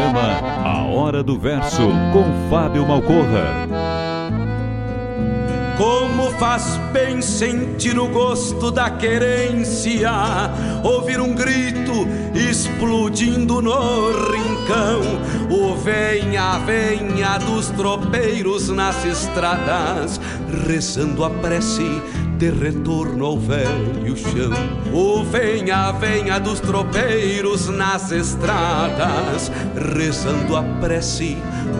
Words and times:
Programa 0.00 0.40
A 0.64 0.84
Hora 0.84 1.22
do 1.22 1.38
Verso 1.38 1.88
com 2.12 2.48
Fábio 2.48 2.86
Malcorra. 2.86 3.68
Como 5.76 6.30
faz 6.32 6.78
bem 6.92 7.20
sentir 7.20 7.98
o 7.98 8.08
gosto 8.08 8.70
da 8.70 8.90
querência, 8.90 10.10
ouvir 10.82 11.20
um 11.20 11.34
grito 11.34 12.06
explodindo 12.34 13.60
no 13.60 14.10
rincão, 14.30 15.00
o 15.50 15.74
venha, 15.76 16.58
venha 16.60 17.38
dos 17.38 17.68
tropeiros 17.68 18.68
nas 18.68 19.04
estradas, 19.04 20.20
rezando 20.66 21.24
a 21.24 21.30
prece 21.30 22.02
de 22.40 22.48
retorno 22.48 23.26
ao 23.26 23.38
velho 23.38 24.16
chão. 24.16 24.50
O 24.94 25.22
venha, 25.24 25.92
venha 25.92 26.40
dos 26.40 26.58
tropeiros 26.58 27.68
nas 27.68 28.10
estradas, 28.10 29.52
rezando 29.94 30.56
a 30.56 30.62
prece 30.80 31.36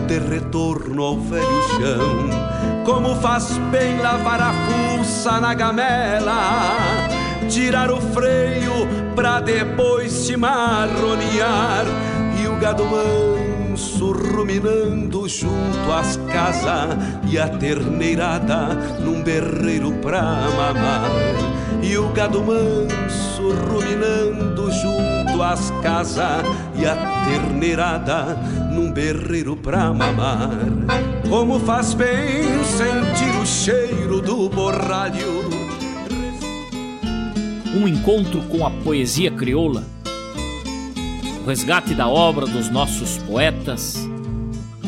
de 0.07 0.19
retorno 0.19 1.01
ao 1.01 1.17
velho 1.19 1.63
chão. 1.71 2.83
Como 2.85 3.15
faz 3.15 3.57
bem 3.71 3.97
lavar 3.97 4.39
a 4.39 4.53
fuça 4.53 5.41
na 5.41 5.55
gamela, 5.55 7.07
tirar 7.49 7.89
o 7.89 7.99
freio 7.99 8.87
pra 9.15 9.39
depois 9.39 10.11
se 10.11 10.37
marronear 10.37 11.85
e 12.39 12.47
o 12.47 12.55
gado 12.57 12.83
manso 12.85 14.10
ruminando 14.31 15.27
junto 15.27 15.91
às 15.91 16.17
casas 16.31 16.97
e 17.29 17.37
a 17.37 17.47
terneirada 17.47 18.75
num 18.99 19.21
berreiro 19.21 19.91
pra 20.01 20.21
mamar. 20.21 21.11
E 21.83 21.97
o 21.97 22.09
gado 22.09 22.43
manso 22.43 23.51
ruminando 23.69 24.71
junto 24.71 25.41
às 25.41 25.71
casas 25.81 26.45
e 26.75 26.85
a 26.85 26.95
terneirada 27.25 28.37
num 28.71 28.91
berreiro 28.91 29.55
pra 29.55 29.93
mamar. 29.93 30.51
Como 31.29 31.59
faz 31.59 31.93
bem 31.93 32.63
sentir 32.63 33.41
o 33.41 33.45
cheiro 33.45 34.21
do 34.21 34.49
borralho. 34.49 35.49
Um 37.73 37.87
encontro 37.87 38.41
com 38.49 38.65
a 38.65 38.69
poesia 38.69 39.31
crioula, 39.31 39.85
o 41.41 41.47
resgate 41.47 41.95
da 41.95 42.07
obra 42.07 42.45
dos 42.45 42.69
nossos 42.69 43.17
poetas, 43.19 44.10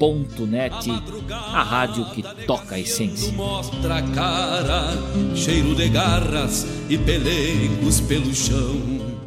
Regional.net, 0.00 0.90
a 1.30 1.62
rádio 1.62 2.04
que 2.06 2.22
toca 2.46 2.74
a 2.74 2.80
essência. 2.80 3.32
Mostra 3.32 3.98
a 3.98 4.02
cara, 4.02 4.92
cheiro 5.34 5.74
de 5.74 5.88
garras 5.88 6.66
e 6.88 6.98
pelegos 6.98 8.00
pelo 8.00 8.34
chão. 8.34 9.24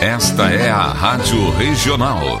Esta 0.00 0.50
é 0.50 0.70
a 0.70 0.92
Rádio 0.92 1.50
Regional. 1.50 2.40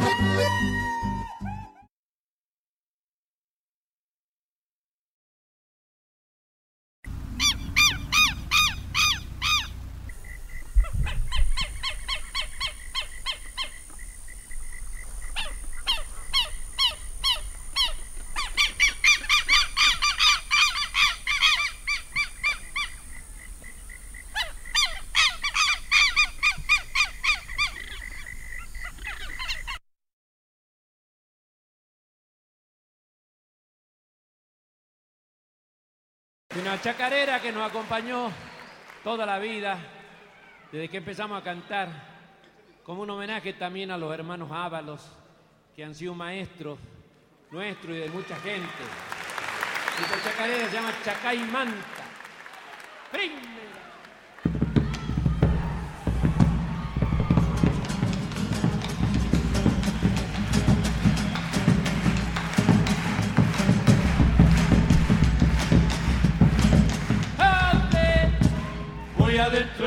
Una 36.59 36.81
chacarera 36.81 37.39
que 37.39 37.53
nos 37.53 37.69
acompañó 37.69 38.29
toda 39.05 39.25
la 39.25 39.39
vida 39.39 39.79
desde 40.69 40.89
que 40.89 40.97
empezamos 40.97 41.39
a 41.39 41.43
cantar, 41.43 41.87
como 42.83 43.03
un 43.03 43.09
homenaje 43.09 43.53
también 43.53 43.89
a 43.89 43.97
los 43.97 44.13
hermanos 44.13 44.49
Ábalos, 44.51 45.01
que 45.73 45.85
han 45.85 45.95
sido 45.95 46.13
maestros 46.13 46.77
nuestros 47.51 47.95
y 47.95 47.99
de 47.99 48.09
mucha 48.09 48.35
gente. 48.37 48.67
Esta 50.01 50.29
chacarera 50.29 50.67
se 50.67 50.73
llama 50.73 50.91
Chacay 51.05 51.39
Manta. 51.39 52.03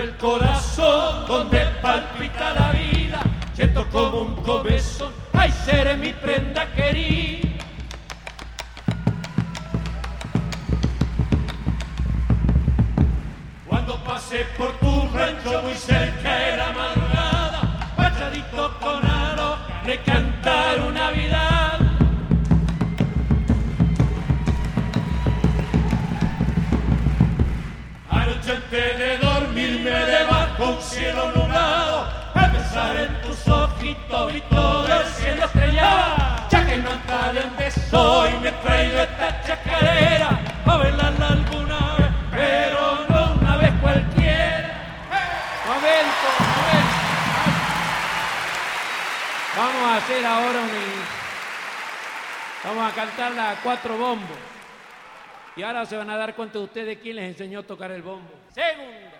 El 0.04 0.16
corazón 0.18 1.26
donde 1.26 1.60
palpita 1.80 2.52
la 2.52 2.72
vida, 2.72 3.22
siento 3.54 3.88
como 3.90 4.20
un 4.20 4.34
comezón, 4.42 5.12
ay 5.32 5.50
seré 5.64 5.96
mi 5.96 6.12
prenda 6.12 6.66
querida. 6.74 7.48
Cuando 13.66 13.96
pasé 14.04 14.44
por 14.58 14.72
tu 14.78 15.08
rancho 15.16 15.62
muy 15.62 15.74
cerca 15.74 16.36
de 16.36 16.56
la 16.58 16.72
madrugada, 16.72 17.92
pachadito 17.96 18.78
con 18.80 19.06
aro, 19.06 19.56
de 19.86 19.98
cantar 20.02 20.80
una 20.80 21.10
Navidad. 21.10 21.53
Un 30.58 30.80
cielo 30.80 31.32
nublado, 31.32 32.06
a 32.34 32.50
pensar 32.52 32.96
en 32.96 33.20
tus 33.22 33.48
ojitos 33.48 34.34
y 34.34 34.40
todo 34.42 34.86
el 34.86 35.06
cielo 35.06 35.44
estrellado. 35.44 36.16
Ya 36.50 36.66
que 36.66 36.76
no 36.76 36.90
de 36.90 37.40
donde 37.40 37.70
soy, 37.70 38.32
me 38.40 38.52
traigo 38.52 39.00
esta 39.00 39.42
chacarera 39.42 40.40
a 40.64 40.76
bailarla 40.76 41.28
alguna 41.28 41.94
vez, 41.96 42.08
pero 42.30 43.06
no 43.08 43.32
una 43.40 43.56
vez 43.56 43.72
cualquiera. 43.80 45.08
Momento, 45.66 46.26
momento. 46.38 46.94
Vamos 49.56 49.90
a 49.90 49.96
hacer 49.96 50.26
ahora 50.26 50.60
un... 50.60 50.70
Vamos 52.64 52.92
a 52.92 52.94
cantarla 52.94 53.50
a 53.50 53.56
cuatro 53.56 53.96
bombos. 53.98 54.38
Y 55.56 55.62
ahora 55.62 55.84
se 55.84 55.96
van 55.96 56.10
a 56.10 56.16
dar 56.16 56.34
cuenta 56.34 56.58
de 56.58 56.64
ustedes 56.64 56.98
quién 56.98 57.16
les 57.16 57.26
enseñó 57.26 57.60
a 57.60 57.62
tocar 57.62 57.90
el 57.90 58.02
bombo. 58.02 58.30
Segunda. 58.52 59.13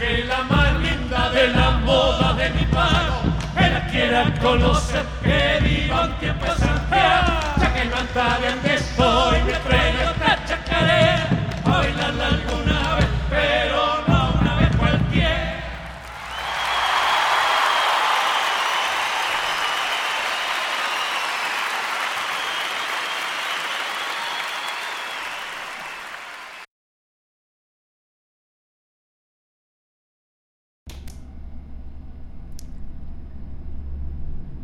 Que 0.00 0.24
la 0.24 0.42
más 0.44 0.80
linda 0.80 1.28
de 1.28 1.48
la 1.48 1.72
moda 1.84 2.32
de 2.32 2.48
mi 2.50 2.64
pago, 2.64 3.20
que 3.54 3.68
la 3.68 3.86
quiera 3.88 4.34
conocer, 4.40 5.04
que 5.22 5.58
viva 5.62 6.06
un 6.06 6.12
tiempo 6.18 6.46
Santiago, 6.46 7.32
ya 7.60 7.74
que 7.74 7.84
no 7.84 7.96
anda 7.96 8.38
de 8.40 8.50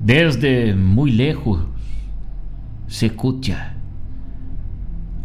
Desde 0.06 0.72
muy 0.76 1.10
lejos 1.10 1.58
se 2.86 3.06
escucha 3.06 3.74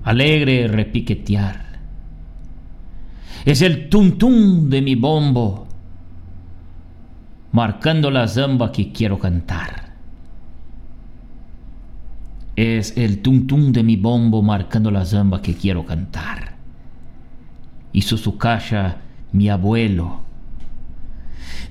alegre 0.03 0.67
repiquetear. 0.67 1.77
Es 3.45 3.61
el 3.61 3.89
tum 3.89 4.69
de 4.71 4.81
mi 4.81 4.95
bombo 4.95 5.67
marcando 7.51 8.09
la 8.09 8.27
zamba 8.27 8.71
que 8.71 8.91
quiero 8.91 9.19
cantar. 9.19 9.93
Es 12.55 12.97
el 12.97 13.21
tum 13.21 13.45
tum 13.45 13.71
de 13.71 13.83
mi 13.83 13.97
bombo 13.97 14.41
marcando 14.41 14.89
la 14.89 15.05
zamba 15.05 15.43
que 15.43 15.53
quiero 15.53 15.85
cantar. 15.85 16.55
Hizo 17.93 18.17
su 18.17 18.35
casa 18.35 18.97
mi 19.31 19.47
abuelo. 19.47 20.21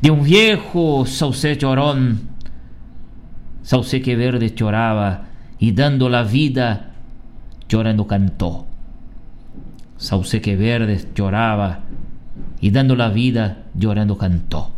De 0.00 0.12
un 0.12 0.22
viejo 0.22 1.04
sauce 1.06 1.56
llorón 1.56 2.29
Sauce 3.62 4.00
que 4.00 4.16
verde 4.16 4.54
lloraba 4.54 5.26
y 5.58 5.72
dando 5.72 6.08
la 6.08 6.22
vida, 6.22 6.92
llorando 7.68 8.06
cantó. 8.06 8.66
Sauce 9.96 10.40
que 10.40 10.56
verde 10.56 11.04
lloraba 11.14 11.80
y 12.60 12.70
dando 12.70 12.96
la 12.96 13.10
vida, 13.10 13.64
llorando 13.74 14.16
cantó. 14.16 14.70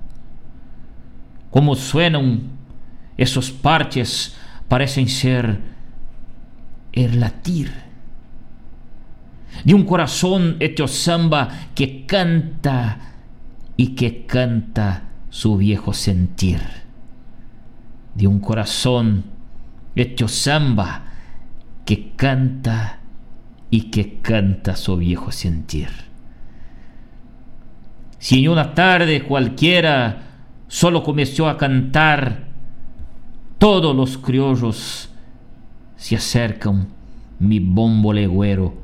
Como 1.50 1.76
suenan 1.76 2.42
esos 3.16 3.52
parches, 3.52 4.36
parecen 4.68 5.08
ser 5.08 5.60
el 6.92 7.20
latir 7.20 7.72
de 9.64 9.74
un 9.74 9.84
corazón 9.84 10.56
hecho 10.60 10.86
que 11.74 12.06
canta 12.06 12.98
y 13.76 13.88
que 13.88 14.26
canta 14.26 15.04
su 15.30 15.56
viejo 15.56 15.92
sentir 15.92 16.81
de 18.14 18.26
un 18.26 18.40
corazón 18.40 19.24
hecho 19.94 20.28
samba 20.28 21.04
que 21.84 22.12
canta 22.12 23.00
y 23.70 23.90
que 23.90 24.20
canta 24.20 24.76
su 24.76 24.96
viejo 24.96 25.32
sentir. 25.32 25.88
Si 28.18 28.44
en 28.44 28.50
una 28.50 28.74
tarde 28.74 29.24
cualquiera 29.24 30.22
solo 30.68 31.02
comenzó 31.02 31.48
a 31.48 31.56
cantar, 31.56 32.44
todos 33.58 33.94
los 33.96 34.18
criollos 34.18 35.10
se 35.96 36.16
acercan, 36.16 36.88
mi 37.38 37.58
bombo 37.58 38.12
legüero 38.12 38.74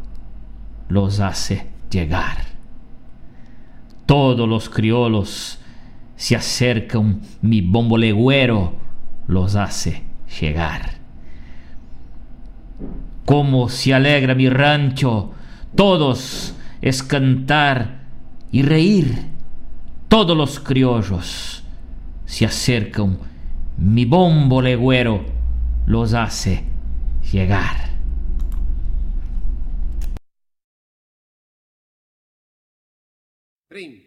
los 0.89 1.21
hace 1.21 1.67
llegar. 1.91 2.47
Todos 4.07 4.49
los 4.49 4.69
criollos 4.69 5.59
se 6.17 6.35
acercan, 6.35 7.21
mi 7.43 7.61
bombo 7.61 7.99
legüero 7.99 8.88
los 9.29 9.55
hace 9.55 10.03
llegar. 10.41 10.99
Cómo 13.25 13.69
se 13.69 13.95
alegra 13.95 14.35
mi 14.35 14.49
rancho, 14.49 15.33
todos 15.77 16.55
es 16.81 17.03
cantar 17.03 18.01
y 18.51 18.63
reír. 18.63 19.29
Todos 20.09 20.37
los 20.37 20.59
criollos 20.59 21.63
se 22.25 22.47
acercan, 22.47 23.19
mi 23.77 24.07
bombo 24.07 24.63
legüero 24.63 25.25
los 25.87 26.15
hace 26.15 26.65
llegar. 27.31 27.89
Rin. 33.71 34.03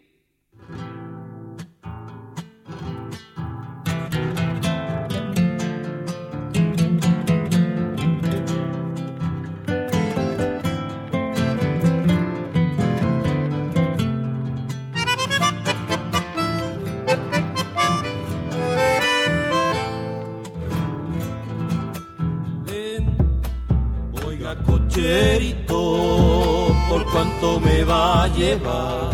Cuánto 27.11 27.59
me 27.59 27.83
va 27.83 28.23
a 28.23 28.27
llevar. 28.27 29.09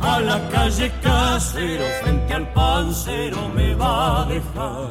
A 0.00 0.20
la 0.20 0.48
calle 0.48 0.92
casero, 1.02 1.84
frente 2.02 2.34
al 2.34 2.52
pancero 2.52 3.48
me 3.54 3.74
va 3.74 4.22
a 4.22 4.24
dejar. 4.26 4.90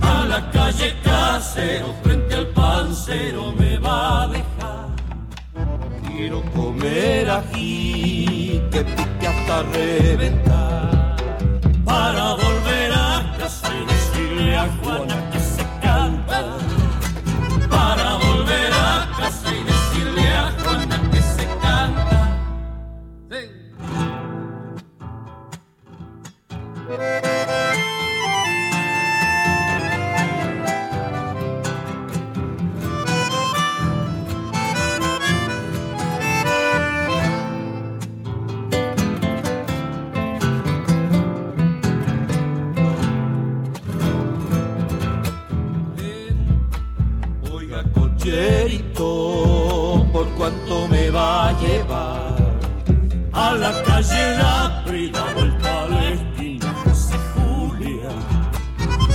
A 0.00 0.24
la 0.26 0.50
calle 0.50 0.94
casero, 1.02 1.94
frente 2.02 2.34
al 2.34 2.46
pancero 2.48 3.52
me 3.58 3.78
va 3.78 4.22
a 4.22 4.28
dejar. 4.28 4.88
Quiero 6.06 6.42
comer 6.52 7.30
aquí, 7.30 8.62
que 8.70 8.84
pique 8.84 9.26
hasta 9.26 9.62
reventar. 9.62 11.16
Para 11.84 12.34
volver 12.34 12.92
a 12.92 13.36
casa 13.38 13.70
y 13.74 13.86
decirle 13.86 14.56
a 14.56 14.68
Juana 14.82 15.17
¿por 50.12 50.28
cuánto 50.36 50.86
me 50.88 51.10
va 51.10 51.48
a 51.48 51.52
llevar? 51.60 52.36
A 53.32 53.54
la 53.54 53.82
calle 53.82 54.36
La 54.36 54.82
Prida, 54.84 55.24
vuelta 55.34 55.84
a 55.84 55.88
la 55.88 56.08
esquina, 56.10 56.74
José 56.84 57.16
Julia. 57.34 58.10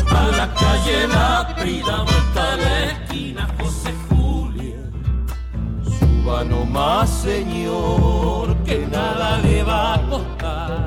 A 0.10 0.38
la 0.38 0.54
calle 0.54 1.08
La 1.08 1.56
Prida, 1.60 2.04
vuelta 2.04 2.54
a 2.54 2.58
la 2.58 2.86
esquina, 2.86 3.48
José 3.60 3.94
Julia. 4.10 4.80
Suba 6.00 6.44
nomás, 6.44 7.10
señor, 7.10 8.56
que 8.64 8.88
nada 8.88 9.40
le 9.40 9.64
va 9.64 9.96
a 9.96 10.10
costar. 10.10 10.86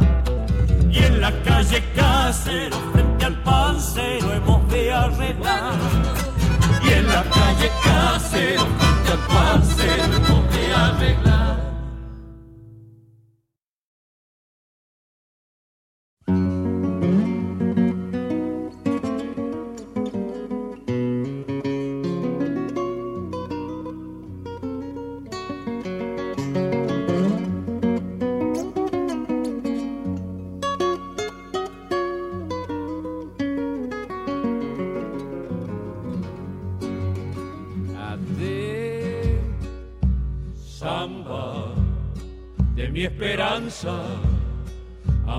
Y 0.90 0.98
en 0.98 1.20
la 1.20 1.32
calle 1.42 1.84
Casero, 1.94 2.76
frente 2.92 3.24
al 3.24 3.42
pancero, 3.42 4.32
hemos 4.32 4.68
de 4.70 4.92
arreglar 4.92 5.74
y 6.86 6.92
en 6.92 7.06
la 7.06 7.22
calle 7.24 7.70
casero, 7.82 8.62
junto 8.62 9.12
al 9.12 9.18
parcero, 9.28 10.18
no 10.28 10.42
te 10.50 10.74
arreglas. 10.74 11.35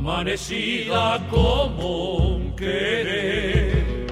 Amanecida 0.07 1.19
como 1.29 2.15
un 2.15 2.55
querer. 2.55 4.07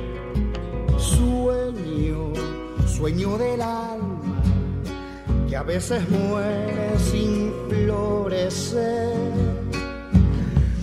Sueño, 0.98 2.34
sueño 2.86 3.38
del 3.38 3.62
alma, 3.62 4.44
que 5.48 5.56
a 5.56 5.64
veces 5.64 6.02
muere 6.10 7.00
sin 7.00 7.54
florecer. 7.70 9.32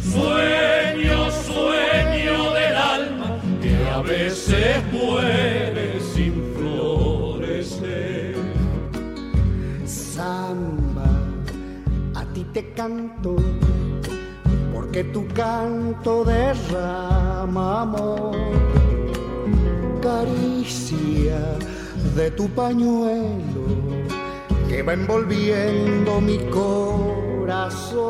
Sueño, 0.03 1.31
sueño 1.31 2.53
del 2.55 2.75
alma, 2.75 3.39
que 3.61 3.89
a 3.91 4.01
veces 4.01 4.83
muere 4.93 6.01
sin 6.15 6.55
florecer. 6.57 8.35
Samba, 9.85 11.11
a 12.15 12.25
ti 12.33 12.47
te 12.55 12.73
canto, 12.73 13.37
porque 14.93 15.05
tu 15.05 15.27
canto 15.29 16.23
derrama 16.23 17.81
amor. 17.81 18.37
Caricia 20.03 21.41
de 22.15 22.31
tu 22.33 22.47
pañuelo 22.51 23.65
que 24.69 24.83
va 24.83 24.93
envolviendo 24.93 26.21
mi 26.21 26.37
corazón. 26.51 28.03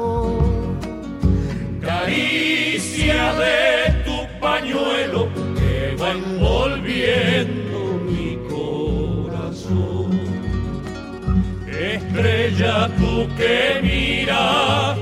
Caricia 1.80 3.32
de 3.34 3.92
tu 4.04 4.26
pañuelo 4.40 5.28
que 5.54 5.94
va 6.00 6.10
envolviendo 6.10 7.78
mi 8.10 8.38
corazón. 8.50 10.10
Estrella 11.68 12.90
tú 12.96 13.28
que 13.36 13.80
miras, 13.82 15.01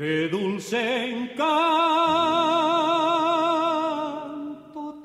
Qué 0.00 0.28
dulce 0.28 1.10
encanto 1.10 1.44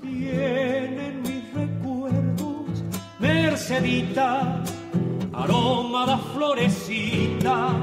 tienen 0.02 1.22
mis 1.22 1.54
recuerdos, 1.54 2.82
Mercedita, 3.20 4.64
aroma 5.34 6.06
de 6.06 6.18
florecita, 6.34 7.76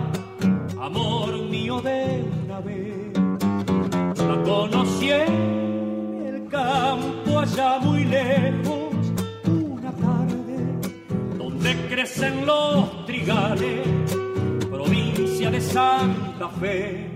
amor 0.80 1.36
mío 1.50 1.82
de 1.82 2.24
una 2.44 2.60
vez. 2.60 3.12
La 4.16 4.42
conocí 4.42 5.10
en 5.10 6.24
el 6.34 6.48
campo 6.48 7.40
allá 7.40 7.78
muy 7.80 8.04
lejos, 8.06 8.94
una 9.44 9.92
tarde 9.92 10.78
donde 11.36 11.76
crecen 11.90 12.46
los 12.46 13.04
trigales, 13.04 14.16
Santa 15.62 16.48
Fe. 16.60 17.06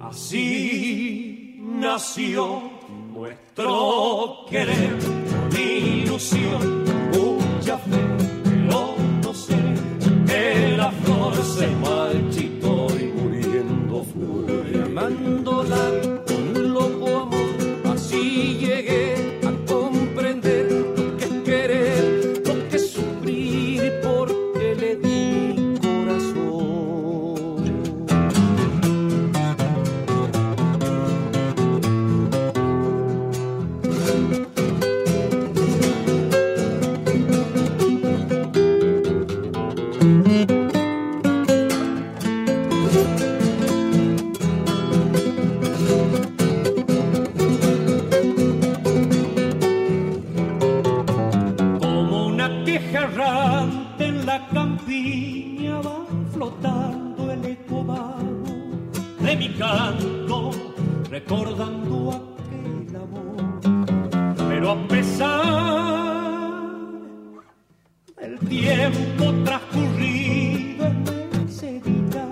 Así 0.00 1.58
nació 1.60 2.70
nuestro 3.14 4.44
querer, 4.50 4.98
con 5.00 5.60
ilusión, 5.60 6.84
mucha 7.12 7.78
fe, 7.78 8.00
pero 8.44 8.94
no 9.22 9.34
sé 9.34 9.56
que 10.26 10.76
la 10.76 10.90
flor 10.90 11.34
se 11.36 11.68
marchitó 11.76 12.86
y 12.98 13.04
muriendo 13.04 14.04
fue. 14.04 14.44
Recordando 61.24 62.10
aquel 62.10 62.96
amor. 62.96 63.36
Pero 64.36 64.70
a 64.72 64.88
pesar 64.88 65.32
del 68.20 68.38
tiempo 68.40 69.32
transcurrido 69.44 70.86
en 70.86 71.02
Mercedita, 71.04 72.26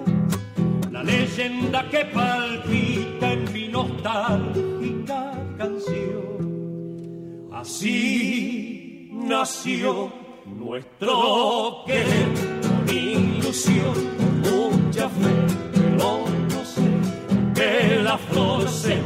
la 0.91 1.03
leyenda 1.03 1.89
que 1.91 2.05
palpita 2.05 3.33
en 3.33 3.53
mi 3.53 3.69
nostálgica 3.69 5.33
canción. 5.57 7.49
Así 7.53 9.09
nació 9.11 10.13
nuestro 10.45 11.85
querer, 11.87 12.29
con 12.61 12.95
ilusión, 12.95 13.95
mucha 14.43 15.09
fe, 15.09 15.62
flor 18.31 18.69
se 18.69 19.02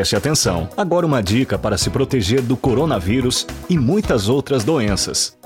Preste 0.00 0.16
atenção. 0.16 0.66
Agora 0.78 1.04
uma 1.04 1.22
dica 1.22 1.58
para 1.58 1.76
se 1.76 1.90
proteger 1.90 2.40
do 2.40 2.56
coronavírus 2.56 3.46
e 3.68 3.76
muitas 3.76 4.30
outras 4.30 4.64
doenças. 4.64 5.36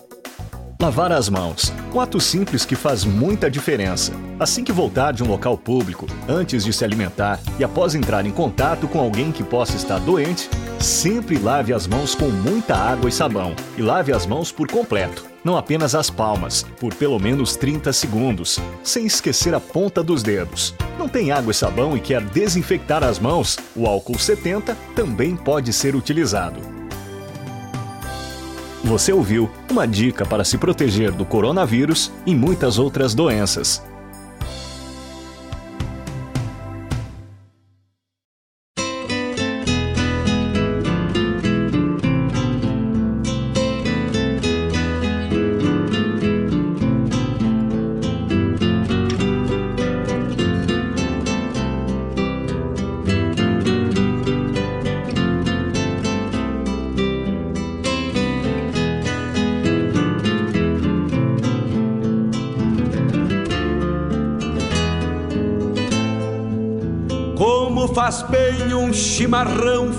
Lavar 0.81 1.11
as 1.11 1.29
mãos. 1.29 1.73
Um 1.93 1.99
ato 1.99 2.21
simples 2.21 2.65
que 2.65 2.77
faz 2.77 3.05
muita 3.05 3.51
diferença. 3.51 4.13
Assim 4.39 4.63
que 4.63 4.71
voltar 4.71 5.13
de 5.13 5.25
um 5.25 5.27
local 5.27 5.59
público, 5.59 6.07
antes 6.29 6.65
de 6.65 6.73
se 6.73 6.85
alimentar 6.85 7.41
e 7.59 7.65
após 7.65 7.97
entrar 7.97 8.25
em 8.27 8.31
contato 8.31 8.87
com 8.87 9.01
alguém 9.01 9.33
que 9.33 9.43
possa 9.43 9.75
estar 9.75 9.99
doente, 9.99 10.49
sempre 10.79 11.37
lave 11.37 11.73
as 11.73 11.89
mãos 11.89 12.15
com 12.15 12.29
muita 12.29 12.77
água 12.77 13.09
e 13.09 13.13
sabão. 13.13 13.57
E 13.77 13.83
lave 13.83 14.13
as 14.13 14.25
mãos 14.25 14.53
por 14.53 14.69
completo, 14.71 15.25
não 15.45 15.57
apenas 15.57 15.95
as 15.95 16.09
palmas, 16.09 16.65
por 16.81 16.95
pelo 16.95 17.19
menos 17.19 17.55
30 17.55 17.93
segundos, 17.93 18.59
sem 18.83 19.05
esquecer 19.05 19.55
a 19.55 19.61
ponta 19.61 20.03
dos 20.03 20.23
dedos. 20.23 20.75
Não 20.99 21.09
tem 21.09 21.31
água 21.31 21.51
e 21.51 21.55
sabão 21.55 21.97
e 21.97 22.01
quer 22.01 22.23
desinfectar 22.23 23.05
as 23.05 23.19
mãos? 23.19 23.59
O 23.77 23.87
álcool 23.87 24.19
70 24.19 24.77
também 24.97 25.37
pode 25.37 25.73
ser 25.73 25.95
utilizado. 25.95 26.61
Você 28.83 29.13
ouviu 29.13 29.51
uma 29.71 29.87
dica 29.87 30.27
para 30.27 30.45
se 30.45 30.59
proteger 30.59 31.13
do 31.13 31.25
coronavírus 31.25 32.13
e 32.27 32.35
muitas 32.35 32.79
outras 32.79 33.15
doenças. 33.15 33.83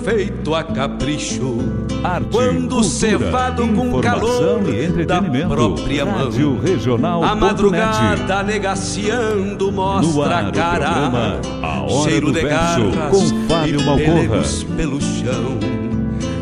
Feito 0.06 0.54
a 0.54 0.64
capricho. 0.64 1.58
Arte, 2.04 2.28
Quando 2.32 2.76
cultura, 2.76 2.84
cevado 2.84 3.68
com 3.70 4.00
calor 4.00 4.62
e 4.70 5.06
da 5.06 5.20
própria 5.22 6.06
mão. 6.06 6.60
Regional 6.64 7.24
A 7.24 7.36
madrugada 7.36 8.44
negaciando 8.44 9.66
No 9.66 9.72
mostra 9.72 10.36
ar 10.38 10.46
a 10.46 10.52
cara. 10.52 10.86
programa 10.92 11.42
A 11.64 11.82
Hora 11.82 12.10
Cheiro 12.10 12.28
do 12.28 12.34
de 12.34 12.42
Verso, 12.42 12.92
garras 12.92 13.12
com 13.32 13.48
Fábio 13.48 13.82
e 13.82 13.84
Malcorra. 13.84 14.14
pelegos 14.14 14.64
pelo 14.64 15.02
chão. 15.02 15.60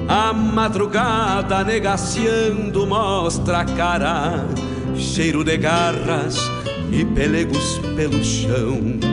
A 0.10 0.34
madrugada 0.34 1.64
negaciando 1.64 2.86
mostra 2.86 3.60
a 3.60 3.66
cara. 3.66 4.46
Cheiro 4.96 5.44
de 5.44 5.58
garras 5.58 6.38
e 6.92 7.06
pelegos 7.06 7.80
pelo 7.96 8.22
chão. 8.24 9.13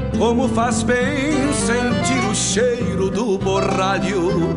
Como 0.21 0.47
faz 0.49 0.83
bem 0.83 1.51
sentir 1.51 2.29
o 2.29 2.35
cheiro 2.35 3.09
do 3.09 3.39
borralho, 3.39 4.55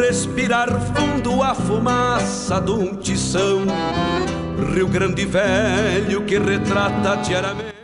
respirar 0.00 0.70
fundo 0.80 1.42
a 1.42 1.54
fumaça 1.54 2.58
de 2.58 2.70
um 2.70 2.96
tição. 2.96 3.58
Rio 4.74 4.88
Grande 4.88 5.26
Velho 5.26 6.24
que 6.24 6.38
retrata 6.38 7.16
diariamente. 7.16 7.74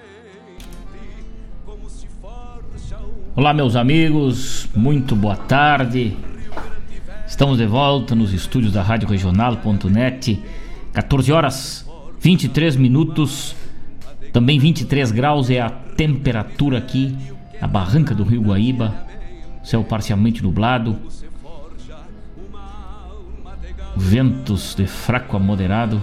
Olá, 3.36 3.52
meus 3.52 3.76
amigos, 3.76 4.66
muito 4.74 5.14
boa 5.14 5.36
tarde. 5.36 6.16
Estamos 7.26 7.58
de 7.58 7.66
volta 7.66 8.14
nos 8.14 8.32
estúdios 8.32 8.72
da 8.72 8.80
Rádio 8.80 9.06
Regional.net, 9.06 10.42
14 10.94 11.30
horas 11.30 11.86
23 12.20 12.76
minutos 12.76 13.54
também 14.32 14.58
23 14.58 15.10
graus 15.10 15.50
é 15.50 15.60
a 15.60 15.70
temperatura 15.70 16.78
aqui 16.78 17.16
na 17.60 17.66
barranca 17.66 18.14
do 18.14 18.24
Rio 18.24 18.42
Guaíba. 18.42 18.94
Céu 19.62 19.82
parcialmente 19.84 20.42
nublado. 20.42 20.96
Ventos 23.96 24.74
de 24.74 24.86
fraco 24.86 25.36
a 25.36 25.40
moderado. 25.40 26.00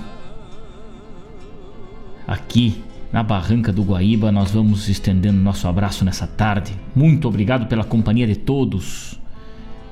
Aqui 2.27 2.83
na 3.11 3.23
barranca 3.23 3.71
do 3.71 3.83
Guaíba, 3.83 4.31
nós 4.31 4.51
vamos 4.51 4.89
estendendo 4.89 5.39
nosso 5.39 5.67
abraço 5.67 6.03
nessa 6.03 6.27
tarde. 6.27 6.73
Muito 6.93 7.27
obrigado 7.27 7.67
pela 7.67 7.83
companhia 7.83 8.27
de 8.27 8.35
todos. 8.35 9.19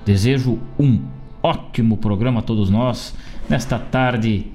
Desejo 0.06 0.60
um 0.78 1.00
ótimo 1.42 1.98
programa 1.98 2.40
a 2.40 2.44
todos 2.44 2.70
nós 2.70 3.16
nesta 3.50 3.80
tarde 3.80 4.48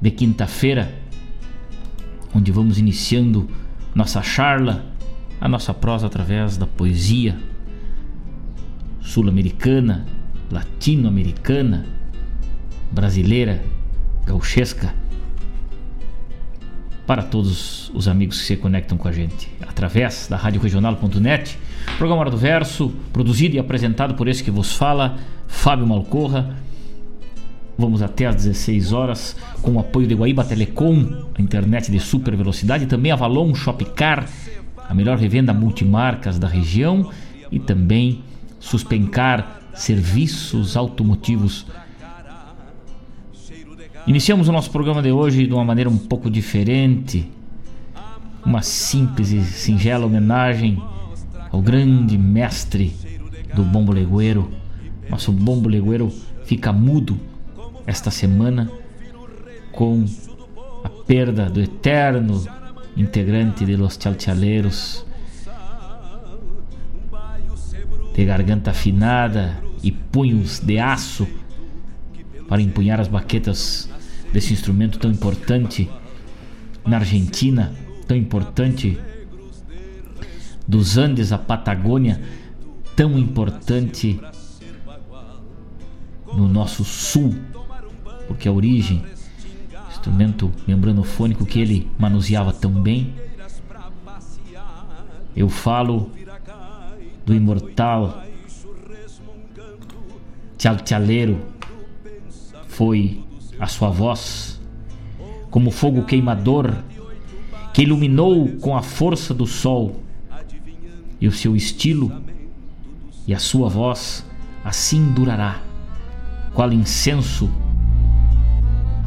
de 0.00 0.10
quinta-feira, 0.10 0.94
onde 2.34 2.52
vamos 2.52 2.78
iniciando 2.78 3.48
nossa 3.94 4.22
charla, 4.22 4.84
a 5.40 5.48
nossa 5.48 5.72
prosa 5.72 6.06
através 6.06 6.56
da 6.56 6.66
poesia 6.66 7.36
sul-americana, 9.00 10.06
latino-americana, 10.50 11.86
brasileira, 12.90 13.62
gauchesca, 14.26 14.94
para 17.06 17.22
todos 17.22 17.90
os 17.94 18.06
amigos 18.06 18.38
que 18.40 18.46
se 18.46 18.56
conectam 18.56 18.98
com 18.98 19.08
a 19.08 19.12
gente 19.12 19.50
através 19.66 20.26
da 20.28 20.36
Rádio 20.36 20.60
Regional.net, 20.60 21.58
programa 21.96 22.20
Hora 22.20 22.30
do 22.30 22.36
Verso, 22.36 22.92
produzido 23.12 23.56
e 23.56 23.58
apresentado 23.58 24.14
por 24.14 24.28
esse 24.28 24.44
que 24.44 24.50
vos 24.50 24.76
fala, 24.76 25.16
Fábio 25.46 25.86
Malcorra 25.86 26.54
Vamos 27.80 28.02
até 28.02 28.26
às 28.26 28.34
16 28.34 28.92
horas 28.92 29.36
com 29.62 29.74
o 29.74 29.78
apoio 29.78 30.08
de 30.08 30.14
Guaíba 30.16 30.44
Telecom, 30.44 31.28
a 31.32 31.40
internet 31.40 31.92
de 31.92 32.00
super 32.00 32.34
velocidade, 32.34 32.86
também 32.86 33.12
Avalon 33.12 33.54
Shopcar, 33.54 34.28
a 34.88 34.92
melhor 34.92 35.16
revenda 35.16 35.54
multimarcas 35.54 36.40
da 36.40 36.48
região 36.48 37.08
e 37.52 37.60
também 37.60 38.20
Suspencar 38.58 39.60
Serviços 39.74 40.76
Automotivos. 40.76 41.66
Iniciamos 44.08 44.48
o 44.48 44.52
nosso 44.52 44.72
programa 44.72 45.00
de 45.00 45.12
hoje 45.12 45.46
de 45.46 45.54
uma 45.54 45.64
maneira 45.64 45.88
um 45.88 45.98
pouco 45.98 46.28
diferente, 46.28 47.30
uma 48.44 48.60
simples 48.60 49.30
e 49.30 49.40
singela 49.44 50.04
homenagem 50.04 50.82
ao 51.52 51.62
grande 51.62 52.18
mestre 52.18 52.92
do 53.54 53.62
bombo 53.62 53.92
legueiro. 53.92 54.50
Nosso 55.08 55.30
bombo 55.30 55.68
legueiro 55.68 56.12
fica 56.44 56.72
mudo 56.72 57.16
esta 57.88 58.10
semana 58.10 58.70
com 59.72 60.04
a 60.84 60.90
perda 60.90 61.48
do 61.48 61.58
eterno 61.58 62.44
integrante 62.94 63.64
de 63.64 63.78
Los 63.78 63.96
Chalchaleiros, 63.96 65.06
de 68.14 68.24
garganta 68.26 68.72
afinada 68.72 69.62
e 69.82 69.90
punhos 69.90 70.60
de 70.60 70.78
aço 70.78 71.26
para 72.46 72.60
empunhar 72.60 73.00
as 73.00 73.08
baquetas 73.08 73.88
desse 74.34 74.52
instrumento 74.52 74.98
tão 74.98 75.10
importante 75.10 75.88
na 76.86 76.98
Argentina, 76.98 77.72
tão 78.06 78.18
importante 78.18 78.98
dos 80.66 80.98
Andes 80.98 81.32
à 81.32 81.38
Patagônia, 81.38 82.20
tão 82.94 83.18
importante 83.18 84.20
no 86.34 86.46
nosso 86.46 86.84
sul 86.84 87.34
porque 88.28 88.46
a 88.46 88.52
origem, 88.52 89.02
instrumento 89.90 90.52
membranofônico 90.66 91.44
que 91.44 91.58
ele 91.58 91.90
manuseava 91.98 92.52
tão 92.52 92.70
bem. 92.70 93.14
Eu 95.34 95.48
falo 95.48 96.10
do 97.26 97.34
imortal 97.34 98.22
Tchalchaleiro, 100.56 101.40
foi 102.68 103.24
a 103.58 103.66
sua 103.66 103.90
voz, 103.90 104.60
como 105.50 105.70
fogo 105.70 106.04
queimador 106.04 106.74
que 107.72 107.82
iluminou 107.82 108.48
com 108.58 108.76
a 108.76 108.82
força 108.82 109.32
do 109.32 109.46
sol, 109.46 110.02
e 111.20 111.26
o 111.26 111.32
seu 111.32 111.56
estilo 111.56 112.12
e 113.26 113.34
a 113.34 113.38
sua 113.38 113.68
voz 113.68 114.24
assim 114.64 115.12
durará, 115.12 115.60
qual 116.54 116.72
incenso 116.72 117.50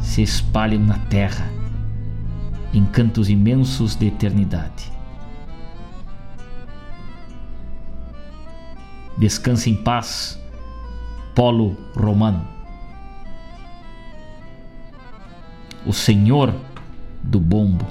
se 0.02 0.20
espalham 0.22 0.84
na 0.84 0.98
terra, 0.98 1.50
em 2.74 2.84
cantos 2.84 3.30
imensos 3.30 3.94
de 3.94 4.08
eternidade. 4.08 4.92
Descanse 9.16 9.70
em 9.70 9.76
paz, 9.76 10.38
Polo 11.34 11.76
Romano. 11.94 12.46
O 15.86 15.92
Senhor 15.92 16.54
do 17.22 17.38
Bombo. 17.40 17.86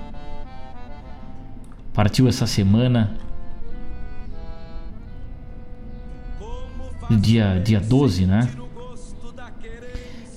Partiu 1.94 2.28
essa 2.28 2.48
semana, 2.48 3.18
dia, 7.10 7.60
dia 7.60 7.80
12, 7.80 8.26
né? 8.26 8.50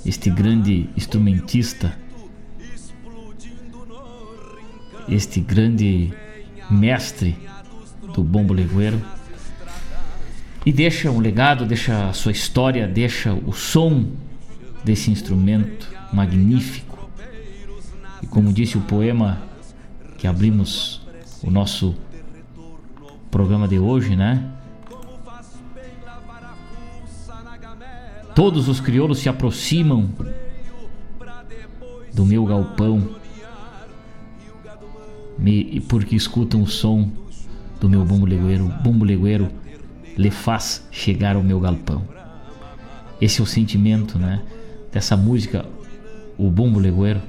Este 0.05 0.31
grande 0.31 0.89
instrumentista, 0.97 1.97
este 5.09 5.41
grande 5.41 6.13
mestre 6.71 7.37
do 8.15 8.23
bombo 8.23 8.53
legueiro 8.55 9.01
e 10.65 10.73
deixa 10.73 11.11
um 11.11 11.21
legado, 11.21 11.67
deixa 11.67 12.09
a 12.09 12.13
sua 12.13 12.33
história, 12.33 12.89
deixa 12.89 13.35
o 13.35 13.53
som 13.53 14.07
desse 14.83 15.11
instrumento 15.11 15.89
magnífico. 16.13 17.11
E 18.23 18.27
como 18.27 18.53
disse 18.53 18.79
o 18.79 18.81
poema 18.81 19.43
que 20.17 20.27
abrimos 20.27 21.03
o 21.43 21.51
nosso 21.51 21.95
programa 23.31 23.69
de 23.69 23.79
hoje, 23.79 24.17
né? 24.17 24.54
Todos 28.35 28.69
os 28.69 28.81
crioulos 28.81 29.19
se 29.19 29.29
aproximam 29.29 30.11
do 32.13 32.27
meu 32.27 32.45
galpão, 32.45 33.17
me, 35.39 35.81
porque 35.89 36.17
escutam 36.17 36.63
o 36.63 36.67
som 36.67 37.11
do 37.81 37.89
meu 37.89 38.05
bumbo 38.05 38.27
legueiro, 38.27 38.67
bumbo 38.83 39.05
legueiro 39.05 39.49
lhe 40.17 40.31
faz 40.31 40.87
chegar 40.91 41.37
ao 41.37 41.43
meu 41.43 41.61
galpão. 41.61 42.03
Esse 43.21 43.41
é 43.41 43.45
o 43.45 43.47
sentimento, 43.47 44.19
né, 44.19 44.43
dessa 44.93 45.17
música, 45.17 45.65
o 46.37 46.51
bumbo 46.51 46.79
legueiro, 46.79 47.21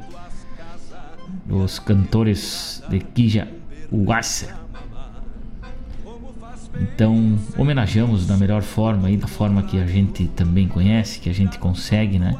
dos 1.46 1.78
cantores 1.78 2.82
de 2.89 3.00
Quija 3.00 3.48
Uassa. 3.91 4.64
Então, 6.82 7.38
homenageamos 7.58 8.28
da 8.28 8.38
melhor 8.38 8.62
forma 8.62 9.10
e 9.10 9.18
da 9.18 9.28
forma 9.28 9.64
que 9.64 9.80
a 9.80 9.88
gente 9.88 10.28
também 10.28 10.68
conhece, 10.68 11.20
que 11.20 11.30
a 11.30 11.34
gente 11.34 11.58
consegue, 11.58 12.20
né? 12.20 12.36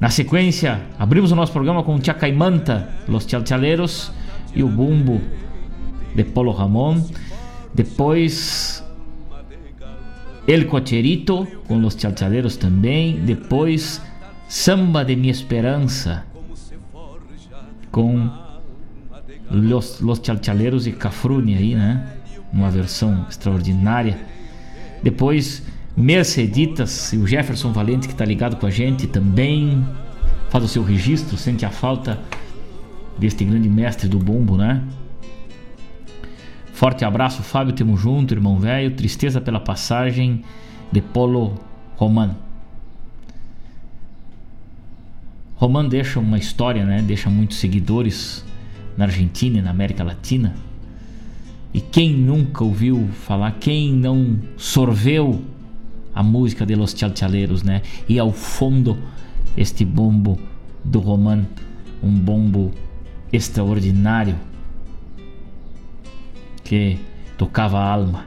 Na 0.00 0.10
sequência, 0.10 0.80
abrimos 0.98 1.30
o 1.30 1.36
nosso 1.36 1.52
programa 1.52 1.82
com 1.82 2.02
Chacaimanta, 2.02 2.88
Los 3.06 3.24
Chalchaleros 3.24 4.10
e 4.54 4.62
o 4.62 4.68
Bumbo 4.68 5.20
de 6.14 6.24
Polo 6.24 6.52
Ramon. 6.52 7.02
Depois, 7.72 8.84
El 10.46 10.66
Cocherito 10.66 11.46
com 11.66 11.78
Los 11.78 11.94
Chalchaleros 11.94 12.56
também. 12.56 13.20
Depois, 13.20 14.00
Samba 14.48 15.04
de 15.04 15.16
Minha 15.16 15.32
Esperança 15.32 16.24
com 17.90 18.28
Los, 19.50 20.00
Los 20.00 20.20
Chalchaleros 20.22 20.86
e 20.86 20.92
Cafrune 20.92 21.56
aí, 21.56 21.74
né? 21.74 22.04
Uma 22.54 22.70
versão 22.70 23.26
extraordinária. 23.28 24.16
Depois, 25.02 25.62
Merceditas 25.96 27.12
e 27.12 27.18
o 27.18 27.26
Jefferson 27.26 27.72
Valente 27.72 28.08
que 28.08 28.14
está 28.14 28.24
ligado 28.24 28.56
com 28.56 28.66
a 28.66 28.70
gente 28.70 29.06
também. 29.06 29.84
Faz 30.50 30.64
o 30.64 30.68
seu 30.68 30.82
registro, 30.82 31.36
sente 31.36 31.64
a 31.64 31.70
falta 31.70 32.20
deste 33.18 33.44
grande 33.44 33.68
mestre 33.68 34.08
do 34.08 34.18
bombo, 34.18 34.56
né? 34.56 34.82
Forte 36.72 37.04
abraço, 37.04 37.42
Fábio, 37.42 37.72
tamo 37.72 37.96
junto, 37.96 38.34
irmão 38.34 38.58
velho. 38.58 38.90
Tristeza 38.92 39.40
pela 39.40 39.60
passagem 39.60 40.42
de 40.90 41.00
Polo 41.00 41.54
Roman. 41.96 42.36
Roman 45.54 45.88
deixa 45.88 46.18
uma 46.18 46.38
história, 46.38 46.84
né? 46.84 47.02
Deixa 47.02 47.30
muitos 47.30 47.58
seguidores 47.58 48.44
na 48.96 49.04
Argentina 49.04 49.58
e 49.58 49.62
na 49.62 49.70
América 49.70 50.02
Latina. 50.02 50.54
E 51.74 51.80
quem 51.80 52.14
nunca 52.14 52.62
ouviu 52.62 53.08
falar, 53.08 53.50
quem 53.58 53.92
não 53.92 54.38
sorveu 54.56 55.42
a 56.14 56.22
música 56.22 56.64
de 56.64 56.76
Los 56.76 56.92
Chalchaleiros, 56.92 57.64
né? 57.64 57.82
E 58.08 58.16
ao 58.16 58.30
fundo 58.30 58.96
este 59.56 59.84
bombo 59.84 60.38
do 60.84 61.00
Roman, 61.00 61.44
um 62.00 62.12
bombo 62.12 62.70
extraordinário 63.32 64.36
que 66.62 66.96
tocava 67.36 67.80
a 67.80 67.92
alma. 67.92 68.24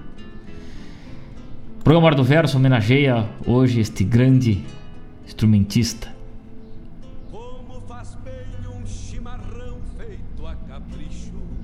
O 1.79 1.83
programa 1.85 2.13
do 2.13 2.25
Verso 2.25 2.57
homenageia 2.57 3.29
hoje 3.45 3.79
este 3.79 4.03
grande 4.03 4.61
instrumentista. 5.25 6.15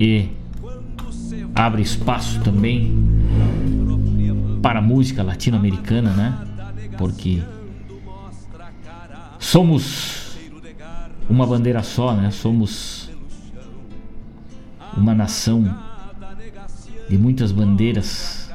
E 0.00 0.28
abre 1.54 1.82
espaço 1.82 2.40
também 2.40 2.92
para 4.60 4.78
a 4.78 4.82
música 4.82 5.22
latino-americana, 5.22 6.10
né? 6.10 6.38
Porque 6.98 7.42
somos 9.38 10.36
uma 11.28 11.46
bandeira 11.46 11.82
só, 11.82 12.14
né? 12.14 12.30
Somos 12.30 13.10
uma 14.96 15.14
nação 15.14 15.64
de 17.08 17.18
muitas 17.18 17.52
bandeiras 17.52 18.50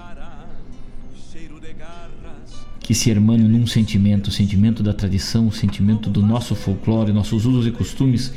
que 2.79 2.95
se 2.95 3.12
hermanam 3.12 3.47
num 3.47 3.67
sentimento, 3.67 4.29
o 4.29 4.31
sentimento 4.31 4.81
da 4.81 4.93
tradição, 4.93 5.47
o 5.47 5.51
sentimento 5.51 6.09
do 6.09 6.23
nosso 6.23 6.55
folclore, 6.55 7.13
nossos 7.13 7.45
usos 7.45 7.67
e 7.67 7.71
costumes 7.71 8.33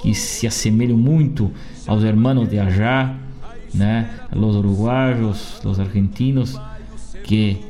que 0.00 0.14
se 0.14 0.46
assemelham 0.46 0.96
muito 0.96 1.52
aos 1.86 2.02
hermanos 2.02 2.48
de 2.48 2.58
allá, 2.58 3.14
né? 3.74 4.10
Los 4.32 4.56
uruguaios, 4.56 5.60
los 5.64 5.78
argentinos, 5.78 6.60
que 7.24 7.60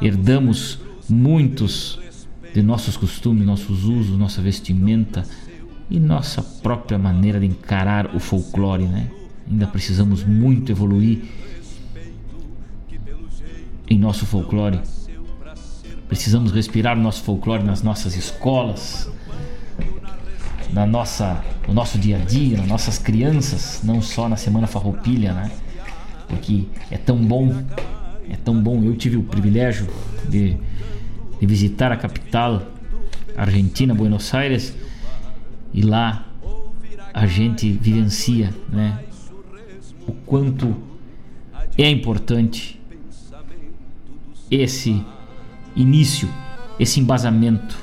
herdamos 0.00 0.80
muitos 1.08 1.98
de 2.54 2.62
nossos 2.62 2.96
costumes, 2.96 3.46
nossos 3.46 3.84
usos, 3.84 4.16
nossa 4.18 4.42
vestimenta 4.42 5.24
e 5.90 5.98
nossa 5.98 6.42
própria 6.42 6.98
maneira 6.98 7.38
de 7.38 7.46
encarar 7.46 8.14
o 8.14 8.20
folclore, 8.20 8.84
né? 8.84 9.10
Ainda 9.50 9.66
precisamos 9.66 10.24
muito 10.24 10.72
evoluir 10.72 11.22
em 13.88 13.98
nosso 13.98 14.24
folclore. 14.24 14.80
Precisamos 16.08 16.52
respirar 16.52 16.96
o 16.96 17.00
nosso 17.00 17.22
folclore 17.22 17.62
nas 17.62 17.82
nossas 17.82 18.16
escolas, 18.16 19.10
na 20.72 20.86
nossa, 20.86 21.44
no 21.68 21.74
nosso 21.74 21.98
dia 21.98 22.16
a 22.16 22.20
dia, 22.20 22.56
nas 22.56 22.66
nossas 22.66 22.98
crianças, 22.98 23.80
não 23.84 24.00
só 24.00 24.28
na 24.28 24.36
Semana 24.36 24.66
Farroupilha, 24.66 25.32
né? 25.32 25.50
Porque 26.28 26.66
é 26.90 26.96
tão 26.96 27.16
bom, 27.16 27.62
é 28.28 28.36
tão 28.36 28.60
bom. 28.60 28.82
Eu 28.82 28.96
tive 28.96 29.16
o 29.16 29.22
privilégio 29.22 29.86
de, 30.28 30.56
de 31.38 31.46
visitar 31.46 31.92
a 31.92 31.96
capital 31.96 32.62
argentina, 33.36 33.94
Buenos 33.94 34.32
Aires, 34.34 34.74
e 35.74 35.82
lá 35.82 36.26
a 37.12 37.26
gente 37.26 37.70
vivencia, 37.70 38.52
né? 38.70 38.98
O 40.06 40.12
quanto 40.12 40.74
é 41.76 41.88
importante 41.88 42.80
esse 44.50 45.02
início, 45.76 46.28
esse 46.78 46.98
embasamento. 47.00 47.81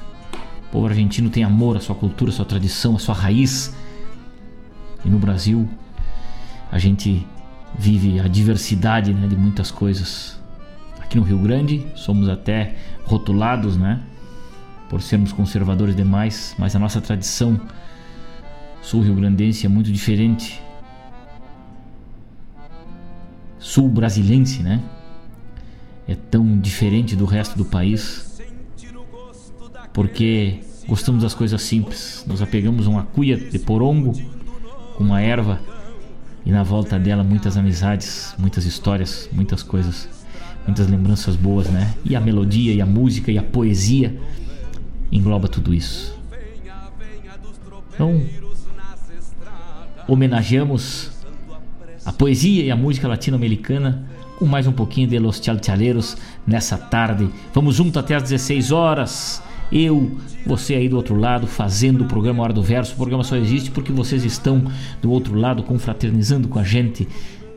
O 0.70 0.72
povo 0.72 0.88
argentino 0.88 1.30
tem 1.30 1.44
amor 1.44 1.76
à 1.76 1.80
sua 1.80 1.96
cultura, 1.96 2.32
à 2.32 2.34
sua 2.34 2.46
tradição, 2.46 2.96
à 2.96 3.00
sua 3.00 3.16
raiz. 3.16 3.76
E 5.04 5.10
no 5.10 5.18
Brasil, 5.18 5.68
a 6.72 6.78
gente 6.78 7.26
vive 7.78 8.20
a 8.20 8.28
diversidade 8.28 9.14
né, 9.14 9.28
de 9.28 9.36
muitas 9.36 9.72
coisas. 9.72 10.40
Aqui 11.00 11.18
no 11.18 11.24
Rio 11.24 11.40
Grande, 11.40 11.88
somos 11.96 12.30
até 12.30 12.76
rotulados, 13.06 13.78
né? 13.78 14.00
Por 14.90 15.02
sermos 15.02 15.32
conservadores 15.32 15.96
demais, 15.96 16.56
mas 16.58 16.76
a 16.76 16.80
nossa 16.80 17.02
tradição 17.02 17.60
sul-rio-grandense 18.82 19.66
é 19.66 19.70
muito 19.70 19.92
diferente. 19.92 20.62
Sul-brasilense, 23.60 24.64
né? 24.64 24.82
é 26.12 26.16
tão 26.16 26.58
diferente 26.58 27.16
do 27.16 27.24
resto 27.24 27.56
do 27.56 27.64
país, 27.64 28.29
porque 30.00 30.62
gostamos 30.88 31.24
das 31.24 31.34
coisas 31.34 31.62
simples. 31.62 32.24
Nos 32.26 32.42
apegamos 32.42 32.88
uma 32.88 33.04
cuia 33.04 33.36
de 33.36 33.60
porongo 33.60 34.14
com 34.96 35.04
uma 35.04 35.20
erva 35.20 35.60
e 36.46 36.52
na 36.52 36.64
volta 36.64 36.98
dela 36.98 37.22
muitas 37.22 37.58
amizades, 37.58 38.34
muitas 38.40 38.64
histórias, 38.64 39.30
muitas 39.34 39.62
coisas, 39.62 40.08
muitas 40.66 40.88
lembranças 40.88 41.36
boas, 41.36 41.68
né? 41.68 41.94
E 42.06 42.16
a 42.16 42.22
melodia, 42.22 42.74
e 42.74 42.80
a 42.80 42.86
música, 42.86 43.30
e 43.30 43.38
a 43.38 43.44
poesia 43.44 44.18
engloba 45.12 45.50
tudo 45.50 45.74
isso. 45.74 46.18
Então, 47.94 48.24
homenageamos 50.08 51.12
a 52.06 52.14
poesia 52.14 52.64
e 52.64 52.72
a 52.72 52.76
música 52.78 53.06
latino-americana 53.06 54.08
com 54.38 54.46
mais 54.46 54.66
um 54.66 54.72
pouquinho 54.72 55.10
de 55.10 55.20
Los 55.20 55.42
Chalchaleiros 55.44 56.16
nessa 56.48 56.78
tarde. 56.78 57.30
Vamos 57.54 57.76
junto 57.76 58.00
até 58.00 58.16
às 58.16 58.24
16 58.24 58.72
horas. 58.72 59.44
Eu, 59.72 60.12
você 60.46 60.74
aí 60.76 60.90
do 60.90 60.96
outro 60.96 61.16
lado, 61.16 61.46
fazendo 61.46 62.04
o 62.04 62.08
programa 62.08 62.44
Hora 62.44 62.54
do 62.54 62.64
Verso. 62.64 62.94
O 62.94 62.98
programa 62.98 63.24
só 63.24 63.36
existe 63.36 63.72
porque 63.72 63.92
vocês 63.92 64.26
estão 64.26 64.64
do 65.02 65.12
outro 65.12 65.36
lado, 65.36 65.64
confraternizando 65.64 66.48
com 66.48 66.60
a 66.60 66.64
gente, 66.64 67.08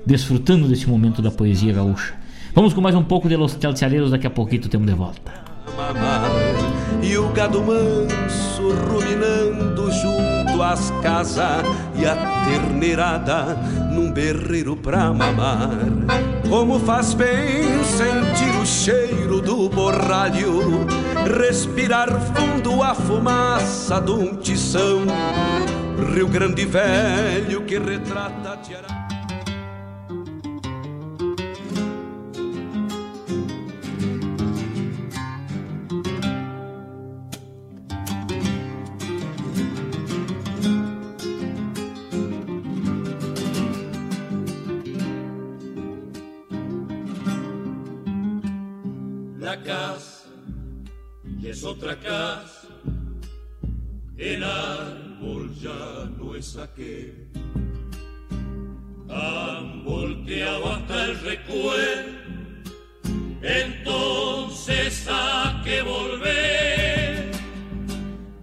desfrutando 0.05 0.69
desse 0.69 0.89
momento 0.89 1.23
da 1.23 1.31
poesia 1.31 1.73
gaúcha. 1.73 2.15
Vamos 2.55 2.75
com 2.75 2.81
mais 2.83 2.95
um 2.95 3.03
pouco 3.03 3.29
de 3.29 3.37
Los 3.37 3.57
Chalchaleiros, 3.61 4.11
daqui 4.11 4.27
a 4.27 4.31
pouquinho 4.31 4.69
temos 4.69 4.87
de 4.87 4.95
volta. 4.95 5.33
E 7.03 7.17
o 7.17 7.29
gado 7.29 7.63
manso 7.63 8.63
ruminando 8.91 9.91
junto 9.91 10.63
às 10.63 10.91
casas 11.03 11.65
e 11.97 12.05
a 12.05 12.45
terneirada 12.45 13.57
num 13.91 14.13
berreiro 14.13 14.77
pra 14.77 15.13
mamar. 15.13 15.71
Como 16.49 16.79
faz 16.81 17.15
bem 17.15 17.83
sentir 17.85 18.55
o 18.61 18.67
cheiro 18.67 19.41
do 19.41 19.69
borralho, 19.71 20.87
respirar 21.27 22.09
fundo 22.21 22.83
a 22.83 22.95
fumaça 22.95 24.01
de 24.01 24.11
um 24.11 24.37
tição. 24.37 25.03
Rio 26.15 26.29
Grande 26.29 26.65
Velho 26.65 27.65
que 27.65 27.79
retrata 27.79 28.57
Tiará. 28.63 28.93
otra 28.93 29.12
ya 55.63 56.11
no 56.19 56.35
es 56.35 56.57
aquel. 56.57 57.29
Han 59.09 59.85
volteado 59.85 60.73
hasta 60.73 61.05
el 61.05 61.21
recuerdo, 61.21 62.13
entonces 63.43 65.07
a 65.09 65.63
que 65.65 65.83
volver. 65.83 67.31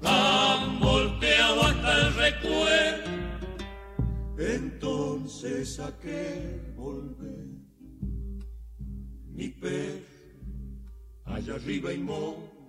Han 0.04 0.80
volteado 0.80 1.64
hasta 1.64 2.08
el 2.08 2.14
recuerdo, 2.14 3.12
entonces 4.38 5.80
a 5.80 5.92
que 6.00 6.74
volver. 6.78 7.48
Mi 9.28 9.50
perro 9.50 10.08
allá 11.26 11.56
arriba 11.56 11.92
y 11.94 11.98
mo 12.00 12.60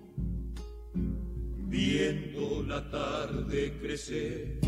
viendo 1.71 2.65
la 2.67 2.91
tarde 2.91 3.79
crecer. 3.81 4.59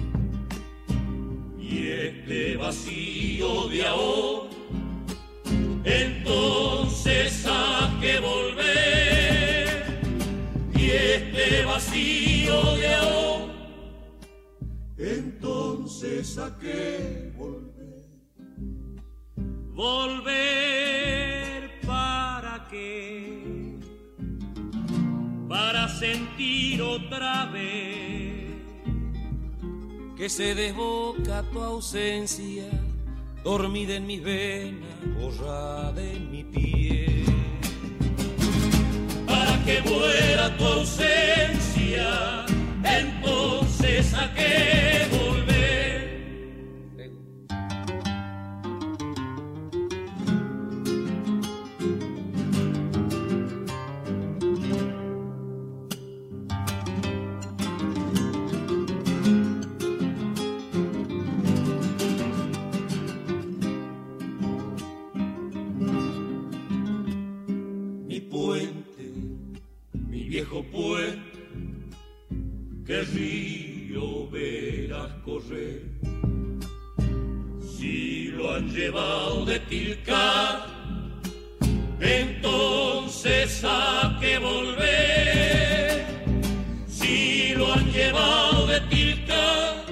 Y 1.59 1.89
este 1.89 2.57
vacío 2.57 3.69
de 3.69 3.87
ahora, 3.87 4.51
entonces 5.85 7.45
a 7.49 7.99
que 8.01 8.21
volver. 8.21 10.01
Y 10.77 10.91
este 10.91 11.65
vacío 11.65 12.77
de 12.77 12.95
ahora, 12.95 13.53
entonces 14.97 16.39
a 16.39 16.57
que 16.59 17.33
volver. 17.37 17.73
Volver 19.75 21.81
para 21.85 22.69
qué 22.71 23.62
para 25.53 25.87
sentir 25.87 26.81
otra 26.81 27.45
vez 27.45 28.55
que 30.17 30.31
se 30.31 30.55
desboca 30.55 31.43
tu 31.53 31.61
ausencia, 31.61 32.65
dormida 33.45 33.97
en 33.97 34.07
mis 34.07 34.23
venas, 34.23 34.97
borrada 35.21 36.03
en 36.03 36.31
mi 36.31 36.43
piel. 36.43 37.27
Para 39.27 39.63
que 39.67 39.83
muera 39.83 40.57
tu 40.57 40.65
ausencia, 40.65 42.47
entonces 42.83 44.15
a 44.15 44.33
qué 70.53 70.59
volver 70.59 70.71
pues 70.71 71.15
que 72.85 73.03
río 73.03 74.29
verás 74.31 75.13
correr. 75.25 75.83
Si 77.61 78.27
lo 78.29 78.53
han 78.53 78.69
llevado 78.69 79.47
de 79.47 79.61
Tilcar, 79.61 80.67
entonces 82.01 83.65
a 83.65 84.19
que 84.21 84.39
volver. 84.39 86.05
Si 86.87 87.55
lo 87.55 87.73
han 87.73 87.91
llevado 87.93 88.67
de 88.67 88.81
Tilcar, 88.91 89.85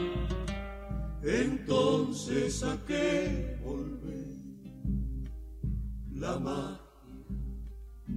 entonces 1.22 2.62
a 2.64 2.76
que 2.86 3.56
volver. 3.62 4.26
La 6.12 6.38
magia 6.38 6.80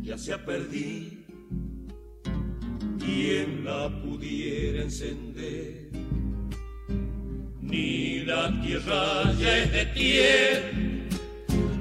ya 0.01 0.17
se 0.17 0.33
ha 0.33 0.43
perdido 0.43 1.22
quien 3.03 3.65
la 3.65 3.89
pudiera 4.01 4.83
encender. 4.83 5.89
Ni 7.61 8.19
la 8.25 8.51
tierra 8.61 9.33
ya 9.39 9.57
es 9.57 9.71
de 9.71 9.85
tierra, 9.87 10.69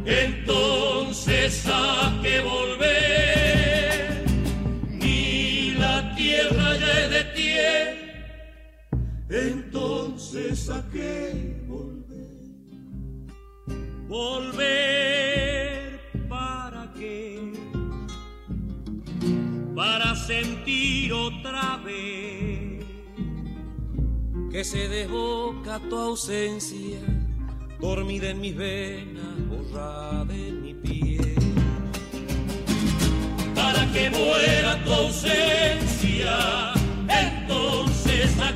entonces 0.04 1.66
a 1.66 2.18
que 2.22 2.40
volver. 2.40 4.24
Ni 4.90 5.74
la 5.78 6.14
tierra 6.16 6.76
ya 6.76 7.04
es 7.04 7.10
de 7.10 7.24
tierra, 7.34 7.96
entonces 9.30 10.68
a 10.70 10.88
que 10.90 11.62
volver. 11.66 12.02
Volver 14.08 14.80
para 16.28 16.92
qué 16.98 17.41
para 19.74 20.14
sentir 20.14 21.12
otra 21.12 21.78
vez 21.78 22.84
que 24.50 24.64
se 24.64 24.88
desboca 24.88 25.80
tu 25.88 25.96
ausencia, 25.96 26.98
dormida 27.80 28.30
en 28.30 28.40
mis 28.40 28.54
venas, 28.54 29.48
borrada 29.48 30.34
en 30.34 30.62
mi 30.62 30.74
piel. 30.74 31.34
Para 33.54 33.90
que 33.92 34.10
muera 34.10 34.84
tu 34.84 34.92
ausencia, 34.92 36.72
entonces 37.08 38.38
a 38.38 38.52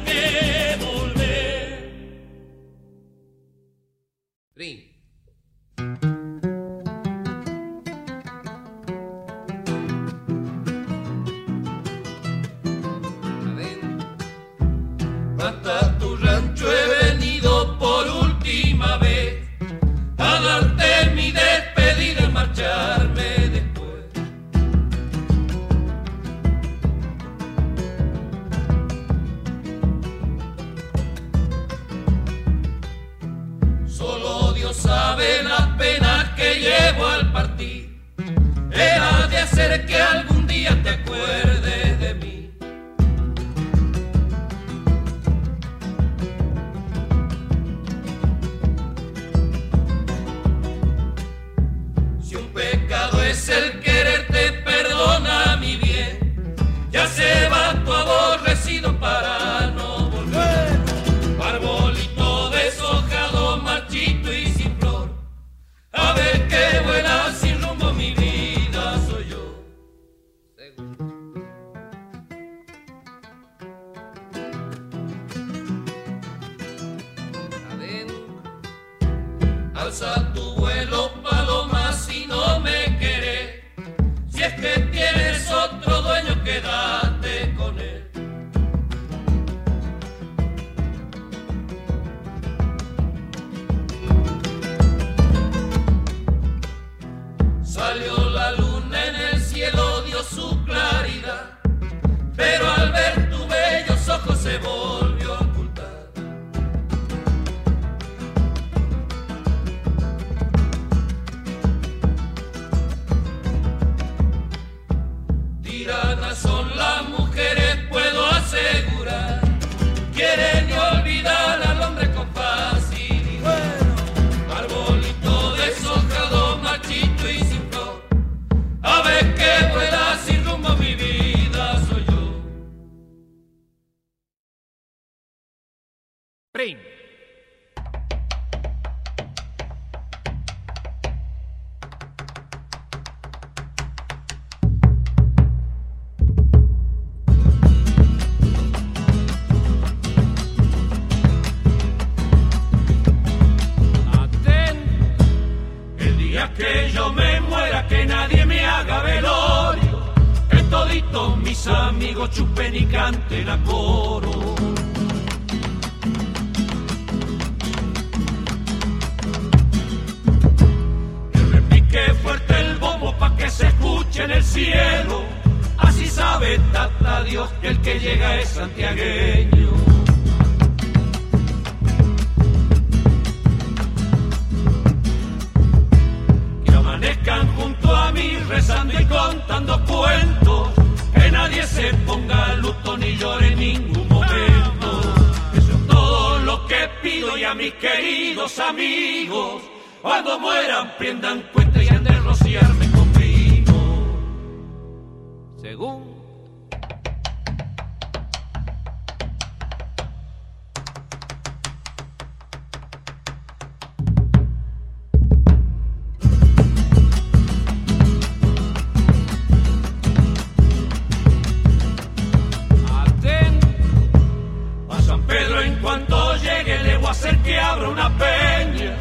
abra 227.76 227.88
una 227.88 228.08
peña. 228.16 228.96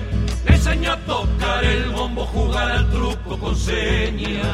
Le 0.46 0.56
enseño 0.56 0.92
a 0.92 0.98
tocar 0.98 1.64
el 1.64 1.90
bombo, 1.90 2.26
jugar 2.26 2.72
al 2.72 2.90
truco 2.90 3.40
con 3.40 3.56
señas. 3.56 4.48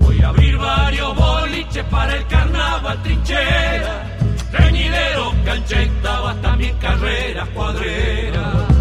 Voy 0.00 0.22
a 0.22 0.28
abrir 0.28 0.56
varios 0.56 1.16
boliches 1.16 1.84
para 1.84 2.16
el 2.16 2.26
carnaval 2.26 3.02
trinchera. 3.02 4.18
Reñidero, 4.52 5.32
cancheta, 5.44 6.34
también 6.42 6.76
carreras 6.78 7.48
cuadreras. 7.50 8.71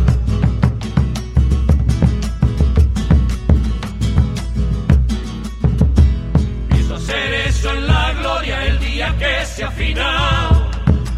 Gloria 8.22 8.66
el 8.66 8.80
día 8.80 9.16
que 9.18 9.46
se 9.46 9.64
afinado. 9.64 10.70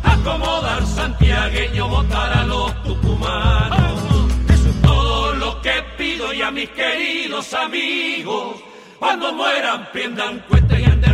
Acomodar 0.04 0.86
santiagueño, 0.86 1.88
votar 1.88 2.32
a 2.39 2.43
los 2.45 2.84
tucumanos. 2.84 4.32
Eso 4.49 4.70
es 4.70 4.82
todo 4.82 5.34
lo 5.36 5.62
que 5.62 5.84
pido 5.97 6.34
y 6.34 6.41
a 6.41 6.51
mis 6.51 6.70
queridos 6.70 7.54
amigos. 7.54 8.56
Cuando 8.99 9.34
mueran, 9.34 9.89
prendan 9.91 10.39
cuenta 10.47 10.80
y 10.80 10.86
han 10.86 11.01
de 11.01 11.14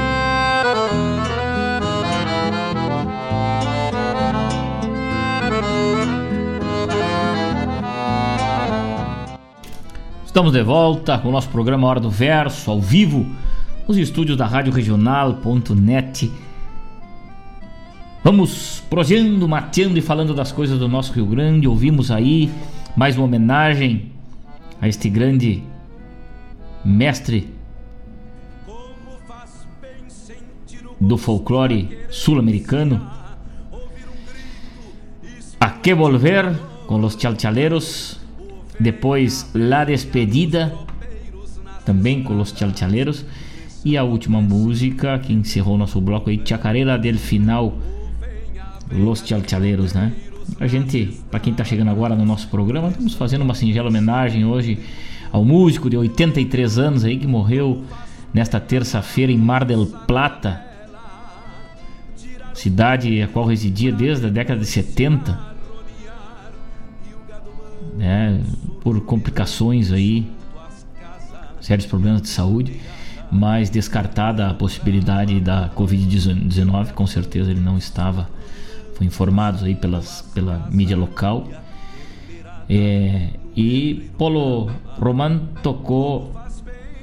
Estamos 10.31 10.53
de 10.53 10.63
volta 10.63 11.19
com 11.19 11.27
o 11.27 11.31
nosso 11.33 11.49
programa 11.49 11.85
Hora 11.85 11.99
do 11.99 12.09
Verso, 12.09 12.71
ao 12.71 12.79
vivo, 12.79 13.25
nos 13.85 13.97
estúdios 13.97 14.37
da 14.37 14.45
Rádio 14.45 14.71
Regional.net. 14.71 16.31
Vamos 18.23 18.81
prosseando, 18.89 19.45
mateando 19.45 19.99
e 19.99 20.01
falando 20.01 20.33
das 20.33 20.49
coisas 20.49 20.79
do 20.79 20.87
nosso 20.87 21.11
Rio 21.11 21.25
Grande. 21.25 21.67
Ouvimos 21.67 22.09
aí 22.09 22.49
mais 22.95 23.17
uma 23.17 23.25
homenagem 23.25 24.09
a 24.79 24.87
este 24.87 25.09
grande 25.09 25.63
mestre 26.85 27.53
do 30.97 31.17
folclore 31.17 32.05
sul-americano. 32.09 33.05
A 35.59 35.71
que 35.71 35.93
volver 35.93 36.57
com 36.87 36.95
los 36.99 37.17
chalchaleros 37.19 38.20
depois 38.81 39.49
La 39.53 39.85
Despedida, 39.85 40.73
também 41.85 42.23
com 42.23 42.33
Los 42.33 42.51
Chalchaleiros. 42.51 43.25
E 43.83 43.97
a 43.97 44.03
última 44.03 44.41
música 44.41 45.17
que 45.19 45.33
encerrou 45.33 45.77
nosso 45.77 45.99
bloco 45.99 46.29
aí, 46.29 46.39
Chacarera 46.43 46.97
del 46.97 47.17
Final, 47.17 47.73
Los 48.91 49.23
Chalchaleiros, 49.25 49.93
né? 49.93 50.11
A 50.59 50.67
gente, 50.67 51.17
para 51.31 51.39
quem 51.39 51.53
tá 51.53 51.63
chegando 51.63 51.89
agora 51.89 52.15
no 52.15 52.25
nosso 52.25 52.47
programa, 52.47 52.89
estamos 52.89 53.13
fazendo 53.15 53.41
uma 53.43 53.55
singela 53.55 53.89
homenagem 53.89 54.45
hoje 54.45 54.79
ao 55.31 55.43
músico 55.43 55.89
de 55.89 55.97
83 55.97 56.77
anos 56.77 57.05
aí 57.05 57.17
que 57.17 57.25
morreu 57.25 57.83
nesta 58.33 58.59
terça-feira 58.59 59.31
em 59.31 59.37
Mar 59.37 59.65
del 59.65 59.87
Plata, 60.07 60.61
cidade 62.53 63.21
a 63.21 63.27
qual 63.27 63.45
residia 63.45 63.91
desde 63.91 64.27
a 64.27 64.29
década 64.29 64.59
de 64.59 64.67
70 64.67 65.50
né, 67.97 68.41
por 68.81 68.99
complicações 69.01 69.91
aí, 69.91 70.29
sérios 71.59 71.85
problemas 71.85 72.21
de 72.21 72.29
saúde, 72.29 72.79
mas 73.31 73.69
descartada 73.69 74.49
a 74.49 74.53
possibilidade 74.53 75.39
da 75.39 75.69
Covid-19, 75.69 76.91
com 76.91 77.07
certeza 77.07 77.51
ele 77.51 77.61
não 77.61 77.77
estava, 77.77 78.29
foi 78.95 79.07
informado 79.07 79.63
aí 79.63 79.75
pelas, 79.75 80.21
pela 80.33 80.67
mídia 80.69 80.97
local. 80.97 81.47
É, 82.69 83.29
e 83.55 84.09
Polo 84.17 84.71
Roman 84.99 85.39
tocou 85.61 86.33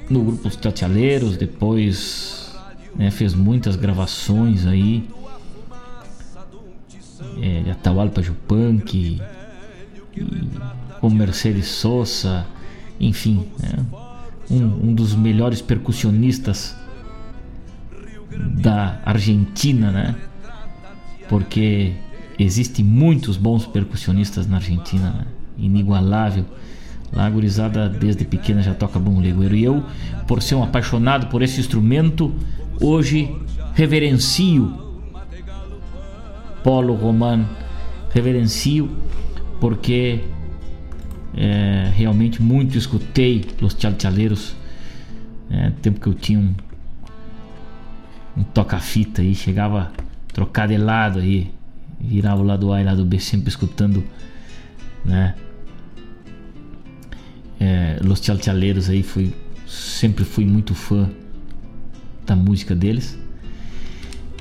no 0.09 0.23
grupo 0.23 0.47
Os 0.47 0.55
Tatialeiros, 0.55 1.37
depois 1.37 2.55
né, 2.95 3.11
fez 3.11 3.33
muitas 3.33 3.75
gravações 3.75 4.65
aí, 4.65 5.07
é, 7.41 7.71
Atahualpa 7.71 8.21
Jupanqui, 8.21 9.21
como 10.99 11.15
Mercedes 11.15 11.67
Sosa, 11.67 12.45
enfim, 12.99 13.45
né? 13.59 13.85
um, 14.49 14.89
um 14.89 14.93
dos 14.93 15.15
melhores 15.15 15.61
percussionistas 15.61 16.75
da 18.61 18.99
Argentina, 19.05 19.91
né? 19.91 20.15
Porque 21.27 21.93
existem 22.37 22.83
muitos 22.83 23.37
bons 23.37 23.65
percussionistas 23.65 24.47
na 24.47 24.57
Argentina, 24.57 25.11
né? 25.11 25.25
inigualável. 25.57 26.45
Lá 27.11 27.25
a 27.25 27.29
gurizada 27.29 27.89
desde 27.89 28.23
pequena 28.23 28.61
já 28.61 28.73
toca 28.73 28.99
bom 28.99 29.19
legueiro. 29.19 29.55
E 29.55 29.63
eu, 29.63 29.83
por 30.27 30.41
ser 30.41 30.55
um 30.55 30.63
apaixonado 30.63 31.27
por 31.27 31.41
esse 31.41 31.59
instrumento, 31.59 32.33
hoje 32.79 33.35
reverencio 33.73 34.71
Polo 36.63 36.93
Roman, 36.93 37.45
reverencio 38.11 38.89
porque 39.59 40.21
é, 41.35 41.91
realmente 41.95 42.41
muito 42.41 42.77
escutei 42.77 43.45
Los 43.61 43.75
Chalchaleiros. 43.77 44.55
É, 45.51 45.71
tempo 45.81 45.99
que 45.99 46.07
eu 46.07 46.13
tinha 46.13 46.39
um, 46.39 46.53
um 48.37 48.43
toca-fita 48.43 49.21
aí, 49.21 49.33
chegava 49.33 49.81
a 49.81 50.33
trocar 50.33 50.67
de 50.67 50.77
lado 50.77 51.19
aí, 51.19 51.51
virava 51.99 52.41
o 52.41 52.45
lado 52.45 52.71
A 52.71 52.81
e 52.81 52.83
lado 52.83 53.03
B, 53.03 53.19
sempre 53.19 53.49
escutando, 53.49 54.03
né? 55.03 55.35
É, 57.59 57.99
Los 58.01 58.19
Chalchaleiros 58.19 58.89
aí, 58.89 59.03
fui, 59.03 59.33
sempre 59.67 60.23
fui 60.23 60.45
muito 60.45 60.75
fã 60.75 61.09
da 62.25 62.35
música 62.35 62.75
deles. 62.75 63.17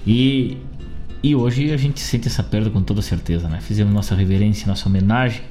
E, 0.06 0.58
e 1.22 1.34
hoje 1.34 1.72
a 1.72 1.76
gente 1.76 2.00
sente 2.00 2.28
essa 2.28 2.42
perda 2.42 2.70
com 2.70 2.82
toda 2.82 3.02
certeza, 3.02 3.48
né? 3.48 3.60
Fizemos 3.60 3.92
nossa 3.92 4.14
reverência, 4.14 4.66
nossa 4.66 4.88
homenagem 4.88 5.42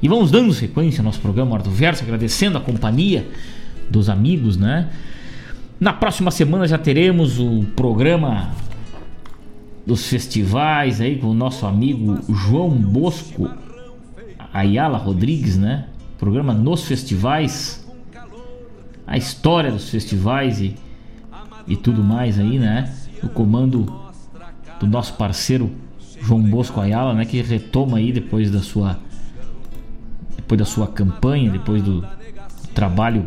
e 0.00 0.08
vamos 0.08 0.30
dando 0.30 0.52
sequência 0.54 1.00
ao 1.00 1.04
nosso 1.04 1.20
programa 1.20 1.54
Hora 1.54 1.62
do 1.62 1.70
Verso, 1.70 2.02
agradecendo 2.04 2.56
a 2.56 2.60
companhia 2.60 3.28
dos 3.90 4.08
amigos, 4.08 4.56
né? 4.56 4.90
Na 5.80 5.92
próxima 5.92 6.30
semana 6.30 6.66
já 6.66 6.78
teremos 6.78 7.38
o 7.38 7.64
programa 7.76 8.50
dos 9.86 10.06
festivais 10.08 11.00
aí 11.00 11.16
com 11.16 11.28
o 11.28 11.34
nosso 11.34 11.66
amigo 11.66 12.18
João 12.32 12.70
Bosco 12.70 13.48
Ayala 14.52 14.98
Rodrigues, 14.98 15.56
né? 15.56 15.86
Programa 16.18 16.52
nos 16.52 16.84
festivais, 16.84 17.86
a 19.06 19.16
história 19.16 19.70
dos 19.70 19.88
festivais 19.88 20.60
e, 20.60 20.74
e 21.66 21.76
tudo 21.76 22.02
mais 22.02 22.38
aí, 22.38 22.58
né? 22.58 22.92
O 23.22 23.28
comando 23.28 24.07
do 24.80 24.86
nosso 24.86 25.14
parceiro 25.14 25.70
João 26.20 26.42
Bosco 26.42 26.80
Ayala, 26.80 27.14
né? 27.14 27.24
Que 27.24 27.40
retoma 27.42 27.98
aí 27.98 28.12
depois 28.12 28.50
da 28.50 28.60
sua 28.60 28.98
depois 30.36 30.58
da 30.58 30.64
sua 30.64 30.86
campanha, 30.86 31.50
depois 31.50 31.82
do 31.82 32.04
trabalho 32.74 33.26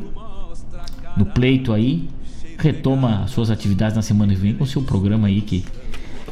no 1.16 1.26
pleito 1.26 1.74
aí, 1.74 2.10
retoma 2.58 3.28
suas 3.28 3.52
atividades 3.52 3.96
na 3.96 4.02
semana 4.02 4.34
que 4.34 4.40
vem 4.40 4.54
com 4.54 4.66
seu 4.66 4.82
programa 4.82 5.28
aí 5.28 5.42
que 5.42 5.64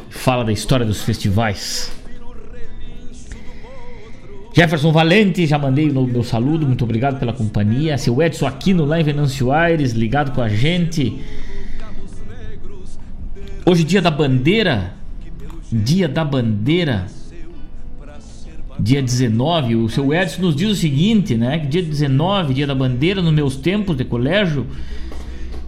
fala 0.09 0.43
da 0.43 0.51
história 0.51 0.85
dos 0.85 1.01
festivais. 1.01 1.91
Jefferson 4.53 4.91
Valente, 4.91 5.45
já 5.45 5.57
mandei 5.57 5.89
o 5.89 6.07
meu 6.07 6.23
saludo, 6.23 6.65
muito 6.65 6.83
obrigado 6.83 7.19
pela 7.19 7.31
companhia. 7.31 7.97
Seu 7.97 8.21
Edson 8.21 8.47
Aquino 8.47 8.83
lá 8.83 8.99
em 8.99 9.03
Venâncio 9.03 9.51
Aires, 9.51 9.91
ligado 9.91 10.31
com 10.31 10.41
a 10.41 10.49
gente. 10.49 11.21
Hoje, 13.65 13.83
dia 13.83 14.01
da 14.01 14.09
bandeira. 14.09 14.98
Dia 15.71 16.07
da 16.07 16.25
bandeira 16.25 17.07
dia 18.79 19.01
19. 19.01 19.75
O 19.75 19.89
seu 19.89 20.13
Edson 20.13 20.41
nos 20.41 20.55
diz 20.55 20.69
o 20.69 20.75
seguinte, 20.75 21.35
né? 21.35 21.59
Que 21.59 21.67
dia 21.67 21.83
19, 21.83 22.53
dia 22.53 22.65
da 22.65 22.73
bandeira, 22.73 23.21
nos 23.21 23.33
meus 23.33 23.55
tempos 23.55 23.97
de 23.97 24.05
colégio, 24.05 24.65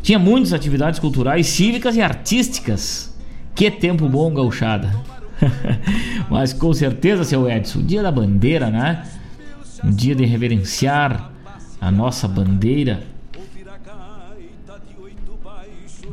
tinha 0.01 0.17
muitas 0.17 0.53
atividades 0.53 0.99
culturais, 0.99 1.47
cívicas 1.47 1.95
e 1.95 2.01
artísticas. 2.01 3.13
Que 3.53 3.69
tempo 3.69 4.07
bom, 4.07 4.33
gauchada. 4.33 4.95
Mas 6.29 6.53
com 6.53 6.73
certeza, 6.73 7.23
seu 7.23 7.49
Edson, 7.49 7.81
dia 7.81 8.01
da 8.01 8.11
bandeira, 8.11 8.69
né? 8.69 9.05
Um 9.83 9.91
dia 9.91 10.15
de 10.15 10.25
reverenciar 10.25 11.31
a 11.79 11.91
nossa 11.91 12.27
bandeira. 12.27 13.03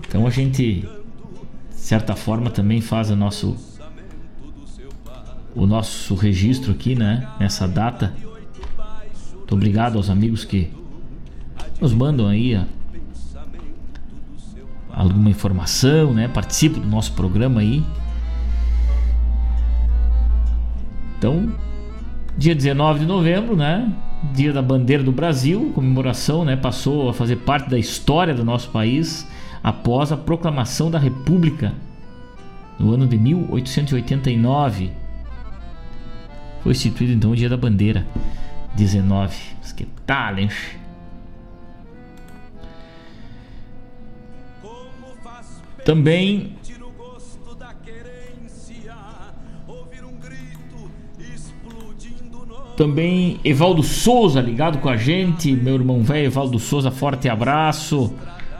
Então 0.08 0.26
a 0.26 0.30
gente, 0.30 0.80
de 0.80 0.88
certa 1.76 2.16
forma, 2.16 2.50
também 2.50 2.80
faz 2.80 3.10
o 3.10 3.16
nosso 3.16 3.67
o 5.54 5.66
nosso 5.66 6.14
registro 6.14 6.72
aqui, 6.72 6.94
né? 6.94 7.28
Nessa 7.38 7.66
data. 7.66 8.14
Muito 9.34 9.54
obrigado 9.54 9.96
aos 9.96 10.10
amigos 10.10 10.44
que 10.44 10.70
nos 11.80 11.92
mandam 11.92 12.26
aí 12.26 12.54
a, 12.54 12.66
alguma 14.92 15.30
informação, 15.30 16.12
né? 16.12 16.28
Participam 16.28 16.80
do 16.80 16.88
nosso 16.88 17.12
programa 17.12 17.60
aí. 17.60 17.82
Então, 21.16 21.52
dia 22.36 22.54
19 22.54 23.00
de 23.00 23.06
novembro, 23.06 23.56
né? 23.56 23.92
Dia 24.34 24.52
da 24.52 24.60
Bandeira 24.60 25.02
do 25.02 25.12
Brasil, 25.12 25.72
comemoração, 25.74 26.44
né? 26.44 26.56
Passou 26.56 27.08
a 27.08 27.14
fazer 27.14 27.36
parte 27.36 27.70
da 27.70 27.78
história 27.78 28.34
do 28.34 28.44
nosso 28.44 28.68
país 28.70 29.26
após 29.62 30.12
a 30.12 30.16
proclamação 30.16 30.90
da 30.90 30.98
República 30.98 31.72
no 32.78 32.92
ano 32.92 33.06
de 33.06 33.18
1889 33.18 34.97
Foi 36.62 36.72
instituído 36.72 37.12
então 37.12 37.30
o 37.30 37.36
Dia 37.36 37.48
da 37.48 37.56
Bandeira, 37.56 38.06
19. 38.74 39.36
Mas 39.60 39.72
que 39.72 39.86
tal, 40.06 40.38
hein? 40.38 40.50
Também 45.84 46.58
Também 52.76 53.40
Evaldo 53.42 53.82
Souza 53.82 54.40
ligado 54.40 54.78
com 54.78 54.88
a 54.88 54.96
gente, 54.96 55.50
meu 55.50 55.74
irmão 55.74 56.04
velho 56.04 56.26
Evaldo 56.26 56.60
Souza, 56.60 56.92
forte 56.92 57.28
abraço. 57.28 58.14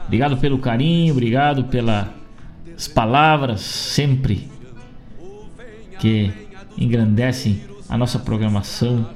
Obrigado 0.05 0.35
pelo 0.35 0.57
carinho, 0.57 1.13
obrigado 1.13 1.63
pelas 1.63 2.87
palavras 2.93 3.61
sempre 3.61 4.49
que 5.99 6.33
engrandecem 6.77 7.61
a 7.89 7.97
nossa 7.97 8.19
programação 8.19 9.09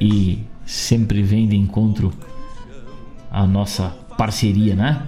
e 0.00 0.40
sempre 0.64 1.22
vem 1.22 1.46
de 1.46 1.56
encontro 1.56 2.12
à 3.30 3.46
nossa 3.46 3.90
parceria, 4.16 4.74
né? 4.74 5.06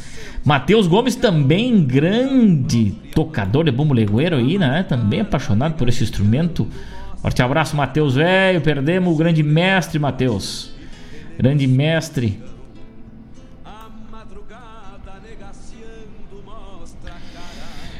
Matheus 0.44 0.86
Gomes 0.86 1.14
também 1.14 1.84
grande 1.84 2.92
tocador 3.14 3.64
de 3.64 3.70
bumbo 3.70 3.94
legueiro 3.94 4.36
aí, 4.36 4.58
né? 4.58 4.82
Também 4.82 5.20
apaixonado 5.20 5.74
por 5.74 5.88
esse 5.88 6.02
instrumento. 6.02 6.66
Forte 7.20 7.42
abraço, 7.42 7.76
Matheus, 7.76 8.14
velho. 8.14 8.60
Perdemos 8.60 9.12
o 9.12 9.16
grande 9.16 9.42
mestre, 9.42 9.98
Matheus. 9.98 10.72
Grande 11.38 11.66
mestre 11.66 12.40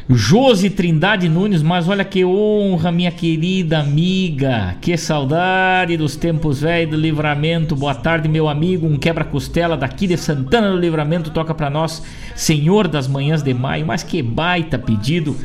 Josi 0.09 0.69
Trindade 0.69 1.29
Nunes, 1.29 1.63
mas 1.63 1.89
olha 1.89 2.05
que 2.05 2.25
honra, 2.25 2.91
minha 2.91 3.13
querida 3.13 3.79
amiga. 3.79 4.77
Que 4.81 4.97
saudade 4.97 5.97
dos 5.97 6.17
tempos 6.17 6.61
velhos 6.61 6.91
do 6.91 7.01
livramento. 7.01 7.77
Boa 7.77 7.95
tarde, 7.95 8.29
meu 8.29 8.49
amigo. 8.49 8.87
Um 8.87 8.97
quebra-costela 8.97 9.77
daqui 9.77 10.09
de 10.09 10.17
Santana 10.17 10.71
do 10.73 10.77
Livramento 10.77 11.31
toca 11.31 11.55
para 11.55 11.71
nós, 11.71 12.03
Senhor 12.35 12.89
das 12.89 13.07
Manhãs 13.07 13.43
de 13.43 13.55
Maio. 13.55 13.87
Mas 13.87 14.03
que 14.03 14.21
baita 14.23 14.77
pedido. 14.77 15.37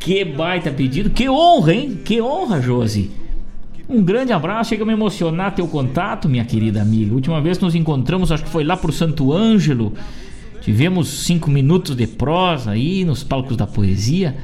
Que 0.00 0.24
baita 0.24 0.70
pedido. 0.70 1.10
Que 1.10 1.28
honra, 1.28 1.74
hein? 1.74 2.00
Que 2.02 2.20
honra, 2.20 2.62
Josi. 2.62 3.10
Um 3.88 4.02
grande 4.02 4.32
abraço, 4.32 4.70
chega 4.70 4.84
a 4.84 4.86
me 4.86 4.94
emocionar 4.94 5.54
teu 5.54 5.68
contato, 5.68 6.28
minha 6.28 6.46
querida 6.46 6.80
amiga. 6.80 7.12
última 7.12 7.42
vez 7.42 7.58
que 7.58 7.64
nos 7.64 7.74
encontramos, 7.74 8.32
acho 8.32 8.44
que 8.44 8.48
foi 8.48 8.64
lá 8.64 8.74
pro 8.74 8.90
Santo 8.90 9.34
Ângelo. 9.34 9.92
Tivemos 10.62 11.08
cinco 11.24 11.50
minutos 11.50 11.96
de 11.96 12.06
prosa 12.06 12.70
aí 12.70 13.04
nos 13.04 13.24
palcos 13.24 13.56
da 13.56 13.66
poesia. 13.66 14.36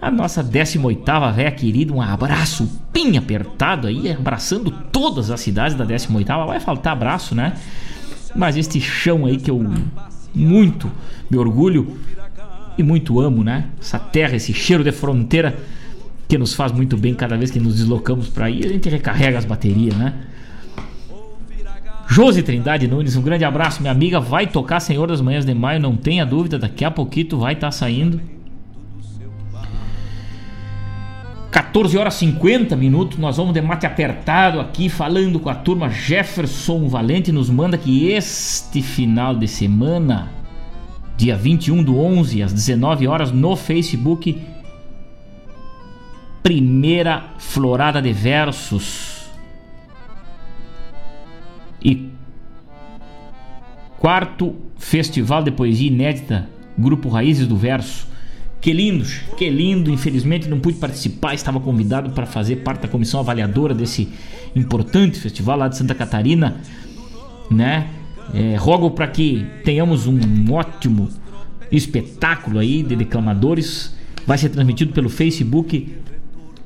A 0.00 0.10
nossa 0.10 0.44
18ª 0.44 1.32
véia 1.32 1.50
querida, 1.50 1.92
um 1.92 2.02
abraço 2.02 2.68
bem 2.92 3.16
apertado 3.16 3.86
aí, 3.86 4.12
abraçando 4.12 4.70
todas 4.92 5.30
as 5.30 5.40
cidades 5.40 5.74
da 5.76 5.86
18ª. 5.86 6.46
Vai 6.46 6.60
faltar 6.60 6.92
abraço, 6.92 7.34
né? 7.34 7.54
Mas 8.36 8.56
este 8.56 8.80
chão 8.80 9.24
aí 9.24 9.38
que 9.38 9.50
eu 9.50 9.64
muito 10.34 10.90
me 11.30 11.38
orgulho 11.38 11.96
e 12.76 12.82
muito 12.82 13.18
amo, 13.18 13.42
né? 13.42 13.68
Essa 13.80 13.98
terra, 13.98 14.36
esse 14.36 14.52
cheiro 14.52 14.84
de 14.84 14.92
fronteira 14.92 15.56
que 16.28 16.36
nos 16.36 16.52
faz 16.52 16.70
muito 16.70 16.96
bem 16.96 17.14
cada 17.14 17.36
vez 17.36 17.50
que 17.50 17.60
nos 17.60 17.76
deslocamos 17.76 18.28
para 18.28 18.46
aí, 18.46 18.62
a 18.64 18.68
gente 18.68 18.88
recarrega 18.90 19.38
as 19.38 19.44
baterias, 19.44 19.96
né? 19.96 20.14
Josi 22.12 22.42
Trindade 22.42 22.86
Nunes, 22.86 23.16
um 23.16 23.22
grande 23.22 23.42
abraço, 23.42 23.80
minha 23.80 23.90
amiga. 23.90 24.20
Vai 24.20 24.46
tocar 24.46 24.80
Senhor 24.80 25.08
das 25.08 25.22
Manhãs 25.22 25.46
de 25.46 25.54
Maio, 25.54 25.80
não 25.80 25.96
tenha 25.96 26.26
dúvida, 26.26 26.58
daqui 26.58 26.84
a 26.84 26.90
pouquinho 26.90 27.38
vai 27.38 27.54
estar 27.54 27.68
tá 27.68 27.72
saindo. 27.72 28.20
14 31.50 31.96
horas 31.96 32.12
50 32.12 32.76
minutos, 32.76 33.16
nós 33.16 33.38
vamos 33.38 33.54
de 33.54 33.62
mate 33.62 33.86
apertado 33.86 34.60
aqui, 34.60 34.90
falando 34.90 35.40
com 35.40 35.48
a 35.48 35.54
turma. 35.54 35.88
Jefferson 35.88 36.86
Valente 36.86 37.32
nos 37.32 37.48
manda 37.48 37.78
que 37.78 38.10
este 38.10 38.82
final 38.82 39.34
de 39.34 39.48
semana, 39.48 40.30
dia 41.16 41.34
21 41.34 41.82
do 41.82 41.98
11, 41.98 42.42
às 42.42 42.52
19 42.52 43.06
horas, 43.06 43.32
no 43.32 43.56
Facebook, 43.56 44.38
primeira 46.42 47.24
florada 47.38 48.02
de 48.02 48.12
versos 48.12 49.21
e 51.84 52.10
quarto 53.98 54.54
Festival 54.76 55.42
de 55.42 55.50
Poesia 55.50 55.88
Inédita, 55.88 56.48
Grupo 56.76 57.08
Raízes 57.08 57.46
do 57.46 57.56
Verso. 57.56 58.10
Que 58.60 58.72
lindo, 58.72 59.04
que 59.36 59.48
lindo. 59.50 59.90
Infelizmente 59.90 60.48
não 60.48 60.60
pude 60.60 60.78
participar, 60.78 61.34
estava 61.34 61.60
convidado 61.60 62.10
para 62.10 62.26
fazer 62.26 62.56
parte 62.56 62.82
da 62.82 62.88
comissão 62.88 63.20
avaliadora 63.20 63.74
desse 63.74 64.08
importante 64.54 65.18
festival 65.18 65.58
lá 65.58 65.68
de 65.68 65.76
Santa 65.76 65.94
Catarina, 65.94 66.56
né? 67.50 67.88
É, 68.32 68.56
rogo 68.56 68.92
para 68.92 69.08
que 69.08 69.44
tenhamos 69.64 70.06
um 70.06 70.18
ótimo 70.52 71.08
espetáculo 71.70 72.58
aí 72.58 72.82
de 72.82 72.94
declamadores. 72.94 73.94
Vai 74.26 74.38
ser 74.38 74.50
transmitido 74.50 74.92
pelo 74.92 75.08
Facebook 75.08 75.96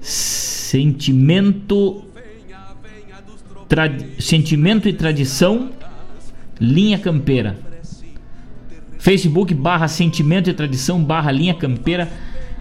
Sentimento 0.00 2.04
Sentimento 4.18 4.88
e 4.88 4.92
Tradição, 4.92 5.70
Linha 6.60 6.98
Campeira. 6.98 7.58
Facebook 8.98 9.52
barra 9.54 9.88
Sentimento 9.88 10.48
e 10.48 10.54
Tradição 10.54 11.02
barra 11.02 11.30
Linha 11.30 11.54
Campeira 11.54 12.08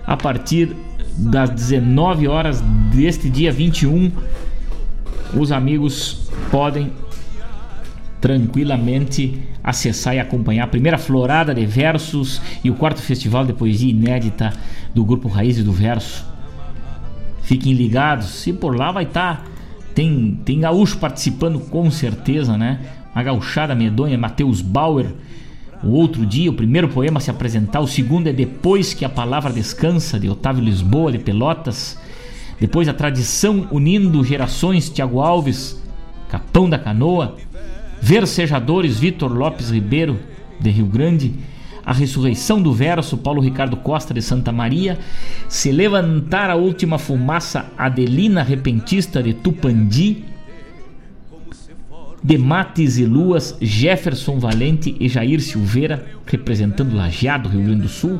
a 0.05 0.17
partir 0.17 0.75
das 1.17 1.49
19 1.49 2.27
horas 2.27 2.61
deste 2.93 3.29
dia 3.29 3.51
21. 3.51 4.11
Os 5.37 5.51
amigos 5.51 6.29
podem 6.51 6.91
tranquilamente 8.19 9.39
acessar 9.63 10.15
e 10.15 10.19
acompanhar 10.19 10.63
a 10.63 10.67
primeira 10.67 10.97
florada 10.97 11.53
de 11.53 11.65
versos 11.65 12.41
e 12.63 12.69
o 12.71 12.75
quarto 12.75 13.01
festival 13.01 13.45
de 13.45 13.53
poesia 13.53 13.91
inédita 13.91 14.51
do 14.93 15.05
grupo 15.05 15.27
Raízes 15.27 15.63
do 15.63 15.71
Verso. 15.71 16.25
Fiquem 17.43 17.73
ligados, 17.73 18.27
se 18.27 18.51
por 18.51 18.75
lá 18.75 18.91
vai 18.91 19.03
estar. 19.03 19.43
Tá, 19.43 19.54
tem, 19.95 20.37
tem 20.43 20.59
gaúcho 20.59 20.97
participando 20.97 21.57
com 21.57 21.89
certeza, 21.89 22.57
né? 22.57 22.81
A 23.15 23.23
gauchada 23.23 23.73
medonha, 23.73 24.17
Matheus 24.17 24.61
Bauer. 24.61 25.07
O 25.81 25.91
outro 25.91 26.25
dia, 26.25 26.51
o 26.51 26.53
primeiro 26.53 26.89
poema 26.89 27.17
a 27.17 27.21
se 27.21 27.31
apresentar, 27.31 27.79
o 27.79 27.87
segundo 27.87 28.27
é 28.27 28.33
Depois 28.33 28.93
que 28.93 29.05
a 29.05 29.09
Palavra 29.09 29.53
Descansa, 29.53 30.19
de 30.19 30.29
Otávio 30.29 30.63
Lisboa, 30.63 31.13
de 31.13 31.19
Pelotas. 31.19 31.97
Depois 32.59 32.89
a 32.89 32.93
tradição 32.93 33.67
unindo 33.71 34.23
gerações, 34.23 34.89
Tiago 34.89 35.21
Alves, 35.21 35.81
Capão 36.29 36.69
da 36.69 36.77
Canoa. 36.77 37.37
Versejadores, 38.01 38.99
Vitor 38.99 39.31
Lopes 39.31 39.71
Ribeiro, 39.71 40.19
de 40.59 40.69
Rio 40.69 40.85
Grande. 40.85 41.33
A 41.85 41.93
ressurreição 41.93 42.59
do 42.59 42.73
verso, 42.73 43.15
Paulo 43.15 43.39
Ricardo 43.39 43.77
Costa 43.77 44.11
de 44.11 44.21
Santa 44.21 44.51
Maria. 44.51 44.97
Se 45.47 45.71
levantar 45.71 46.49
a 46.49 46.55
última 46.55 46.97
fumaça, 46.97 47.67
Adelina 47.77 48.41
Repentista 48.41 49.21
de 49.21 49.35
Tupandi. 49.35 50.25
De 52.23 52.39
Mates 52.39 52.97
e 52.97 53.05
Luas, 53.05 53.55
Jefferson 53.61 54.39
Valente 54.39 54.97
e 54.99 55.07
Jair 55.07 55.39
Silveira, 55.39 56.03
representando 56.25 56.95
Lajeado, 56.95 57.49
Rio 57.49 57.61
Grande 57.61 57.83
do 57.83 57.87
Sul. 57.87 58.19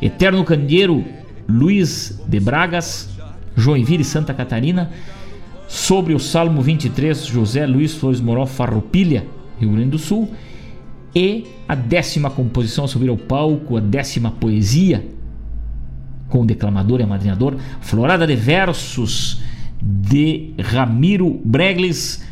Eterno 0.00 0.44
Candeeiro, 0.44 1.04
Luiz 1.48 2.22
de 2.28 2.38
Bragas, 2.38 3.10
Joinville 3.56 4.02
e 4.02 4.04
Santa 4.04 4.32
Catarina. 4.32 4.88
Sobre 5.66 6.14
o 6.14 6.20
Salmo 6.20 6.62
23, 6.62 7.26
José 7.26 7.66
Luiz 7.66 7.94
Flores 7.94 8.20
Moró 8.20 8.46
Farroupilha, 8.46 9.26
Rio 9.58 9.72
Grande 9.72 9.90
do 9.90 9.98
Sul. 9.98 10.30
E 11.14 11.44
a 11.68 11.74
décima 11.74 12.30
composição 12.30 12.84
a 12.84 12.88
subir 12.88 13.08
ao 13.08 13.16
palco, 13.16 13.76
a 13.76 13.80
décima 13.80 14.30
poesia, 14.30 15.04
com 16.28 16.42
o 16.42 16.46
declamador 16.46 17.00
e 17.00 17.02
amadrinhador, 17.02 17.56
Florada 17.80 18.26
de 18.26 18.36
Versos, 18.36 19.42
de 19.82 20.52
Ramiro 20.60 21.40
Bregles, 21.44 22.24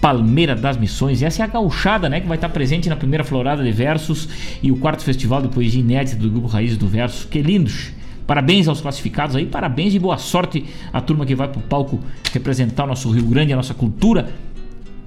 Palmeira 0.00 0.54
das 0.54 0.76
Missões. 0.76 1.22
Essa 1.22 1.42
é 1.42 1.44
a 1.44 1.48
gauchada, 1.48 2.08
né, 2.08 2.20
que 2.20 2.28
vai 2.28 2.36
estar 2.36 2.48
presente 2.50 2.88
na 2.88 2.96
primeira 2.96 3.24
Florada 3.24 3.64
de 3.64 3.72
Versos 3.72 4.28
e 4.62 4.70
o 4.70 4.76
quarto 4.76 5.02
Festival 5.02 5.42
de 5.42 5.48
Poesia 5.48 5.80
Inédita 5.80 6.16
do 6.16 6.30
Grupo 6.30 6.46
Raízes 6.46 6.76
do 6.76 6.86
Verso. 6.86 7.26
Que 7.26 7.42
lindos! 7.42 7.92
Parabéns 8.28 8.68
aos 8.68 8.82
classificados 8.82 9.34
aí, 9.34 9.46
parabéns 9.46 9.94
e 9.94 9.98
boa 9.98 10.18
sorte 10.18 10.62
à 10.92 11.00
turma 11.00 11.24
que 11.24 11.34
vai 11.34 11.48
para 11.48 11.58
o 11.58 11.62
palco 11.62 11.98
representar 12.30 12.84
o 12.84 12.88
nosso 12.88 13.10
Rio 13.10 13.24
Grande, 13.24 13.54
a 13.54 13.56
nossa 13.56 13.72
cultura 13.72 14.28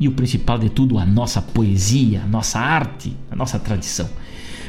e 0.01 0.07
o 0.07 0.11
principal 0.13 0.57
de 0.57 0.67
tudo, 0.67 0.97
a 0.97 1.05
nossa 1.05 1.39
poesia, 1.39 2.23
a 2.23 2.27
nossa 2.27 2.57
arte, 2.57 3.15
a 3.29 3.35
nossa 3.35 3.59
tradição. 3.59 4.09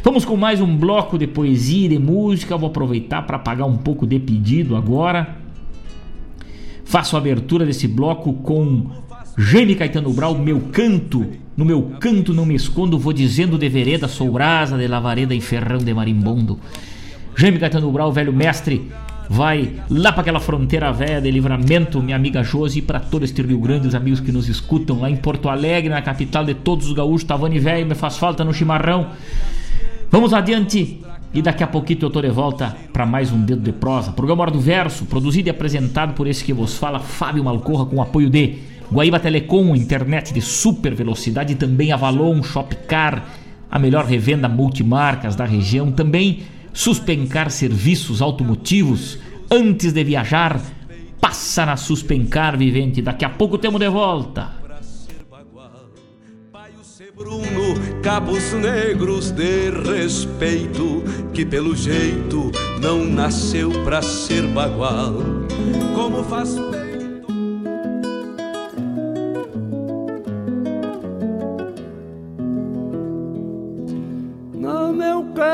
Vamos 0.05 0.27
com 0.27 0.37
mais 0.37 0.61
um 0.61 0.77
bloco 0.77 1.17
de 1.17 1.27
poesia 1.27 1.87
e 1.87 1.89
de 1.89 1.99
música. 1.99 2.55
Vou 2.55 2.69
aproveitar 2.69 3.23
para 3.23 3.39
pagar 3.39 3.65
um 3.65 3.79
pouco 3.79 4.07
de 4.07 4.19
pedido 4.19 4.77
agora. 4.77 5.39
Faço 6.85 7.17
a 7.17 7.19
abertura 7.19 7.65
desse 7.65 7.89
bloco 7.89 8.35
com 8.35 8.91
Jaime 9.39 9.75
Caetano 9.75 10.13
Brau, 10.13 10.37
meu 10.37 10.61
canto. 10.71 11.27
No 11.57 11.65
meu 11.65 11.83
canto 11.99 12.35
não 12.35 12.45
me 12.45 12.55
escondo, 12.55 12.99
vou 12.99 13.15
dizendo 13.15 13.57
de 13.57 13.71
vereda, 13.71 14.09
sou 14.09 14.33
brasa 14.33 14.77
de 14.77 14.87
lavareda 14.87 15.35
e 15.35 15.41
ferrão 15.41 15.79
de 15.79 15.95
marimbondo. 15.95 16.61
Jaime 17.35 17.59
Caetano 17.59 17.91
Brau, 17.91 18.13
velho 18.13 18.35
mestre, 18.35 18.91
vai 19.29 19.81
lá 19.89 20.13
para 20.13 20.23
aquela 20.23 20.41
fronteira 20.41 20.93
velha 20.93 21.21
de 21.21 21.31
livramento, 21.31 22.03
minha 22.03 22.17
amiga 22.17 22.43
Josi, 22.43 22.79
e 22.79 22.83
para 22.83 23.01
todo 23.01 23.25
este 23.25 23.43
Rio 23.43 23.59
Grande, 23.59 23.89
os 23.89 23.95
amigos 23.95 24.21
que 24.21 24.33
nos 24.33 24.49
escutam 24.49 25.01
lá 25.01 25.11
em 25.11 25.17
Porto 25.17 25.49
Alegre, 25.49 25.89
na 25.89 26.03
capital 26.03 26.45
de 26.45 26.55
todos 26.55 26.87
os 26.87 26.93
gaúchos, 26.93 27.25
Tavani 27.25 27.59
Velho, 27.59 27.87
me 27.87 27.95
faz 27.95 28.17
falta 28.17 28.45
no 28.45 28.53
chimarrão. 28.53 29.09
Vamos 30.11 30.33
adiante 30.35 31.01
e 31.35 31.41
daqui 31.41 31.63
a 31.63 31.67
pouquinho 31.67 32.01
eu 32.03 32.11
tô 32.11 32.21
de 32.21 32.29
volta 32.29 32.77
para 32.93 33.07
mais 33.07 33.33
um 33.33 33.41
Dedo 33.41 33.63
de 33.63 33.73
Prosa. 33.73 34.13
Programa 34.13 34.43
Hora 34.43 34.51
do 34.51 34.61
Verso, 34.61 35.07
produzido 35.07 35.49
e 35.49 35.51
apresentado 35.51 36.13
por 36.13 36.27
esse 36.27 36.45
que 36.45 36.53
vos 36.53 36.77
fala, 36.77 36.99
Fábio 36.99 37.43
Malcorra, 37.43 37.87
com 37.87 38.03
apoio 38.03 38.29
de 38.29 38.59
Guaíba 38.93 39.19
Telecom, 39.19 39.75
internet 39.75 40.35
de 40.35 40.43
super 40.43 40.95
velocidade 40.95 41.55
também 41.55 41.91
Avalon 41.91 42.43
Shopcar, 42.43 43.25
a 43.71 43.79
melhor 43.79 44.05
revenda 44.05 44.47
multimarcas 44.47 45.35
da 45.35 45.47
região. 45.47 45.91
Também 45.91 46.43
Suspencar 46.73 47.51
serviços 47.51 48.23
automotivos 48.23 49.19
antes 49.51 49.93
de 49.93 50.05
viajar. 50.05 50.61
Passa 51.21 51.67
na 51.67 51.77
Suspencar 51.77 52.57
Vivente. 52.57 53.03
Daqui 53.03 53.25
a 53.25 53.31
pouco 53.31 53.59
temos 53.59 53.81
de 53.81 53.89
volta. 53.89 54.63
Bruno, 57.15 57.75
cabos 58.03 58.53
negros 58.55 59.31
de 59.31 59.71
respeito, 59.71 61.05
que 61.35 61.45
pelo 61.45 61.77
jeito 61.77 62.51
não 62.81 63.05
nasceu 63.05 63.71
pra 63.85 64.01
ser 64.01 64.47
bagual. 64.49 65.15
Como 65.95 66.25
faz 66.25 66.57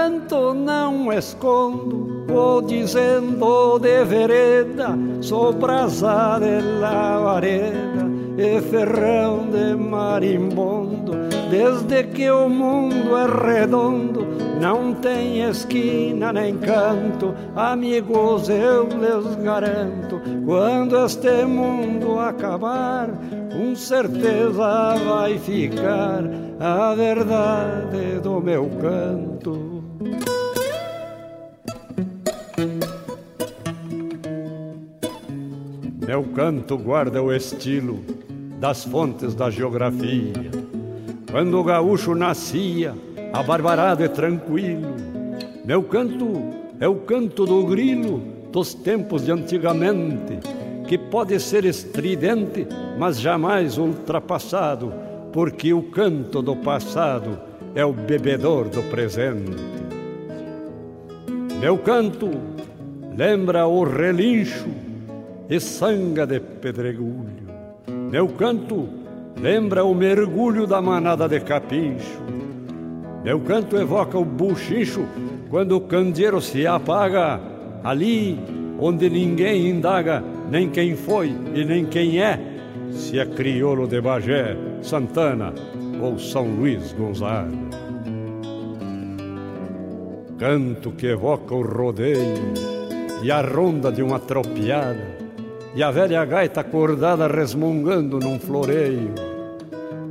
canto 0.08 0.54
não 0.54 1.12
escondo, 1.12 2.24
vou 2.26 2.62
dizendo 2.62 3.78
de 3.78 4.04
vereda, 4.06 4.98
sou 5.20 5.52
brasa 5.52 6.38
de 6.40 6.80
lavareda 6.80 8.08
e 8.38 8.58
ferrão 8.62 9.48
de 9.50 9.76
marimbondo. 9.76 11.12
Desde 11.50 12.04
que 12.04 12.30
o 12.30 12.48
mundo 12.48 13.14
é 13.16 13.26
redondo, 13.26 14.26
não 14.58 14.94
tem 14.94 15.42
esquina 15.42 16.32
nem 16.32 16.56
canto, 16.56 17.34
amigos 17.54 18.48
eu 18.48 18.84
lhes 18.84 19.36
garanto, 19.36 20.22
quando 20.46 21.04
este 21.04 21.44
mundo 21.44 22.18
acabar, 22.18 23.10
com 23.52 23.74
certeza 23.76 24.94
vai 25.06 25.38
ficar 25.38 26.22
a 26.58 26.94
verdade 26.94 28.20
do 28.22 28.40
meu 28.40 28.70
canto. 28.80 29.77
Meu 36.06 36.24
canto 36.34 36.78
guarda 36.78 37.22
o 37.22 37.32
estilo 37.32 38.00
das 38.58 38.84
fontes 38.84 39.34
da 39.34 39.50
geografia. 39.50 40.32
Quando 41.30 41.58
o 41.58 41.64
gaúcho 41.64 42.14
nascia, 42.14 42.94
abarbarado 43.32 44.02
e 44.02 44.08
tranquilo, 44.08 44.94
meu 45.64 45.82
canto 45.82 46.40
é 46.80 46.88
o 46.88 46.94
canto 46.96 47.44
do 47.44 47.66
grilo 47.66 48.22
dos 48.50 48.72
tempos 48.72 49.26
de 49.26 49.32
antigamente, 49.32 50.38
que 50.86 50.96
pode 50.96 51.38
ser 51.40 51.64
estridente, 51.64 52.66
mas 52.98 53.20
jamais 53.20 53.76
ultrapassado, 53.76 54.92
porque 55.32 55.74
o 55.74 55.82
canto 55.82 56.40
do 56.40 56.56
passado 56.56 57.38
é 57.74 57.84
o 57.84 57.92
bebedor 57.92 58.68
do 58.68 58.82
presente. 58.84 59.87
Meu 61.60 61.76
canto 61.76 62.30
lembra 63.16 63.66
o 63.66 63.82
relincho 63.82 64.68
e 65.50 65.58
sanga 65.58 66.24
de 66.24 66.38
pedregulho. 66.38 67.48
Meu 68.10 68.28
canto 68.28 68.88
lembra 69.40 69.84
o 69.84 69.92
mergulho 69.92 70.68
da 70.68 70.80
manada 70.80 71.28
de 71.28 71.40
capincho. 71.40 72.22
Meu 73.24 73.40
canto 73.40 73.76
evoca 73.76 74.16
o 74.16 74.24
buchincho 74.24 75.04
quando 75.50 75.76
o 75.76 75.80
candeeiro 75.80 76.40
se 76.40 76.64
apaga, 76.64 77.40
ali 77.82 78.38
onde 78.78 79.10
ninguém 79.10 79.68
indaga 79.68 80.22
nem 80.48 80.70
quem 80.70 80.94
foi 80.94 81.34
e 81.54 81.64
nem 81.64 81.84
quem 81.84 82.22
é, 82.22 82.38
se 82.92 83.18
é 83.18 83.26
crioulo 83.26 83.88
de 83.88 84.00
Bagé, 84.00 84.56
Santana 84.80 85.52
ou 86.00 86.20
São 86.20 86.46
Luís 86.46 86.92
Gonzaga. 86.92 87.87
Canto 90.38 90.92
que 90.92 91.08
evoca 91.08 91.52
o 91.52 91.62
rodeio 91.62 92.52
e 93.24 93.30
a 93.30 93.40
ronda 93.40 93.90
de 93.90 94.00
uma 94.02 94.20
tropiada 94.20 95.18
e 95.74 95.82
a 95.82 95.90
velha 95.90 96.24
gaita 96.24 96.60
acordada 96.60 97.26
resmungando 97.26 98.20
num 98.20 98.38
floreio. 98.38 99.14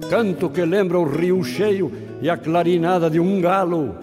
Canto 0.10 0.50
que 0.50 0.66
lembra 0.66 1.00
o 1.00 1.06
rio 1.06 1.42
cheio 1.46 1.90
e 2.22 2.30
a 2.30 2.36
clarinada 2.36 3.10
de 3.10 3.22
um 3.22 3.40
galo. 3.40 3.96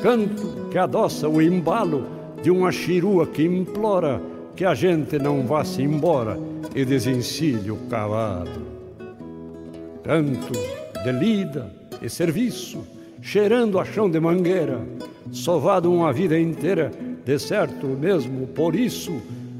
Canto 0.00 0.68
que 0.70 0.78
adoça 0.78 1.28
o 1.28 1.42
embalo 1.42 2.06
de 2.40 2.52
uma 2.52 2.70
chirua 2.70 3.26
que 3.26 3.42
implora 3.42 4.22
que 4.54 4.64
a 4.64 4.74
gente 4.74 5.18
não 5.18 5.44
vá-se 5.44 5.82
embora 5.82 6.38
e 6.72 6.84
desencilhe 6.84 7.72
o 7.72 7.76
cavalo. 7.90 8.62
Canto 10.04 10.52
de 11.02 11.10
lida 11.10 11.74
e 12.00 12.08
serviço, 12.08 12.93
cheirando 13.24 13.80
a 13.80 13.86
chão 13.86 14.08
de 14.08 14.20
mangueira, 14.20 14.82
sovado 15.32 15.90
uma 15.90 16.12
vida 16.12 16.38
inteira, 16.38 16.92
de 17.24 17.38
certo 17.38 17.86
mesmo 17.86 18.46
por 18.48 18.76
isso 18.76 19.14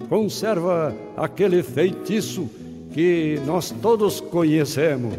conserva 0.06 0.94
aquele 1.16 1.62
feitiço 1.62 2.48
que 2.92 3.40
nós 3.46 3.70
todos 3.70 4.20
conhecemos, 4.20 5.14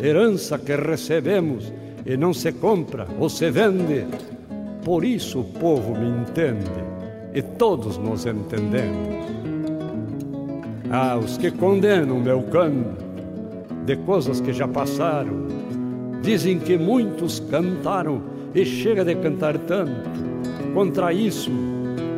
herança 0.00 0.56
que 0.56 0.76
recebemos 0.76 1.72
e 2.06 2.16
não 2.16 2.32
se 2.32 2.52
compra 2.52 3.08
ou 3.18 3.28
se 3.28 3.50
vende. 3.50 4.06
Por 4.84 5.04
isso 5.04 5.40
o 5.40 5.44
povo 5.44 5.92
me 5.98 6.08
entende 6.08 6.70
e 7.34 7.42
todos 7.42 7.98
nos 7.98 8.24
entendemos. 8.26 9.26
Ah, 10.88 11.18
os 11.18 11.36
que 11.36 11.50
condenam 11.50 12.20
meu 12.20 12.44
canto 12.44 13.04
de 13.84 13.96
coisas 13.96 14.40
que 14.40 14.52
já 14.52 14.68
passaram, 14.68 15.65
dizem 16.22 16.58
que 16.58 16.76
muitos 16.76 17.40
cantaram 17.40 18.22
e 18.54 18.64
chega 18.64 19.04
de 19.04 19.14
cantar 19.16 19.58
tanto. 19.58 20.10
Contra 20.74 21.12
isso 21.12 21.50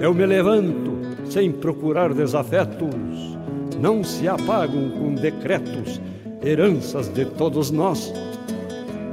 eu 0.00 0.14
me 0.14 0.24
levanto 0.26 0.98
sem 1.28 1.52
procurar 1.52 2.12
desafetos, 2.14 3.36
não 3.80 4.02
se 4.02 4.26
apagam 4.26 4.90
com 4.90 5.14
decretos, 5.14 6.00
heranças 6.44 7.08
de 7.08 7.24
todos 7.24 7.70
nós. 7.70 8.12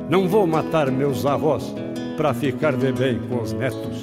Não 0.10 0.28
vou 0.28 0.46
matar 0.48 0.92
meus 0.92 1.26
avós 1.26 1.74
para 2.16 2.34
ficar 2.34 2.76
de 2.76 2.92
bem 2.92 3.20
com 3.28 3.42
os 3.42 3.54
netos. 3.54 3.95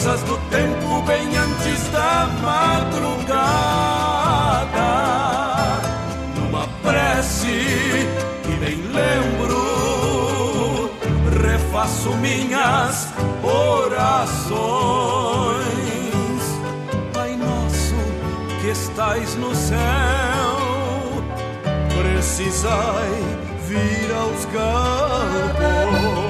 lembranças 0.00 0.22
do 0.22 0.36
tempo 0.48 1.02
bem 1.02 1.36
antes 1.36 1.88
da 1.88 2.26
madrugada. 2.40 3.20
Numa 6.36 6.66
prece 6.82 8.08
que 8.42 8.52
nem 8.60 8.76
lembro, 8.92 10.90
refaço 11.42 12.10
minhas 12.16 13.08
orações. 13.42 14.50
Pai 17.12 17.36
nosso 17.36 17.94
que 18.60 18.68
estais 18.68 19.34
no 19.36 19.54
céu, 19.54 19.78
precisai 22.00 23.38
vir 23.66 24.10
aos 24.14 24.46
campos. 24.46 26.29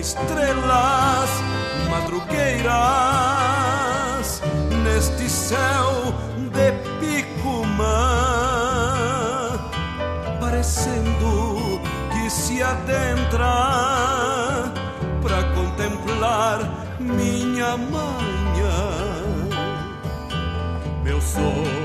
estrelas 0.00 1.30
madrugueiras 1.90 2.70
neste 4.82 5.28
céu 5.28 6.14
de 6.54 6.72
Picumã, 6.98 7.86
parecendo 10.40 11.82
que 12.12 12.30
se 12.30 12.62
adentra 12.62 13.52
para 15.22 15.44
contemplar 15.54 16.58
minha 16.98 17.76
manhã. 17.76 18.90
Meu 21.04 21.20
sonho 21.20 21.79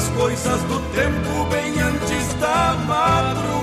as 0.00 0.08
coisas 0.08 0.62
do 0.62 0.80
tempo 0.94 1.44
bem 1.50 1.78
antes 1.78 2.34
da 2.40 2.74
madrugada. 2.86 3.60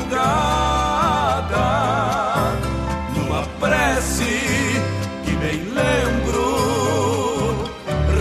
Numa 3.15 3.41
prece 3.59 4.79
que 5.25 5.31
bem 5.37 5.63
lembro, 5.73 6.45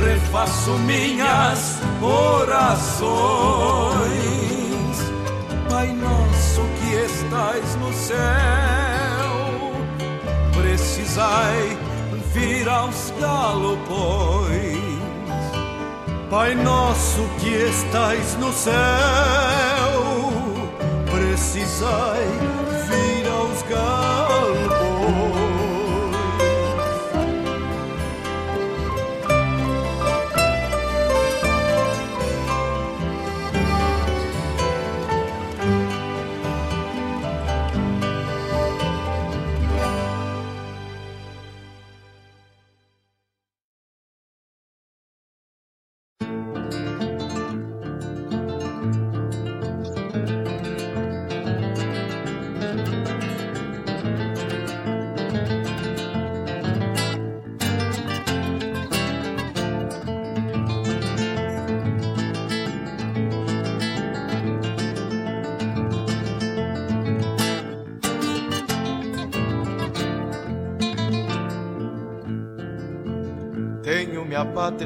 refaço 0.03 0.71
minhas 0.79 1.79
orações. 2.01 2.97
Pai 5.69 5.89
nosso 5.93 6.63
que 6.79 6.95
estais 6.95 7.77
no 7.77 7.93
céu, 7.93 8.17
precisai 10.55 11.77
vir 12.33 12.67
aos 12.67 13.13
galopões. 13.21 14.96
Pai 16.29 16.57
nosso 16.57 17.23
que 17.39 17.49
estais 17.49 18.37
no 18.37 18.53
céu, 18.53 18.75
precisai 21.09 22.66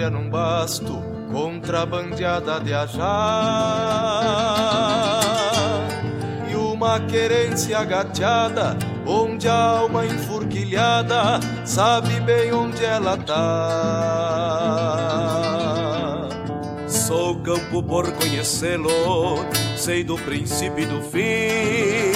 pátria 0.00 0.08
num 0.08 0.30
basto, 0.30 1.02
contrabandeada 1.30 2.58
de 2.60 2.72
ajar. 2.72 3.02
E 6.50 6.56
uma 6.56 6.98
querência 7.00 7.78
agateada, 7.78 8.78
onde 9.06 9.46
a 9.46 9.54
alma 9.54 10.06
enfurquilhada 10.06 11.38
sabe 11.66 12.18
bem 12.20 12.50
onde 12.52 12.82
ela 12.84 13.18
tá. 13.18 13.36
Sou 16.88 17.36
campo 17.40 17.82
por 17.82 18.10
conhecê-lo, 18.12 19.44
sei 19.76 20.02
do 20.02 20.16
princípio 20.16 20.84
e 20.84 20.86
do 20.86 21.02
fim. 21.02 22.09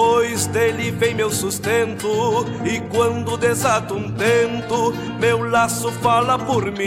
Pois 0.00 0.46
dele 0.46 0.92
vem 0.92 1.12
meu 1.12 1.28
sustento, 1.28 2.06
e 2.64 2.78
quando 2.82 3.36
desato 3.36 3.94
um 3.94 4.08
tento, 4.12 4.94
meu 5.18 5.42
laço 5.50 5.90
fala 5.90 6.38
por 6.38 6.66
mim. 6.66 6.78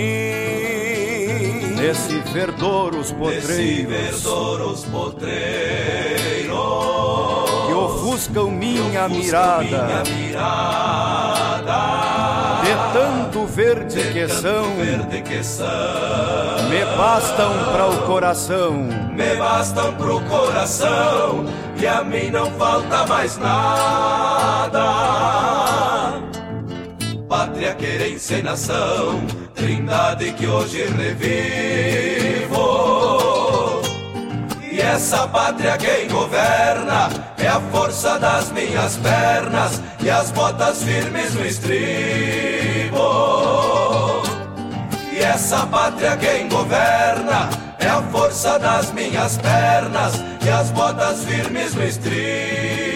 Nesse 1.75 2.19
verdor 2.31 2.95
os 2.95 3.11
Nesse 3.11 3.13
potreiros 3.13 3.91
verdor 3.91 4.61
os 4.61 4.85
potreiros 4.85 6.55
que 7.67 7.73
ofuscam 7.73 8.49
minha 8.49 9.09
ofuscam 9.09 9.09
mirada, 9.09 9.63
minha 9.63 10.03
mirada. 10.03 11.51
de 12.63 12.93
tanto 12.93 13.45
verde 13.45 14.03
que 14.13 14.27
são, 14.29 14.75
verde 14.77 15.21
que 15.21 15.43
são, 15.43 15.67
me 16.69 16.85
bastam 16.95 17.51
para 17.73 17.87
o 17.87 17.97
coração. 18.03 18.71
me 18.71 19.35
bastam 19.35 19.90
pro 20.11 20.19
coração 20.21 21.45
e 21.77 21.87
a 21.87 22.03
mim 22.03 22.29
não 22.29 22.51
falta 22.51 23.05
mais 23.05 23.37
nada. 23.37 24.81
Pátria, 27.29 27.73
querência 27.75 28.39
e 28.39 28.43
nação, 28.43 29.21
trindade 29.55 30.33
que 30.33 30.45
hoje 30.47 30.83
revivo. 30.83 32.59
E 34.69 34.81
essa 34.81 35.25
pátria 35.29 35.77
quem 35.77 36.09
governa 36.09 37.09
é 37.37 37.47
a 37.47 37.61
força 37.71 38.19
das 38.19 38.51
minhas 38.51 38.97
pernas 38.97 39.81
e 40.03 40.09
as 40.09 40.29
botas 40.31 40.83
firmes 40.83 41.33
no 41.35 41.45
estribo. 41.45 42.99
E 45.13 45.19
essa 45.19 45.65
pátria 45.67 46.17
quem 46.17 46.49
governa 46.49 47.60
é 47.81 47.89
a 47.89 48.01
força 48.03 48.59
das 48.59 48.91
minhas 48.93 49.37
pernas 49.37 50.13
e 50.45 50.49
as 50.49 50.71
botas 50.71 51.23
firmes 51.25 51.75
no 51.75 51.83
estribo. 51.83 52.90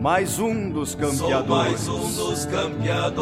Mais 0.00 0.38
um 0.38 0.70
dos 0.70 0.92
Sou 0.92 1.00
campeadores 1.00 1.48
mais 1.48 1.88
um 1.88 2.12
dos 2.12 2.46
campeadores 2.46 3.20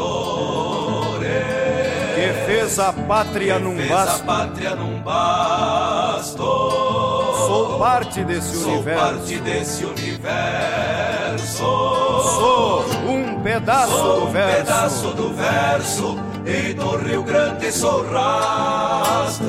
que 2.14 2.32
fez 2.46 2.78
a 2.78 2.92
pátria 2.92 3.58
num 3.58 3.76
fez 3.76 3.90
a 3.90 4.18
pátria 4.20 4.76
num 4.76 5.00
basto. 5.00 6.36
Sou 6.36 7.78
parte 7.80 8.22
desse 8.24 8.56
Sou 8.56 8.74
universo. 8.74 9.04
parte 9.04 9.38
desse 9.38 9.84
universo. 9.84 11.56
Sou 11.58 12.84
um 13.08 13.42
pedaço 13.42 13.92
Sou 13.96 14.20
do 14.20 14.26
um 14.26 14.30
verso. 14.30 14.56
pedaço 14.56 15.08
do 15.14 15.32
verso 15.32 16.16
e 16.46 16.74
do 16.74 16.96
Rio 16.96 17.22
Grande 17.24 17.72
sou 17.72 18.04
rastro. 18.08 19.48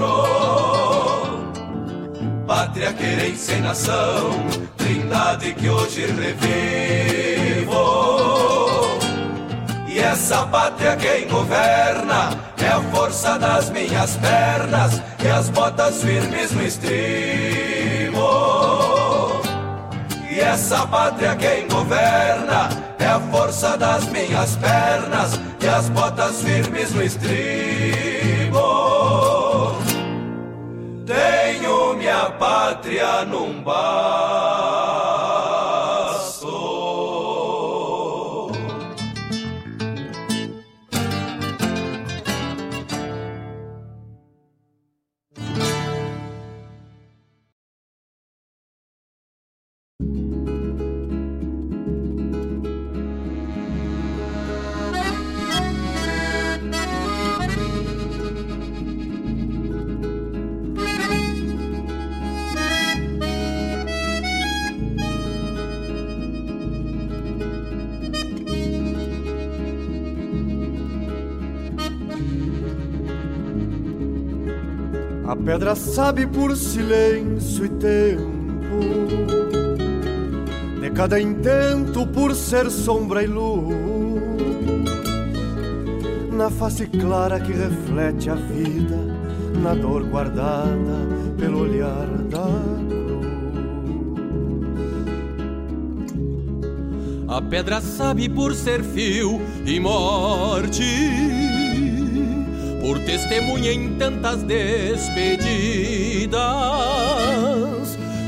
Pátria, 2.49 2.91
querência 2.93 3.53
e 3.53 3.61
nação, 3.61 4.31
trindade 4.75 5.53
que 5.53 5.69
hoje 5.69 6.07
revivo. 6.07 7.69
E 9.87 9.99
essa 9.99 10.47
pátria 10.47 10.95
quem 10.95 11.27
governa 11.27 12.31
é 12.57 12.69
a 12.69 12.81
força 12.91 13.37
das 13.37 13.69
minhas 13.69 14.15
pernas 14.15 14.99
e 15.23 15.27
as 15.27 15.47
botas 15.49 16.01
firmes 16.01 16.51
no 16.51 16.63
estribo. 16.63 18.17
E 20.27 20.39
essa 20.39 20.87
pátria 20.87 21.35
quem 21.35 21.67
governa 21.67 22.67
é 22.97 23.05
a 23.05 23.19
força 23.31 23.77
das 23.77 24.07
minhas 24.07 24.55
pernas 24.55 25.39
e 25.61 25.67
as 25.67 25.87
botas 25.89 26.41
firmes 26.41 26.91
no 26.95 27.03
estribo. 27.03 28.78
Tenho 32.39 33.25
minha 33.25 33.63
pátria 33.63 34.88
pedra 75.49 75.75
sabe 75.75 76.27
por 76.27 76.55
silêncio 76.55 77.65
e 77.65 77.69
tempo, 77.69 78.79
de 80.79 80.91
cada 80.91 81.19
intento 81.19 82.05
por 82.05 82.35
ser 82.35 82.69
sombra 82.69 83.23
e 83.23 83.25
luz, 83.25 83.73
na 86.31 86.51
face 86.51 86.85
clara 86.85 87.39
que 87.39 87.51
reflete 87.51 88.29
a 88.29 88.35
vida, 88.35 88.97
na 89.63 89.73
dor 89.73 90.03
guardada 90.03 91.07
pelo 91.39 91.63
olhar 91.63 92.07
da 92.29 92.99
A 97.27 97.41
pedra 97.41 97.81
sabe 97.81 98.29
por 98.29 98.53
ser 98.53 98.83
fio 98.83 99.41
e 99.65 99.79
morte, 99.79 100.83
por 102.79 102.99
testemunha 102.99 103.71
em 103.71 103.95
tantas 103.95 104.43
despedidas. 104.43 106.39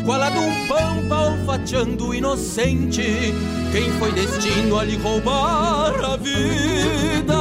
Qual 0.05 0.21
a 0.21 0.29
de 0.29 0.37
um 0.37 0.67
pampa 0.67 1.31
olfateando 1.31 2.13
inocente, 2.13 3.33
quem 3.71 3.91
foi 3.99 4.11
destino 4.11 4.77
a 4.79 4.83
lhe 4.83 4.97
roubar 4.97 5.93
a 6.03 6.17
vida? 6.17 7.33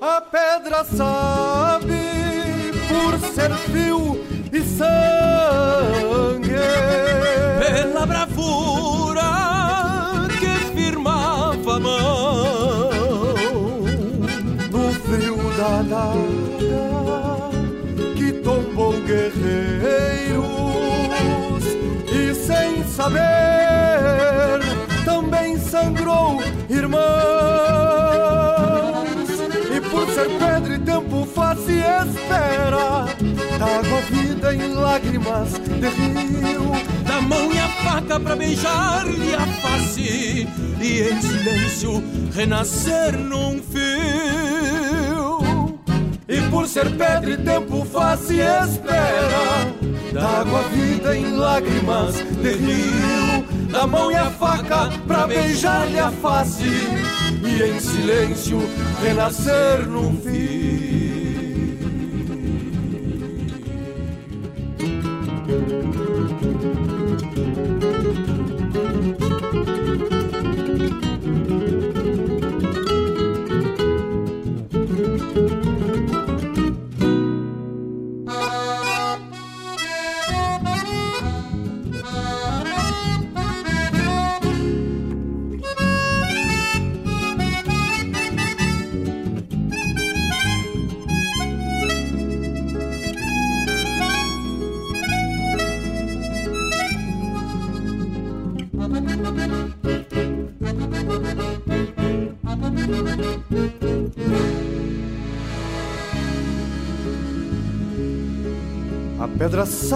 A 0.00 0.20
pedra 0.20 0.84
sabe 0.84 1.94
por 2.88 3.18
ser 3.34 3.52
fio 3.70 4.24
e 4.52 4.62
sangue, 4.62 6.48
pela 7.60 8.06
bravura 8.06 8.97
saber 23.08 24.60
também 25.04 25.58
sangrou 25.58 26.42
irmãos 26.68 27.08
e 29.74 29.80
por 29.88 30.06
ser 30.10 30.28
pedra 30.38 30.74
e 30.74 30.78
tempo 30.78 31.26
faz 31.34 31.58
e 31.68 31.78
espera 31.78 33.06
água 33.54 34.00
vida 34.10 34.54
em 34.54 34.74
lágrimas 34.74 35.52
de 35.52 35.88
rio 35.88 36.70
da 37.06 37.20
mão 37.22 37.50
e 37.52 37.58
a 37.58 37.68
faca 37.68 38.20
para 38.20 38.36
beijar-lhe 38.36 39.34
a 39.34 39.46
face 39.46 40.46
e 40.80 41.00
em 41.00 41.20
silêncio 41.20 42.02
renascer 42.32 43.16
num 43.18 43.60
fio. 43.62 45.38
E 46.28 46.40
por 46.50 46.68
ser 46.68 46.90
pedra 46.90 47.30
e 47.30 47.36
tempo 47.38 47.84
faz 47.86 48.30
e 48.30 48.38
espera, 48.40 49.74
d'água 50.12 50.62
vida 50.70 51.16
em 51.16 51.36
lágrimas 51.36 52.14
de 52.14 52.52
rio, 52.52 53.68
da 53.70 53.86
mão 53.86 54.10
e 54.10 54.14
a 54.14 54.30
faca 54.30 54.90
para 55.06 55.26
beijar-lhe 55.26 55.98
a 55.98 56.10
face 56.10 56.64
e 56.64 57.62
em 57.62 57.80
silêncio 57.80 58.60
renascer 59.02 59.86
num 59.88 60.16
fio. 60.16 60.97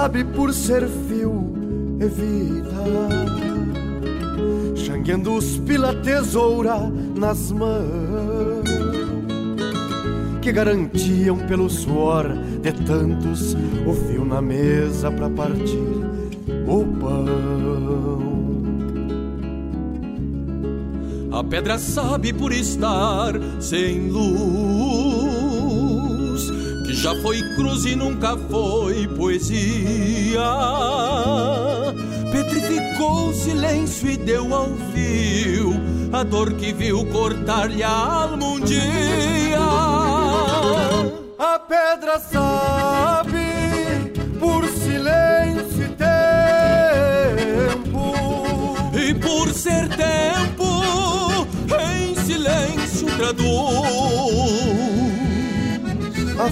Sabe 0.02 0.24
por 0.24 0.52
ser 0.52 0.88
fio 1.06 1.54
e 2.00 2.06
vida, 2.08 2.82
xangueando 4.74 5.34
os 5.36 5.58
pila 5.58 5.94
tesoura 5.94 6.90
nas 7.14 7.52
mãos, 7.52 8.64
que 10.40 10.50
garantiam 10.50 11.36
pelo 11.46 11.70
suor 11.70 12.26
de 12.62 12.72
tantos 12.84 13.56
o 13.86 13.94
fio 13.94 14.24
na 14.24 14.42
mesa 14.42 15.08
para 15.08 15.30
partir 15.30 15.78
o 16.66 16.84
pão. 16.98 18.22
A 21.30 21.44
pedra 21.44 21.78
sabe 21.78 22.32
por 22.32 22.50
estar 22.50 23.34
sem 23.60 24.08
luz 24.08 25.11
foi 27.16 27.42
cruz 27.54 27.84
e 27.84 27.94
nunca 27.94 28.36
foi 28.50 29.06
poesia. 29.08 30.40
Petrificou 32.30 33.28
o 33.28 33.34
silêncio 33.34 34.08
e 34.10 34.16
deu 34.16 34.54
ao 34.54 34.68
fio 34.92 35.80
a 36.12 36.22
dor 36.22 36.52
que 36.52 36.72
viu 36.72 37.06
cortar-lhe 37.06 37.82
a 37.82 37.90
alma 37.90 38.46
um 38.46 38.60
dia. 38.60 39.58
A 41.38 41.58
pedra 41.58 42.18
sabe 42.20 43.31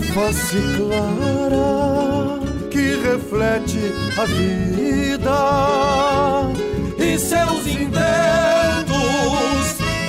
face 0.00 0.56
clara 0.76 2.40
que 2.70 2.96
reflete 3.02 3.92
a 4.16 4.24
vida 4.24 5.40
e 6.98 7.18
seus 7.18 7.66
intentos 7.66 8.00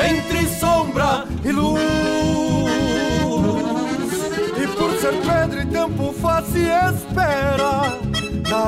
entre 0.09 0.47
sombra 0.59 1.25
e 1.43 1.51
luz. 1.51 1.81
E 4.61 4.67
por 4.75 4.91
ser 4.99 5.13
pedra 5.21 5.61
e 5.61 5.65
tempo 5.65 6.13
faz 6.21 6.45
e 6.55 6.67
espera, 6.67 7.97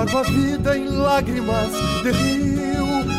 água 0.02 0.24
vida 0.24 0.78
em 0.78 0.86
lágrimas 0.86 1.72
de 2.04 2.12
rio. 2.12 2.54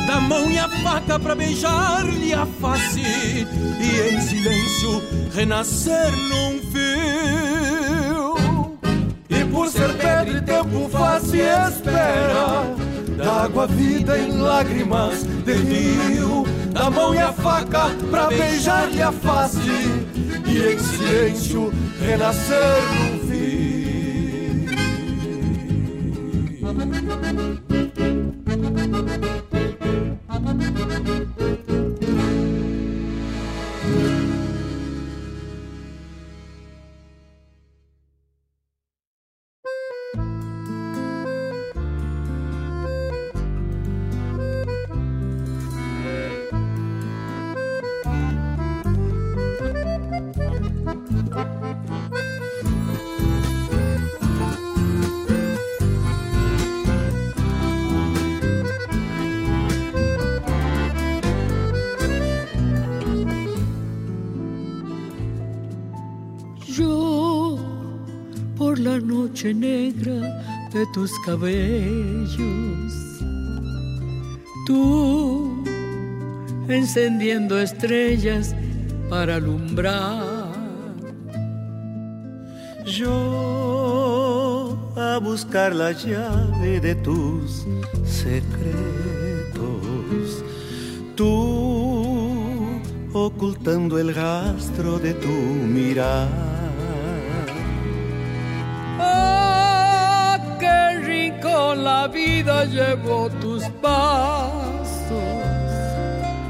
Da 0.07 0.21
mão 0.21 0.51
e 0.51 0.59
a 0.59 0.69
faca 0.69 1.19
para 1.19 1.35
beijar-lhe 1.35 2.35
a 2.35 2.45
face 2.45 3.01
e 3.01 4.15
em 4.15 4.21
silêncio 4.21 5.03
renascer 5.35 6.13
num 6.13 6.61
fio 6.71 6.84
por 9.65 9.71
ser 9.71 9.95
pedra 9.95 10.31
e 10.31 10.41
tempo 10.43 10.91
e 11.33 11.69
espera 11.69 12.77
D'água 13.17 13.67
vida 13.67 14.19
em 14.19 14.37
lágrimas 14.39 15.23
de 15.23 15.53
rio 15.53 16.45
Da 16.71 16.91
mão 16.91 17.15
e 17.15 17.19
a 17.19 17.33
faca 17.33 17.87
pra 18.11 18.27
beijar-lhe 18.27 19.01
a 19.01 19.11
face 19.11 19.59
E 20.47 20.75
em 20.75 20.79
silêncio 20.79 21.73
renascer 21.99 22.83
num 22.93 23.24
negra 69.53 70.69
de 70.73 70.87
tus 70.95 71.11
cabellos. 71.27 72.93
Tú 74.67 75.63
encendiendo 76.69 77.61
estrellas 77.61 78.55
para 79.11 79.37
alumbrar. 79.37 80.55
Yo 82.87 83.75
a 84.97 85.19
buscar 85.19 85.75
la 85.75 85.93
llave 85.93 86.81
de 86.81 86.95
tus 86.95 87.67
secretos. 88.05 89.55
Tú 91.15 92.45
ocultando 93.13 93.99
el 93.99 94.15
rastro 94.15 94.99
de 94.99 95.15
tu 95.15 95.29
mirar. 95.29 96.54
La 101.77 102.09
vida 102.09 102.65
llevó 102.65 103.31
tus 103.41 103.63
pasos! 103.81 104.75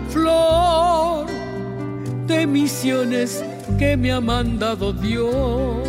Flor 0.08 1.26
de 2.26 2.46
misiones 2.46 3.44
que 3.78 3.96
me 3.96 4.12
ha 4.12 4.20
mandado 4.20 4.92
Dios. 4.92 5.86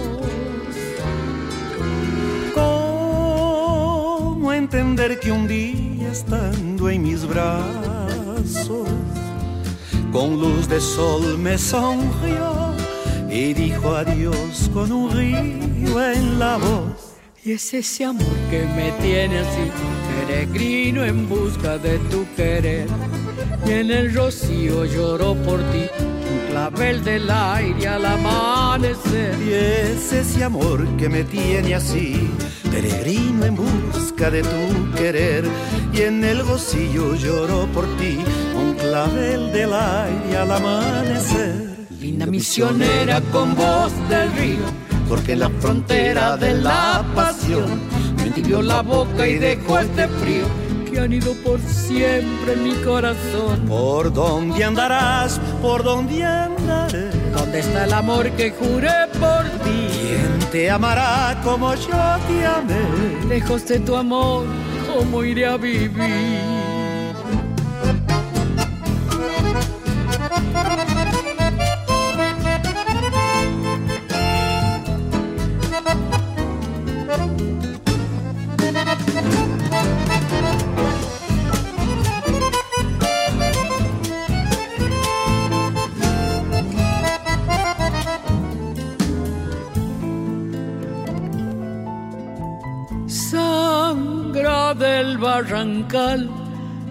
¿Cómo 2.53 4.51
entender 4.53 5.19
que 5.19 5.31
un 5.31 5.47
día 5.47 6.11
estando 6.11 6.89
en 6.89 7.03
mis 7.03 7.25
brazos, 7.25 8.87
con 10.11 10.39
luz 10.41 10.67
de 10.67 10.81
sol 10.81 11.37
me 11.37 11.57
sonrió 11.57 12.73
y 13.29 13.53
dijo 13.53 13.95
adiós 13.95 14.69
con 14.73 14.91
un 14.91 15.11
río 15.11 16.03
en 16.11 16.39
la 16.39 16.57
voz? 16.57 16.94
Y 17.45 17.51
es 17.51 17.75
ese 17.75 18.05
amor 18.05 18.25
que 18.49 18.65
me 18.65 18.91
tiene 19.03 19.37
así, 19.37 19.69
peregrino 20.25 21.05
en 21.05 21.29
busca 21.29 21.77
de 21.77 21.99
tu 22.09 22.25
querer. 22.35 22.87
Y 23.67 23.69
en 23.69 23.91
el 23.91 24.15
rocío 24.15 24.83
lloró 24.83 25.35
por 25.35 25.59
ti, 25.71 25.85
un 25.99 26.49
clavel 26.49 27.03
del 27.03 27.29
aire 27.29 27.87
al 27.87 28.03
amanecer. 28.03 29.35
Y 29.45 29.53
es 29.53 30.11
ese 30.11 30.43
amor 30.43 30.87
que 30.97 31.07
me 31.07 31.23
tiene 31.23 31.75
así, 31.75 32.31
peregrino 32.71 33.45
en 33.45 33.55
busca 33.55 34.31
de 34.31 34.41
tu 34.41 34.95
querer. 34.95 35.45
Y 35.93 36.01
en 36.01 36.23
el 36.23 36.39
rocío 36.47 37.13
lloró 37.13 37.67
por 37.67 37.85
ti, 37.97 38.17
un 38.55 38.73
clavel 38.73 39.51
del 39.51 39.71
aire 39.71 40.35
al 40.35 40.51
amanecer. 40.51 41.75
Linda 42.01 42.25
misionera 42.25 43.21
con 43.31 43.53
voz 43.53 43.93
del 44.09 44.31
río 44.31 44.94
porque 45.07 45.33
en 45.33 45.39
la 45.39 45.49
frontera 45.49 46.37
de 46.37 46.55
la 46.55 47.03
pasión 47.15 47.81
me 48.17 48.23
entibió 48.23 48.61
la 48.61 48.81
boca 48.81 49.27
y 49.27 49.35
dejó 49.35 49.79
este 49.79 50.07
frío 50.07 50.45
que 50.89 50.99
han 50.99 51.13
ido 51.13 51.33
por 51.43 51.59
siempre 51.59 52.53
en 52.53 52.63
mi 52.63 52.73
corazón. 52.83 53.59
¿Por 53.67 54.13
dónde 54.13 54.63
andarás? 54.63 55.39
¿Por 55.61 55.83
dónde 55.83 56.23
andaré? 56.23 57.09
¿Dónde 57.33 57.59
está 57.59 57.85
el 57.85 57.93
amor 57.93 58.29
que 58.31 58.51
juré 58.51 59.07
por 59.19 59.43
ti? 59.63 59.87
¿Quién 59.91 60.51
te 60.51 60.69
amará 60.69 61.39
como 61.43 61.73
yo 61.75 62.17
te 62.27 62.45
amé? 62.45 63.27
Lejos 63.27 63.67
de 63.67 63.79
tu 63.79 63.95
amor, 63.95 64.45
¿cómo 64.87 65.23
iré 65.23 65.45
a 65.45 65.57
vivir? 65.57 66.64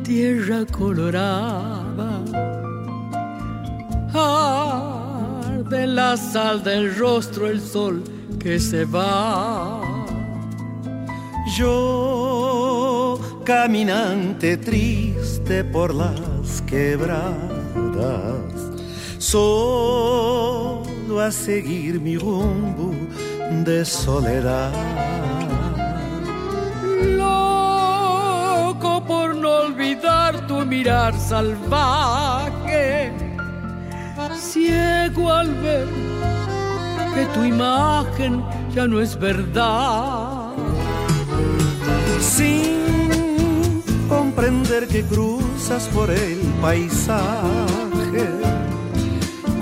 Tierra 0.02 0.64
colorada. 0.70 2.20
Arde 4.12 5.86
la 5.86 6.16
sal 6.16 6.62
del 6.62 6.94
rostro 6.96 7.48
el 7.48 7.60
sol 7.60 8.02
que 8.38 8.60
se 8.60 8.84
va. 8.84 9.80
Yo, 11.56 13.18
caminante 13.44 14.56
triste 14.56 15.64
por 15.64 15.94
las 15.94 16.62
quebradas, 16.62 17.34
solo 19.18 21.20
a 21.20 21.30
seguir 21.30 22.00
mi 22.00 22.16
rumbo 22.16 22.92
de 23.64 23.84
soledad. 23.84 25.13
Olvidar 29.94 30.46
tu 30.46 30.64
mirar 30.66 31.14
salvaje, 31.18 33.12
ciego 34.36 35.32
al 35.32 35.54
ver 35.54 35.88
que 37.14 37.24
tu 37.26 37.44
imagen 37.44 38.42
ya 38.74 38.86
no 38.86 39.00
es 39.00 39.16
verdad. 39.18 40.52
Sin 42.20 43.82
comprender 44.08 44.88
que 44.88 45.02
cruzas 45.04 45.88
por 45.94 46.10
el 46.10 46.38
paisaje, 46.60 48.26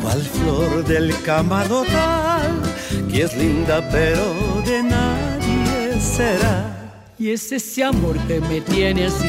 cual 0.01 0.23
flor 0.23 0.85
del 0.85 1.15
camadonal, 1.23 2.63
que 3.11 3.23
es 3.23 3.37
linda 3.37 3.87
pero 3.91 4.25
de 4.65 4.83
nadie 4.83 6.01
será. 6.01 6.83
Y 7.19 7.31
es 7.31 7.53
ese 7.53 7.85
amor 7.85 8.17
que 8.27 8.41
me 8.41 8.61
tiene 8.63 9.07
así, 9.07 9.29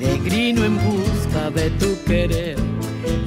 peregrino 0.00 0.64
en 0.64 0.76
busca 0.78 1.50
de 1.50 1.70
tu 1.72 2.02
querer. 2.04 2.56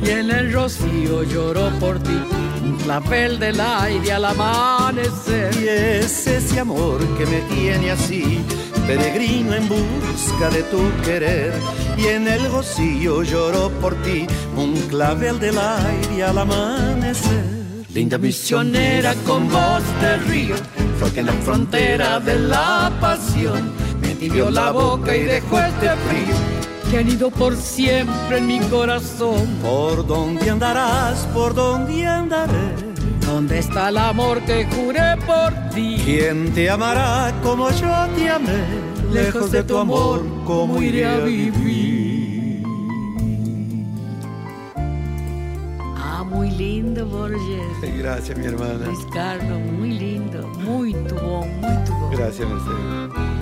Y 0.03 0.09
en 0.09 0.31
el 0.31 0.51
rocío 0.51 1.23
lloró 1.23 1.69
por 1.79 1.99
ti, 1.99 2.19
un 2.63 2.77
clavel 2.77 3.39
del 3.39 3.59
aire 3.59 4.11
al 4.11 4.25
amanecer. 4.25 5.55
Y 5.61 5.67
es 5.67 6.27
ese 6.27 6.59
amor 6.59 6.99
que 7.17 7.25
me 7.25 7.41
tiene 7.53 7.91
así, 7.91 8.41
peregrino 8.87 9.53
en 9.53 9.69
busca 9.69 10.49
de 10.49 10.63
tu 10.63 10.81
querer. 11.03 11.53
Y 11.97 12.07
en 12.07 12.27
el 12.27 12.51
rocío 12.51 13.23
lloró 13.23 13.69
por 13.81 13.93
ti, 14.03 14.25
un 14.55 14.73
clavel 14.89 15.39
del 15.39 15.57
aire 15.57 16.23
al 16.23 16.37
amanecer. 16.39 17.63
Linda 17.93 18.17
misionera 18.17 19.13
con 19.27 19.47
voz 19.47 19.83
de 20.01 20.17
río, 20.27 20.55
porque 20.99 21.19
en 21.19 21.27
la 21.27 21.33
frontera 21.33 22.19
de 22.19 22.39
la 22.39 22.91
pasión 22.99 23.71
me 24.01 24.15
tibió 24.15 24.49
la 24.49 24.71
boca 24.71 25.15
y 25.15 25.23
dejó 25.23 25.59
este 25.59 25.89
frío 25.89 26.52
que 26.93 26.99
han 26.99 27.09
ido 27.09 27.31
por 27.31 27.55
siempre 27.55 28.37
en 28.37 28.45
mi 28.45 28.59
corazón. 28.59 29.47
¿Por 29.63 30.05
dónde 30.05 30.47
andarás? 30.51 31.25
¿Por 31.33 31.55
dónde 31.55 32.05
andaré? 32.05 32.75
¿Dónde 33.25 33.57
está 33.57 33.89
el 33.89 33.97
amor 33.97 34.39
que 34.41 34.65
juré 34.65 35.17
por 35.25 35.51
ti? 35.73 35.99
¿Quién 36.05 36.53
te 36.53 36.69
amará 36.69 37.33
como 37.41 37.71
yo 37.71 37.91
te 38.15 38.29
amé? 38.29 38.63
Lejos 39.11 39.51
de 39.51 39.63
tu 39.63 39.75
amor, 39.79 40.23
¿cómo 40.45 40.79
iré 40.83 41.07
a 41.07 41.17
vivir? 41.17 42.63
Ah, 45.97 46.23
muy 46.23 46.51
lindo, 46.51 47.07
Borges. 47.07 47.97
Gracias, 47.97 48.37
mi 48.37 48.45
hermana. 48.45 48.85
Luis 48.85 49.07
Carlos, 49.11 49.59
muy 49.79 49.93
lindo, 49.93 50.47
muy 50.59 50.93
tu 50.93 51.15
bom, 51.15 51.47
muy 51.59 51.85
tu 51.85 51.91
bom. 51.91 52.11
Gracias, 52.11 52.47
Mercedes. 52.47 53.32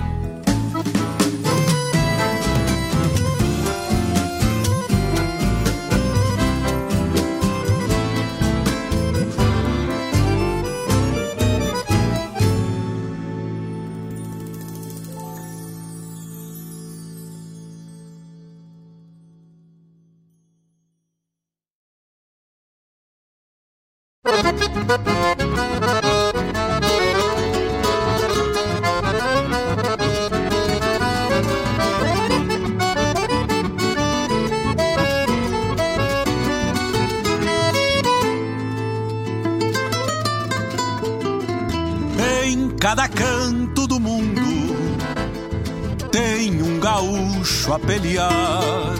Pelear. 47.92 48.94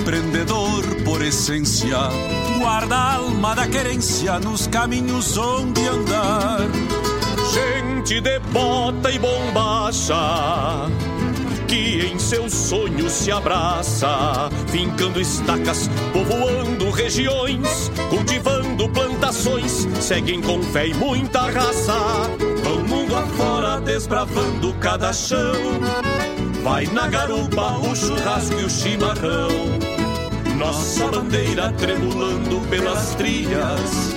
Empreendedor 0.00 0.82
por 1.04 1.22
essência, 1.22 1.98
guarda 2.58 2.96
a 2.96 3.14
alma 3.16 3.54
da 3.54 3.68
querência 3.68 4.40
nos 4.40 4.66
caminhos 4.66 5.36
onde 5.36 5.86
andar. 5.86 6.60
Gente 7.52 8.20
de 8.20 8.38
bota 8.52 9.10
e 9.10 9.18
bombacha 9.18 10.14
que 11.68 12.06
em 12.06 12.18
seus 12.18 12.52
sonhos 12.52 13.12
se 13.12 13.30
abraça, 13.30 14.48
fincando 14.68 15.20
estacas, 15.20 15.90
povoando 16.12 16.90
regiões, 16.90 17.90
cultivando 18.08 18.88
plantações, 18.88 19.86
seguem 20.00 20.40
com 20.40 20.62
fé 20.62 20.88
e 20.88 20.94
muita 20.94 21.50
raça. 21.50 21.94
Vão 22.62 22.82
mundo 22.82 23.16
afora 23.16 23.80
desbravando 23.80 24.72
cada 24.74 25.12
chão, 25.12 25.54
vai 26.66 26.84
na 26.86 27.06
garupa 27.06 27.78
o 27.78 27.94
churrasco 27.94 28.58
e 28.58 28.64
o 28.64 28.68
chimarrão. 28.68 29.48
Nossa 30.58 31.06
bandeira 31.06 31.72
tremulando 31.74 32.60
pelas 32.68 33.14
trilhas, 33.14 34.16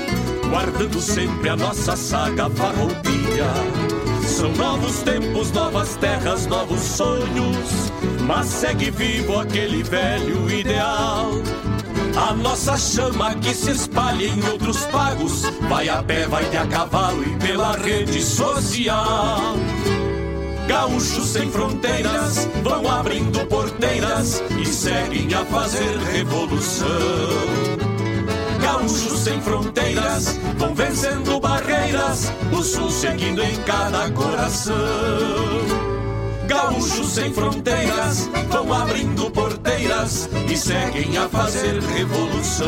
guardando 0.49 0.99
sempre 0.99 1.49
a 1.49 1.55
nossa 1.55 1.95
saga 1.95 2.49
farroupilha. 2.49 3.51
São 4.25 4.51
novos 4.53 5.03
tempos, 5.03 5.51
novas 5.51 5.95
terras, 5.97 6.47
novos 6.47 6.79
sonhos, 6.79 7.91
mas 8.25 8.47
segue 8.47 8.89
vivo 8.89 9.39
aquele 9.39 9.83
velho 9.83 10.49
ideal. 10.49 11.29
A 12.17 12.33
nossa 12.33 12.75
chama 12.77 13.35
que 13.35 13.53
se 13.53 13.69
espalha 13.69 14.25
em 14.25 14.43
outros 14.49 14.85
pagos, 14.85 15.43
vai 15.69 15.87
a 15.87 16.01
pé, 16.01 16.25
vai 16.25 16.45
de 16.45 16.57
a 16.57 16.65
cavalo 16.65 17.23
e 17.23 17.45
pela 17.45 17.73
rede 17.73 18.23
social. 18.23 19.53
Gaúchos 20.69 21.29
sem 21.29 21.49
fronteiras 21.49 22.47
vão 22.63 22.87
abrindo 22.87 23.43
porteiras 23.47 24.43
e 24.61 24.65
seguem 24.67 25.33
a 25.33 25.43
fazer 25.45 25.97
revolução 25.97 27.89
gaúchos 28.79 29.19
sem 29.19 29.41
fronteiras 29.41 30.39
vão 30.57 30.75
vencendo 30.75 31.39
barreiras, 31.39 32.31
o 32.51 32.61
sul 32.61 32.89
seguindo 32.91 33.41
em 33.41 33.55
cada 33.63 34.11
coração. 34.11 34.75
Gaúchos 36.47 37.13
sem 37.13 37.33
fronteiras 37.33 38.29
vão 38.49 38.71
abrindo 38.71 39.31
porteiras 39.31 40.29
e 40.47 40.55
seguem 40.55 41.17
a 41.17 41.27
fazer 41.27 41.81
revolução. 41.81 42.67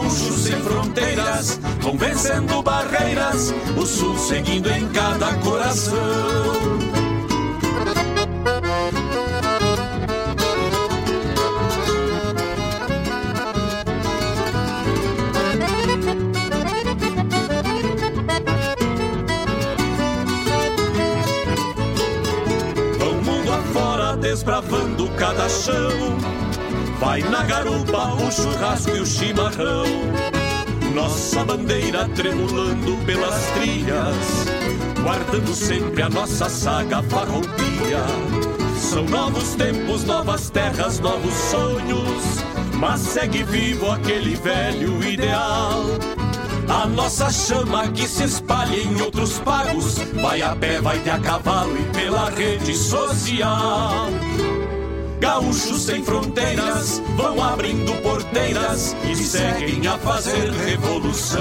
Gaúchos 0.00 0.44
sem 0.44 0.56
fronteiras 0.62 1.60
vão 1.80 1.96
vencendo 1.98 2.62
barreiras, 2.62 3.52
o 3.76 3.84
sul 3.84 4.16
seguindo 4.16 4.70
em 4.70 4.88
cada 4.88 5.34
coração. 5.34 6.00
desbravando 24.20 25.08
cada 25.16 25.48
chão. 25.48 26.39
Vai 27.00 27.22
na 27.22 27.42
garupa 27.42 28.14
o 28.14 28.30
churrasco 28.30 28.90
e 28.90 29.00
o 29.00 29.06
chimarrão. 29.06 29.86
Nossa 30.94 31.42
bandeira 31.44 32.06
tremulando 32.10 32.96
pelas 33.06 33.46
trilhas, 33.52 34.46
guardando 35.02 35.54
sempre 35.54 36.02
a 36.02 36.10
nossa 36.10 36.50
saga 36.50 37.02
farroupilha. 37.04 38.04
São 38.78 39.04
novos 39.04 39.54
tempos, 39.54 40.04
novas 40.04 40.50
terras, 40.50 41.00
novos 41.00 41.32
sonhos, 41.32 42.44
mas 42.76 43.00
segue 43.00 43.44
vivo 43.44 43.90
aquele 43.90 44.36
velho 44.36 45.02
ideal 45.02 45.84
a 46.70 46.86
nossa 46.86 47.30
chama 47.30 47.88
que 47.88 48.06
se 48.06 48.24
espalha 48.24 48.76
em 48.76 49.02
outros 49.02 49.38
pagos, 49.40 49.98
vai 50.22 50.40
a 50.40 50.54
pé, 50.54 50.80
vai 50.80 51.00
de 51.00 51.10
a 51.10 51.18
cavalo 51.18 51.76
e 51.76 51.84
pela 51.96 52.30
rede 52.30 52.74
social. 52.76 54.08
Gaúchos 55.20 55.82
sem 55.82 56.02
fronteiras 56.02 57.02
vão 57.14 57.42
abrindo 57.44 57.92
porteiras 58.02 58.96
e 59.04 59.14
seguem 59.14 59.86
a 59.86 59.98
fazer 59.98 60.50
revolução. 60.50 61.40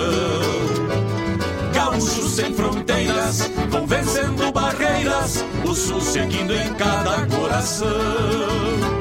Gaúchos 1.73 2.31
sem 2.35 2.53
fronteiras 2.53 3.49
vão 3.69 3.88
vencendo 3.88 4.51
barreiras, 4.51 5.45
o 5.65 5.73
sul 5.73 6.01
seguindo 6.01 6.53
em 6.53 6.73
cada 6.73 7.26
coração. 7.27 8.99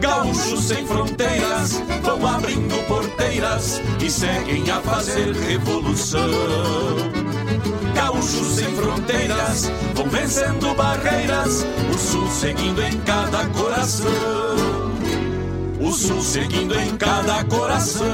Gaúchos 0.00 0.64
sem 0.64 0.86
fronteiras 0.86 1.82
vão 2.02 2.26
abrindo 2.26 2.86
porteiras 2.88 3.82
e 4.02 4.10
seguem 4.10 4.68
a 4.70 4.80
fazer 4.80 5.32
revolução. 5.34 6.26
Gaúchos 7.94 8.54
sem 8.56 8.74
fronteiras 8.74 9.70
vão 9.94 10.08
vencendo 10.08 10.74
barreiras, 10.74 11.66
o 11.94 11.98
sul 11.98 12.30
seguindo 12.30 12.82
em 12.82 12.98
cada 13.00 13.46
coração. 13.48 14.10
O 15.80 15.92
sul 15.92 16.22
seguindo 16.22 16.74
em 16.78 16.96
cada 16.96 17.44
coração. 17.44 18.06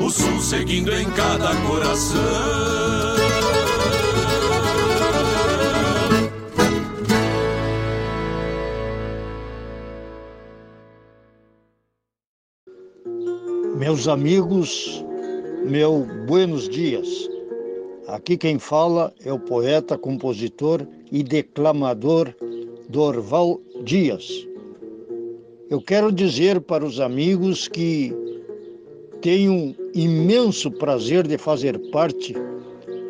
O 0.00 0.10
sul 0.10 0.40
seguindo 0.42 0.94
em 0.94 1.08
cada 1.10 1.54
coração. 1.66 3.19
Meus 13.80 14.06
amigos, 14.06 15.02
meu 15.64 16.06
buenos 16.26 16.68
dias. 16.68 17.08
Aqui 18.08 18.36
quem 18.36 18.58
fala 18.58 19.10
é 19.24 19.32
o 19.32 19.38
poeta, 19.38 19.96
compositor 19.96 20.86
e 21.10 21.22
declamador 21.22 22.34
Dorval 22.90 23.58
Dias. 23.82 24.46
Eu 25.70 25.80
quero 25.80 26.12
dizer 26.12 26.60
para 26.60 26.84
os 26.84 27.00
amigos 27.00 27.68
que 27.68 28.12
tenho 29.22 29.50
um 29.50 29.74
imenso 29.94 30.70
prazer 30.70 31.26
de 31.26 31.38
fazer 31.38 31.78
parte 31.90 32.34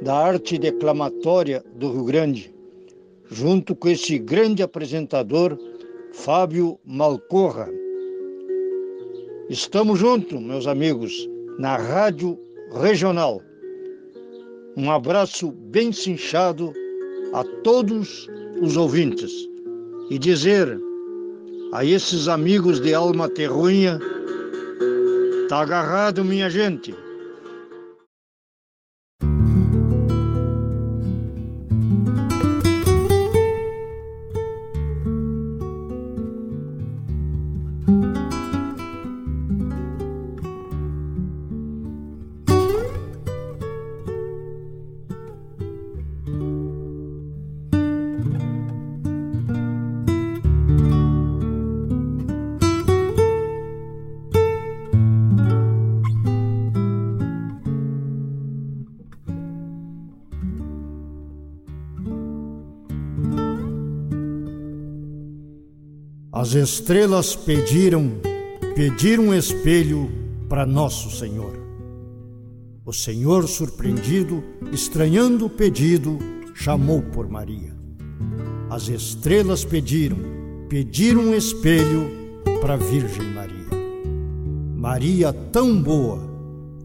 da 0.00 0.14
arte 0.14 0.56
declamatória 0.56 1.64
do 1.74 1.90
Rio 1.90 2.04
Grande, 2.04 2.54
junto 3.28 3.74
com 3.74 3.88
esse 3.88 4.20
grande 4.20 4.62
apresentador, 4.62 5.58
Fábio 6.12 6.78
Malcorra 6.84 7.79
Estamos 9.50 9.98
juntos, 9.98 10.40
meus 10.40 10.68
amigos, 10.68 11.28
na 11.58 11.76
Rádio 11.76 12.38
Regional. 12.80 13.42
Um 14.76 14.92
abraço 14.92 15.50
bem 15.50 15.90
cinchado 15.90 16.72
a 17.32 17.42
todos 17.64 18.28
os 18.62 18.76
ouvintes 18.76 19.32
e 20.08 20.20
dizer 20.20 20.80
a 21.72 21.84
esses 21.84 22.28
amigos 22.28 22.78
de 22.78 22.94
alma 22.94 23.28
terruinha, 23.28 23.98
tá 25.48 25.62
agarrado, 25.62 26.24
minha 26.24 26.48
gente. 26.48 26.94
As 66.40 66.54
estrelas 66.54 67.36
pediram, 67.36 68.12
pediram 68.74 69.24
um 69.24 69.34
espelho 69.34 70.10
para 70.48 70.64
Nosso 70.64 71.10
Senhor. 71.10 71.52
O 72.82 72.94
Senhor, 72.94 73.46
surpreendido, 73.46 74.42
estranhando 74.72 75.44
o 75.44 75.50
pedido, 75.50 76.18
chamou 76.54 77.02
por 77.02 77.28
Maria. 77.28 77.76
As 78.70 78.88
estrelas 78.88 79.66
pediram, 79.66 80.16
pediram 80.66 81.24
um 81.24 81.34
espelho 81.34 82.10
para 82.62 82.74
Virgem 82.74 83.34
Maria. 83.34 83.68
Maria, 84.74 85.34
tão 85.34 85.82
boa, 85.82 86.20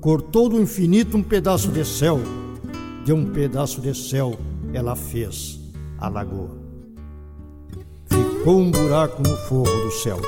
cortou 0.01 0.49
do 0.49 0.59
infinito 0.59 1.15
um 1.15 1.23
pedaço 1.23 1.71
de 1.71 1.85
céu 1.85 2.19
de 3.05 3.13
um 3.13 3.31
pedaço 3.31 3.79
de 3.79 3.95
céu 3.95 4.37
ela 4.73 4.97
fez 4.97 5.61
a 5.97 6.09
lagoa. 6.09 6.64
Ficou 8.45 8.61
um 8.61 8.69
buraco 8.69 9.23
no 9.27 9.35
forro 9.37 9.85
do 9.85 9.89
céu. 9.89 10.21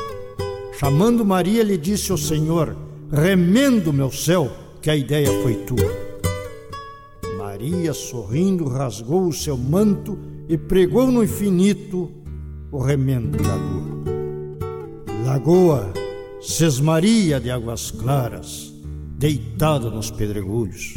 Chamando 0.80 1.24
Maria, 1.24 1.62
lhe 1.62 1.78
disse 1.78 2.12
o 2.12 2.18
Senhor: 2.18 2.76
Remendo 3.12 3.94
meu 3.94 4.12
céu, 4.12 4.52
que 4.82 4.90
a 4.90 4.96
ideia 4.96 5.30
foi 5.44 5.54
tua. 5.58 7.38
Maria, 7.38 7.94
sorrindo, 7.94 8.68
rasgou 8.68 9.28
o 9.28 9.32
seu 9.32 9.56
manto 9.56 10.18
e 10.50 10.58
pregou 10.58 11.12
no 11.12 11.24
infinito 11.24 12.10
o 12.72 12.80
remendo 12.80 13.38
da 13.38 13.54
lua. 13.54 14.04
Lagoa, 15.24 15.94
sesmaria 16.42 17.40
de 17.40 17.52
águas 17.52 17.92
claras, 17.92 18.74
deitada 19.16 19.92
nos 19.92 20.10
pedregulhos. 20.10 20.96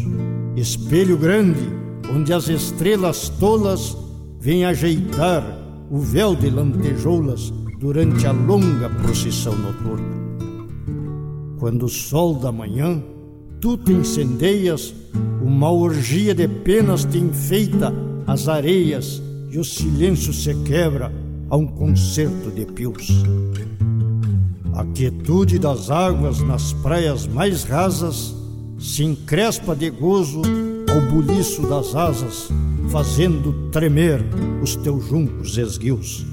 Espelho 0.57 1.19
grande, 1.19 1.69
onde 2.17 2.33
as 2.33 2.49
estrelas 2.49 3.29
tolas 3.29 3.95
vêm 4.41 4.65
ajeitar 4.65 5.69
o 5.91 5.99
véu 5.99 6.37
de 6.37 6.49
lantejoulas 6.49 7.53
durante 7.81 8.27
a 8.27 8.33
longa 8.33 8.89
procissão 8.89 9.57
noturna. 9.57 10.21
Quando 11.59 11.87
o 11.87 11.89
sol 11.89 12.35
da 12.35 12.53
manhã, 12.53 13.03
tu 13.61 13.77
te 13.77 13.93
incendeias, 13.93 14.95
uma 15.43 15.71
orgia 15.71 16.35
de 16.35 16.47
penas 16.47 17.05
te 17.05 17.19
enfeita 17.19 17.93
as 18.27 18.47
areias 18.47 19.21
e 19.51 19.59
o 19.59 19.65
silêncio 19.65 20.33
se 20.33 20.55
quebra 20.63 21.13
a 21.51 21.57
um 21.57 21.67
concerto 21.67 22.51
de 22.51 22.65
pios. 22.67 23.09
A 24.75 24.85
quietude 24.85 25.59
das 25.59 25.91
águas 25.91 26.41
nas 26.41 26.73
praias 26.75 27.27
mais 27.27 27.65
rasas 27.65 28.35
se 28.79 29.03
encrespa 29.03 29.75
de 29.75 29.91
gozo 29.91 30.43
ao 30.91 31.01
buliço 31.03 31.63
das 31.69 31.95
asas, 31.95 32.49
fazendo 32.91 33.71
tremer 33.71 34.25
os 34.61 34.75
teus 34.75 35.07
juncos 35.07 35.57
esguios. 35.57 36.27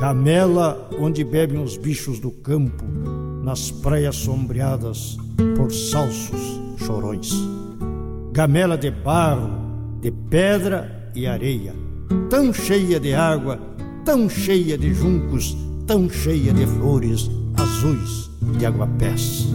Gamela 0.00 0.88
onde 0.98 1.22
bebem 1.22 1.62
os 1.62 1.76
bichos 1.76 2.18
do 2.18 2.30
campo, 2.30 2.84
nas 3.42 3.70
praias 3.70 4.16
sombreadas 4.16 5.18
por 5.56 5.70
salsos 5.70 6.60
chorões. 6.78 7.30
Gamela 8.32 8.78
de 8.78 8.90
barro, 8.90 9.60
de 10.00 10.10
pedra 10.10 11.10
e 11.14 11.26
areia, 11.26 11.74
tão 12.30 12.52
cheia 12.52 12.98
de 12.98 13.12
água, 13.12 13.60
tão 14.06 14.26
cheia 14.26 14.78
de 14.78 14.94
juncos, 14.94 15.54
tão 15.86 16.08
cheia 16.08 16.52
de 16.52 16.66
flores 16.66 17.30
azuis 17.56 18.30
de 18.58 18.64
aguapés. 18.64 19.48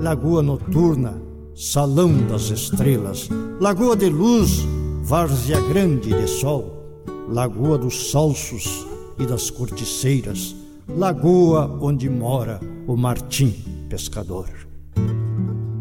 Lagoa 0.00 0.40
noturna, 0.42 1.31
salão 1.54 2.26
das 2.26 2.50
estrelas, 2.50 3.28
lagoa 3.60 3.94
de 3.94 4.08
luz, 4.08 4.64
várzea 5.02 5.60
grande 5.60 6.08
de 6.08 6.26
sol, 6.26 7.04
lagoa 7.28 7.76
dos 7.76 8.10
salsos 8.10 8.86
e 9.18 9.26
das 9.26 9.50
corticeiras, 9.50 10.56
lagoa 10.88 11.78
onde 11.80 12.08
mora 12.08 12.60
o 12.86 12.96
Martim 12.96 13.54
pescador. 13.88 14.48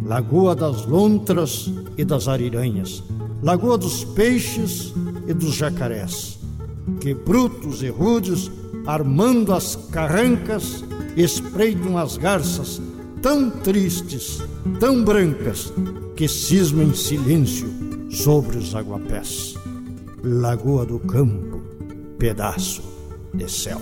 Lagoa 0.05 0.55
das 0.55 0.85
lontras 0.85 1.71
e 1.97 2.03
das 2.03 2.27
ariranhas, 2.27 3.01
lagoa 3.41 3.77
dos 3.77 4.03
peixes 4.03 4.93
e 5.25 5.33
dos 5.33 5.55
jacarés, 5.55 6.37
que 6.99 7.13
brutos 7.13 7.81
e 7.81 7.89
rudes, 7.89 8.51
armando 8.85 9.53
as 9.53 9.77
carrancas, 9.89 10.83
espreitam 11.15 11.97
as 11.97 12.17
garças 12.17 12.81
tão 13.21 13.49
tristes, 13.49 14.41
tão 14.79 15.03
brancas, 15.03 15.71
que 16.15 16.27
cismam 16.27 16.87
em 16.87 16.93
silêncio 16.93 17.69
sobre 18.09 18.57
os 18.57 18.75
aguapés. 18.75 19.55
Lagoa 20.23 20.85
do 20.85 20.99
Campo, 20.99 21.61
pedaço 22.17 22.81
de 23.33 23.49
céu. 23.49 23.81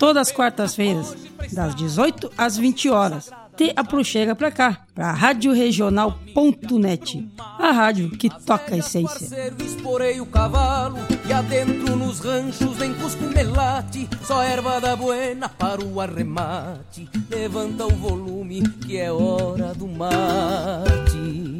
Todas 0.00 0.28
as 0.28 0.32
quartas-feiras, 0.32 1.14
das 1.52 1.74
18 1.74 2.32
às 2.38 2.56
20 2.56 2.88
horas. 2.88 3.28
Te 3.54 3.70
aproxega 3.76 4.34
pra 4.34 4.50
cá, 4.50 4.86
pra 4.94 5.12
radioregional.net, 5.12 7.28
a 7.38 7.70
rádio 7.70 8.08
que 8.08 8.30
toca 8.30 8.74
a 8.74 8.78
essência. 8.78 9.52
Esporei 9.62 10.18
o 10.18 10.24
cavalo 10.24 10.96
e 11.28 11.32
adentro 11.34 11.94
nos 11.96 12.20
ranchos 12.20 12.78
cusco 13.02 13.24
melate, 13.24 14.08
só 14.24 14.42
erva 14.42 14.80
da 14.80 14.96
buena 14.96 15.50
para 15.50 15.84
o 15.84 16.00
arremate. 16.00 17.06
Levanta 17.28 17.84
o 17.84 17.94
volume 17.94 18.62
que 18.86 18.96
é 18.96 19.12
hora 19.12 19.74
do 19.74 19.86
mate. 19.86 21.59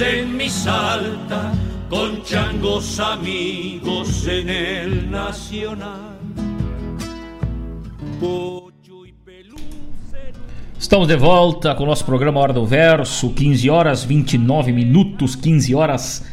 En 0.00 0.36
mi 0.36 0.48
salta 0.48 1.52
con 1.88 2.22
changos 2.22 2.98
amigos 3.00 4.26
en 4.26 4.48
el 4.48 5.10
nacional. 5.10 6.18
Estamos 10.78 11.06
de 11.06 11.16
volta 11.16 11.74
com 11.74 11.84
o 11.84 11.86
nosso 11.86 12.04
programa 12.04 12.40
Hora 12.40 12.52
do 12.52 12.64
Verso, 12.64 13.30
15 13.30 13.68
horas 13.68 14.02
29 14.02 14.72
minutos, 14.72 15.36
15 15.36 15.74
horas 15.74 16.24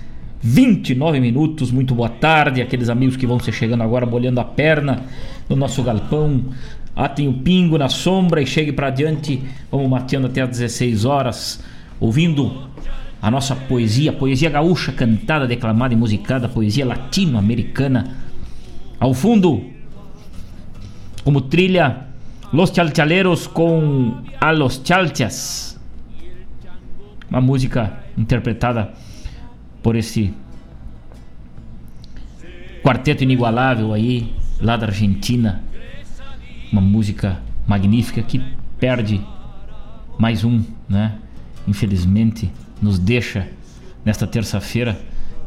29 0.41 1.19
minutos. 1.19 1.69
Muito 1.69 1.93
boa 1.93 2.09
tarde, 2.09 2.61
aqueles 2.61 2.89
amigos 2.89 3.17
que 3.17 3.27
vão 3.27 3.39
se 3.39 3.51
chegando 3.51 3.83
agora, 3.83 4.05
bolhando 4.05 4.39
a 4.39 4.45
perna 4.45 5.03
no 5.49 5.55
nosso 5.55 5.83
galpão. 5.83 6.45
Atem 6.95 7.27
o 7.27 7.33
pingo 7.33 7.77
na 7.77 7.89
sombra 7.89 8.41
e 8.41 8.47
chegue 8.47 8.71
para 8.71 8.87
adiante. 8.87 9.43
Vamos 9.69 9.89
mateando 9.89 10.27
até 10.27 10.41
às 10.41 10.49
16 10.49 11.05
horas, 11.05 11.63
ouvindo 11.99 12.67
a 13.21 13.31
nossa 13.31 13.55
poesia, 13.55 14.13
poesia 14.13 14.49
gaúcha, 14.49 14.91
cantada, 14.91 15.47
declamada 15.47 15.93
e 15.93 15.97
musicada, 15.97 16.47
poesia 16.47 16.85
latino-americana. 16.85 18.15
Ao 18.99 19.13
fundo, 19.13 19.63
como 21.23 21.41
trilha, 21.41 22.07
Los 22.53 22.71
Chalchaleros 22.71 23.47
com 23.47 24.23
A 24.39 24.51
Los 24.51 24.81
Chalchas. 24.83 25.79
Uma 27.29 27.41
música 27.41 27.99
interpretada 28.17 28.93
por 29.83 29.95
esse 29.95 30.33
quarteto 32.81 33.23
inigualável 33.23 33.93
aí, 33.93 34.33
lá 34.61 34.77
da 34.77 34.87
Argentina. 34.87 35.61
Uma 36.71 36.81
música 36.81 37.41
magnífica 37.67 38.21
que 38.21 38.41
perde 38.79 39.19
mais 40.17 40.43
um, 40.43 40.63
né? 40.87 41.15
Infelizmente, 41.67 42.49
nos 42.81 42.99
deixa 42.99 43.47
nesta 44.03 44.27
terça-feira. 44.27 44.97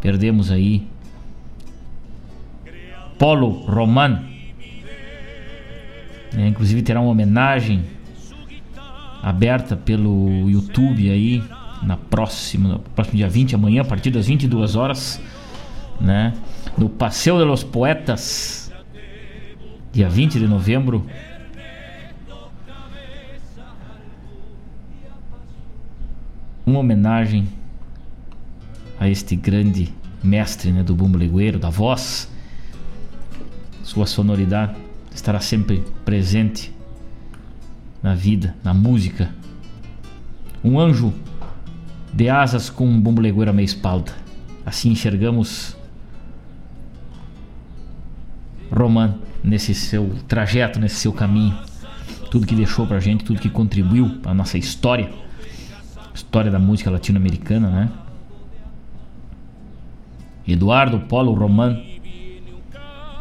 Perdemos 0.01 0.51
aí 0.51 0.86
Polo 3.19 3.51
Roman. 3.66 4.24
É, 6.36 6.47
inclusive 6.47 6.82
terá 6.82 7.01
uma 7.01 7.11
homenagem 7.11 7.85
aberta 9.23 9.77
pelo 9.77 10.48
YouTube 10.48 11.11
aí 11.11 11.43
na 11.82 11.97
próxima, 11.97 12.69
no 12.69 12.78
próximo 12.78 13.16
dia 13.16 13.28
20, 13.28 13.55
amanhã, 13.55 13.82
a 13.82 13.85
partir 13.85 14.11
das 14.11 14.27
22 14.27 14.77
horas, 14.77 15.20
né? 16.01 16.35
No 16.78 16.89
Passeio 16.89 17.39
de 17.39 17.44
los 17.44 17.65
Poetas, 17.65 18.73
dia 19.93 20.09
20 20.09 20.39
de 20.39 20.47
novembro. 20.47 21.05
Uma 26.70 26.78
homenagem 26.78 27.48
a 28.97 29.09
este 29.09 29.34
grande 29.34 29.92
mestre 30.22 30.70
né, 30.70 30.84
do 30.84 30.94
bumbo 30.94 31.18
legueiro, 31.18 31.59
da 31.59 31.68
voz. 31.68 32.30
Sua 33.82 34.06
sonoridade 34.06 34.76
estará 35.12 35.40
sempre 35.40 35.84
presente 36.05 36.72
na 38.01 38.14
vida, 38.14 38.55
na 38.62 38.72
música. 38.72 39.34
Um 40.62 40.78
anjo 40.78 41.12
de 42.14 42.28
asas 42.28 42.70
com 42.70 42.86
um 42.86 43.01
bumbo 43.01 43.20
legueiro 43.20 43.51
à 43.51 43.52
meia 43.52 43.64
espalda. 43.64 44.12
Assim 44.64 44.92
enxergamos 44.92 45.76
Roman 48.70 49.16
nesse 49.42 49.74
seu 49.74 50.14
trajeto, 50.28 50.78
nesse 50.78 51.01
seu 51.01 51.12
caminho. 51.12 51.59
Tudo 52.30 52.47
que 52.47 52.55
deixou 52.55 52.86
pra 52.86 53.01
gente, 53.01 53.24
tudo 53.24 53.40
que 53.40 53.51
contribuiu 53.51 54.20
para 54.22 54.32
nossa 54.32 54.56
história. 54.56 55.10
História 56.15 56.51
da 56.51 56.59
música 56.59 56.91
latino-americana, 56.91 57.69
né? 57.69 57.89
Eduardo 60.47 61.01
Polo 61.01 61.32
Roman, 61.32 61.81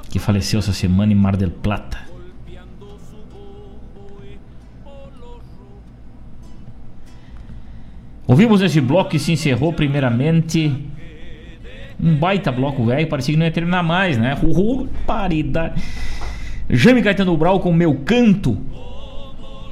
que 0.10 0.18
faleceu 0.18 0.60
essa 0.60 0.74
semana 0.74 1.12
em 1.12 1.16
Mar 1.16 1.36
del 1.36 1.52
Plata. 1.52 2.00
Ouvimos 8.26 8.62
nesse 8.62 8.80
bloco 8.80 9.12
que 9.12 9.20
se 9.20 9.32
encerrou 9.32 9.74
primeiramente 9.74 10.86
um 12.02 12.16
baita 12.16 12.52
bloco 12.52 12.86
velho, 12.86 13.08
parecia 13.08 13.34
que 13.34 13.40
não 13.40 13.46
ia 13.46 13.52
terminar 13.52 13.84
mais, 13.84 14.18
né? 14.18 14.38
Uhul, 14.42 14.88
paridade. 15.06 15.82
Jaime 16.70 17.02
Caetano 17.02 17.36
Brau 17.36 17.60
com 17.60 17.74
Meu 17.74 17.96
Canto. 18.06 18.58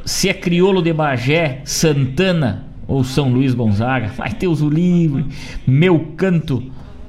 Se 0.03 0.27
é 0.29 0.33
crioulo 0.33 0.81
de 0.81 0.91
Bagé, 0.91 1.61
Santana 1.63 2.66
ou 2.87 3.03
São 3.03 3.29
Luís 3.29 3.53
Gonzaga, 3.53 4.07
vai 4.15 4.31
ter 4.31 4.47
o 4.47 4.69
livre. 4.69 5.25
Meu 5.65 6.13
Canto 6.15 6.63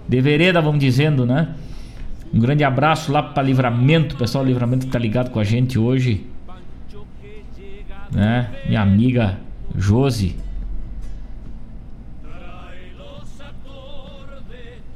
de 0.09 0.21
Vereda, 0.21 0.61
vamos 0.61 0.81
dizendo, 0.81 1.25
né? 1.25 1.55
Um 2.33 2.41
grande 2.41 2.65
abraço 2.65 3.13
lá 3.13 3.23
para 3.23 3.43
Livramento, 3.43 4.17
pessoal 4.17 4.45
Livramento 4.45 4.87
que 4.87 4.93
tá 4.93 4.99
ligado 4.99 5.31
com 5.31 5.39
a 5.39 5.45
gente 5.45 5.79
hoje. 5.79 6.27
Né? 8.13 8.51
Minha 8.67 8.83
amiga 8.83 9.39
Josi. 9.77 10.37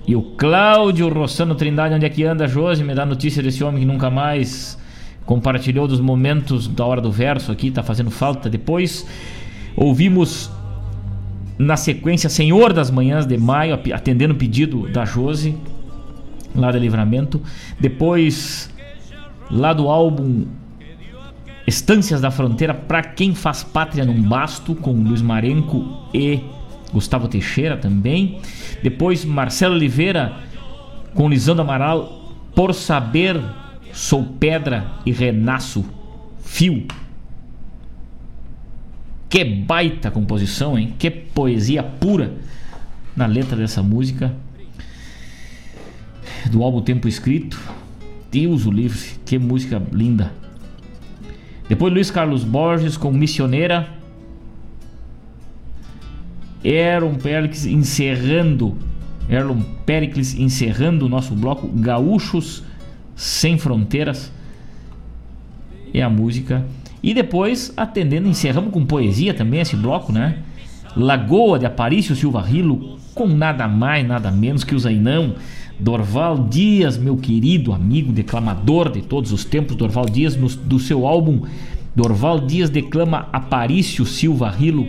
E 0.06 0.16
o 0.16 0.22
Cláudio 0.22 1.08
Rossano 1.08 1.54
Trindade, 1.54 1.94
onde 1.94 2.04
é 2.04 2.08
que 2.08 2.24
anda, 2.24 2.48
Josi? 2.48 2.82
Me 2.82 2.94
dá 2.94 3.06
notícia 3.06 3.42
desse 3.42 3.62
homem 3.62 3.80
que 3.80 3.86
nunca 3.86 4.10
mais 4.10 4.78
compartilhou 5.24 5.86
dos 5.86 6.00
momentos 6.00 6.66
da 6.66 6.84
hora 6.84 7.00
do 7.00 7.10
verso 7.10 7.52
aqui, 7.52 7.70
tá 7.70 7.82
fazendo 7.82 8.10
falta. 8.10 8.50
Depois 8.50 9.06
ouvimos 9.76 10.50
na 11.58 11.76
sequência 11.76 12.28
Senhor 12.28 12.72
das 12.72 12.90
Manhãs 12.90 13.26
de 13.26 13.36
Maio, 13.36 13.78
atendendo 13.92 14.34
o 14.34 14.36
pedido 14.36 14.88
da 14.88 15.04
Josi, 15.04 15.56
lá 16.54 16.70
da 16.70 16.78
Livramento. 16.78 17.40
Depois, 17.78 18.70
lá 19.50 19.72
do 19.72 19.88
álbum 19.88 20.46
Estâncias 21.66 22.20
da 22.20 22.30
Fronteira, 22.30 22.74
para 22.74 23.02
quem 23.02 23.34
faz 23.34 23.62
pátria 23.62 24.04
num 24.04 24.20
basto, 24.22 24.74
com 24.74 24.92
Luiz 24.92 25.22
Marenco 25.22 26.08
e 26.12 26.40
Gustavo 26.92 27.28
Teixeira 27.28 27.76
também. 27.76 28.40
Depois 28.82 29.24
Marcelo 29.24 29.74
Oliveira 29.74 30.32
com 31.14 31.28
Lisandro 31.28 31.62
Amaral, 31.62 32.32
Por 32.54 32.74
Saber 32.74 33.40
Sou 33.92 34.24
Pedra 34.24 34.86
e 35.06 35.12
Renasço 35.12 35.84
Fio. 36.40 36.86
Que 39.32 39.46
baita 39.46 40.10
composição, 40.10 40.78
hein? 40.78 40.92
Que 40.98 41.10
poesia 41.10 41.82
pura 41.82 42.34
na 43.16 43.24
letra 43.24 43.56
dessa 43.56 43.82
música. 43.82 44.30
Do 46.50 46.62
álbum 46.62 46.82
Tempo 46.82 47.08
Escrito. 47.08 47.58
Deus 48.30 48.66
o 48.66 48.70
livre, 48.70 48.98
que 49.24 49.38
música 49.38 49.82
linda. 49.90 50.34
Depois 51.66 51.94
Luiz 51.94 52.10
Carlos 52.10 52.44
Borges 52.44 52.98
com 52.98 53.10
Missioneira. 53.10 53.88
Aaron 56.62 57.14
Pericles 57.14 57.64
encerrando. 57.64 58.76
Erlon 59.30 59.62
Pericles 59.86 60.34
encerrando 60.34 61.06
o 61.06 61.08
nosso 61.08 61.34
bloco 61.34 61.68
Gaúchos 61.68 62.62
Sem 63.16 63.56
Fronteiras. 63.56 64.30
É 65.94 66.02
a 66.02 66.10
música. 66.10 66.66
E 67.02 67.12
depois, 67.12 67.72
atendendo, 67.76 68.28
encerramos 68.28 68.72
com 68.72 68.86
poesia 68.86 69.34
também 69.34 69.60
esse 69.60 69.76
bloco, 69.76 70.12
né? 70.12 70.38
Lagoa 70.96 71.58
de 71.58 71.66
Aparício 71.66 72.14
Silva 72.14 72.40
Rilo, 72.40 72.98
com 73.14 73.26
nada 73.26 73.66
mais, 73.66 74.06
nada 74.06 74.30
menos 74.30 74.62
que 74.62 74.74
o 74.74 74.78
Zainão. 74.78 75.34
Dorval 75.78 76.46
Dias, 76.48 76.96
meu 76.96 77.16
querido 77.16 77.72
amigo 77.72 78.12
declamador 78.12 78.90
de 78.90 79.02
todos 79.02 79.32
os 79.32 79.44
tempos, 79.44 79.74
Dorval 79.74 80.04
Dias, 80.06 80.36
no, 80.36 80.46
do 80.48 80.78
seu 80.78 81.06
álbum 81.06 81.42
Dorval 81.94 82.40
Dias 82.40 82.70
declama 82.70 83.28
Aparício 83.32 84.06
Silva 84.06 84.48
Rilo, 84.48 84.88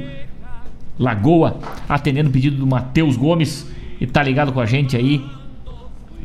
Lagoa, 0.98 1.60
atendendo 1.90 2.30
o 2.30 2.32
pedido 2.32 2.58
do 2.58 2.68
Matheus 2.68 3.18
Gomes, 3.18 3.70
e 4.00 4.08
tá 4.08 4.24
ligado 4.24 4.54
com 4.54 4.62
a 4.62 4.66
gente 4.66 4.96
aí. 4.96 5.24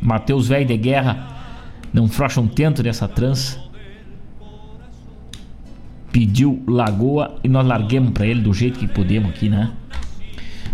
Matheus 0.00 0.46
Velho 0.46 0.66
de 0.66 0.76
Guerra, 0.76 1.36
não 1.92 2.06
frouxa 2.06 2.40
um 2.40 2.46
tento 2.46 2.82
dessa 2.82 3.08
trança. 3.08 3.60
Pediu 6.12 6.62
Lagoa 6.66 7.36
e 7.44 7.48
nós 7.48 7.66
larguemos 7.66 8.10
para 8.10 8.26
ele 8.26 8.40
do 8.40 8.52
jeito 8.52 8.78
que 8.78 8.88
podemos 8.88 9.30
aqui, 9.30 9.48
né? 9.48 9.72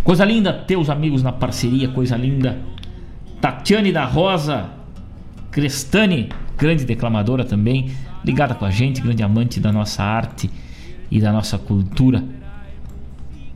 Coisa 0.03 0.25
linda, 0.25 0.53
teus 0.53 0.91
amigos 0.91 1.23
na 1.23 1.33
parceria, 1.33 1.89
coisa 1.89 2.17
linda. 2.17 2.59
Tatiane 3.41 3.91
da 3.91 4.05
Rosa, 4.05 4.71
Crestani, 5.51 6.29
grande 6.59 6.85
declamadora 6.85 7.45
também, 7.45 7.91
ligada 8.25 8.55
com 8.55 8.65
a 8.65 8.71
gente, 8.71 9.01
grande 9.01 9.23
amante 9.23 9.61
da 9.61 9.73
nossa 9.73 10.03
arte 10.03 10.51
e 11.11 11.21
da 11.21 11.33
nossa 11.33 11.59
cultura. 11.59 12.23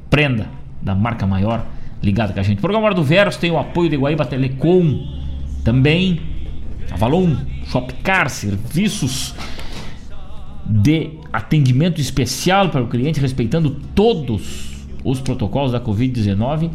Prenda, 0.08 0.48
da 0.80 0.94
marca 0.94 1.26
maior, 1.26 1.66
ligada 2.02 2.32
com 2.32 2.40
a 2.40 2.42
gente. 2.42 2.60
Programa 2.60 2.86
Hora 2.86 2.94
do 2.94 3.02
Verso 3.04 3.38
tem 3.38 3.50
o 3.50 3.58
apoio 3.58 3.90
de 3.90 3.96
Guaíba 3.96 4.24
Telecom, 4.24 5.06
também 5.64 6.20
Avalon, 6.90 7.36
Shopcar, 7.66 8.30
serviços 8.30 9.34
de 10.64 11.17
atendimento 11.32 12.00
especial 12.00 12.68
para 12.70 12.82
o 12.82 12.88
cliente, 12.88 13.20
respeitando 13.20 13.70
todos 13.94 14.86
os 15.04 15.20
protocolos 15.20 15.72
da 15.72 15.80
Covid-19 15.80 16.70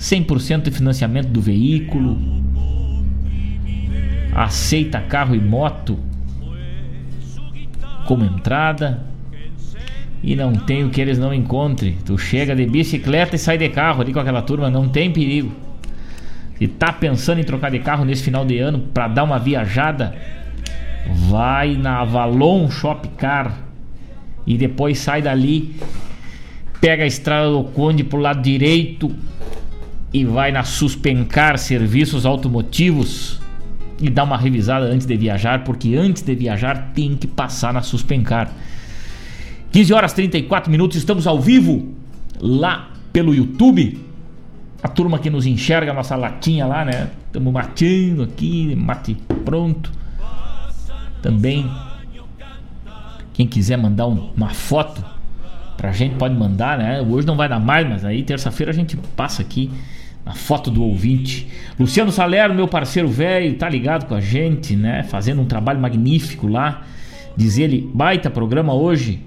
100% 0.00 0.62
de 0.62 0.70
financiamento 0.70 1.28
do 1.28 1.42
veículo, 1.42 2.16
aceita 4.34 4.98
carro 4.98 5.34
e 5.34 5.40
moto 5.40 5.98
como 8.06 8.24
entrada 8.24 9.04
e 10.22 10.34
não 10.34 10.54
tem 10.54 10.84
o 10.84 10.90
que 10.90 11.00
eles 11.00 11.18
não 11.18 11.34
encontrem. 11.34 11.98
Tu 12.04 12.16
chega 12.16 12.56
de 12.56 12.64
bicicleta 12.64 13.36
e 13.36 13.38
sai 13.38 13.58
de 13.58 13.68
carro 13.68 14.00
ali 14.00 14.12
com 14.12 14.18
aquela 14.18 14.40
turma, 14.40 14.70
não 14.70 14.88
tem 14.88 15.12
perigo. 15.12 15.52
Se 16.56 16.66
tá 16.66 16.92
pensando 16.92 17.40
em 17.40 17.44
trocar 17.44 17.70
de 17.70 17.78
carro 17.78 18.04
nesse 18.04 18.22
final 18.22 18.44
de 18.44 18.58
ano 18.58 18.78
para 18.78 19.06
dar 19.06 19.24
uma 19.24 19.38
viajada, 19.38 20.14
vai 21.28 21.74
na 21.74 22.00
Avalon 22.00 22.70
Shop 22.70 23.06
Car 23.18 23.69
e 24.46 24.56
depois 24.56 24.98
sai 24.98 25.22
dali, 25.22 25.76
pega 26.80 27.04
a 27.04 27.06
estrada 27.06 27.50
do 27.50 27.64
Conde 27.64 28.04
pro 28.04 28.18
lado 28.18 28.42
direito, 28.42 29.14
e 30.12 30.24
vai 30.24 30.50
na 30.50 30.64
Suspencar 30.64 31.56
Serviços 31.58 32.26
Automotivos 32.26 33.40
e 34.00 34.08
dá 34.08 34.24
uma 34.24 34.36
revisada 34.36 34.86
antes 34.86 35.06
de 35.06 35.16
viajar, 35.16 35.62
porque 35.62 35.94
antes 35.94 36.22
de 36.22 36.34
viajar 36.34 36.92
tem 36.94 37.14
que 37.14 37.26
passar 37.26 37.72
na 37.72 37.82
Suspencar. 37.82 38.50
15 39.70 39.92
horas 39.92 40.12
34 40.12 40.70
minutos, 40.70 40.96
estamos 40.96 41.26
ao 41.26 41.40
vivo 41.40 41.94
lá 42.40 42.90
pelo 43.12 43.34
YouTube. 43.34 44.00
A 44.82 44.88
turma 44.88 45.18
que 45.18 45.28
nos 45.28 45.46
enxerga, 45.46 45.92
a 45.92 45.94
nossa 45.94 46.16
latinha 46.16 46.66
lá, 46.66 46.84
né? 46.84 47.10
Estamos 47.26 47.52
matando 47.52 48.22
aqui, 48.22 48.74
mate 48.74 49.16
pronto. 49.44 49.92
Também, 51.22 51.70
quem 53.40 53.46
quiser 53.46 53.78
mandar 53.78 54.06
um, 54.06 54.30
uma 54.36 54.50
foto 54.50 55.02
pra 55.74 55.92
gente, 55.92 56.16
pode 56.16 56.34
mandar, 56.34 56.76
né? 56.76 57.00
Hoje 57.00 57.26
não 57.26 57.36
vai 57.36 57.48
dar 57.48 57.58
mais, 57.58 57.88
mas 57.88 58.04
aí 58.04 58.22
terça-feira 58.22 58.70
a 58.70 58.74
gente 58.74 58.98
passa 59.16 59.40
aqui 59.40 59.70
a 60.26 60.34
foto 60.34 60.70
do 60.70 60.84
ouvinte. 60.84 61.48
Luciano 61.78 62.12
Salerno, 62.12 62.54
meu 62.54 62.68
parceiro 62.68 63.08
velho, 63.08 63.54
tá 63.54 63.66
ligado 63.66 64.04
com 64.04 64.14
a 64.14 64.20
gente, 64.20 64.76
né? 64.76 65.02
Fazendo 65.04 65.40
um 65.40 65.46
trabalho 65.46 65.80
magnífico 65.80 66.46
lá. 66.46 66.82
Diz 67.34 67.56
ele, 67.56 67.90
baita 67.94 68.28
programa 68.28 68.74
hoje. 68.74 69.22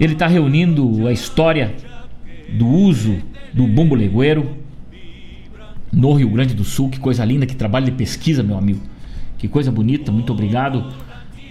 Ele 0.00 0.16
tá 0.16 0.26
reunindo 0.26 1.06
a 1.06 1.12
história 1.12 1.76
do 2.52 2.66
uso 2.66 3.18
do 3.52 3.68
bumbo 3.68 3.94
legueiro 3.94 4.56
no 5.92 6.12
Rio 6.14 6.30
Grande 6.30 6.54
do 6.54 6.64
Sul. 6.64 6.90
Que 6.90 6.98
coisa 6.98 7.24
linda, 7.24 7.46
que 7.46 7.54
trabalho 7.54 7.84
de 7.84 7.92
pesquisa, 7.92 8.42
meu 8.42 8.58
amigo. 8.58 8.80
Que 9.38 9.46
coisa 9.46 9.70
bonita. 9.70 10.10
Muito 10.10 10.32
obrigado 10.32 10.92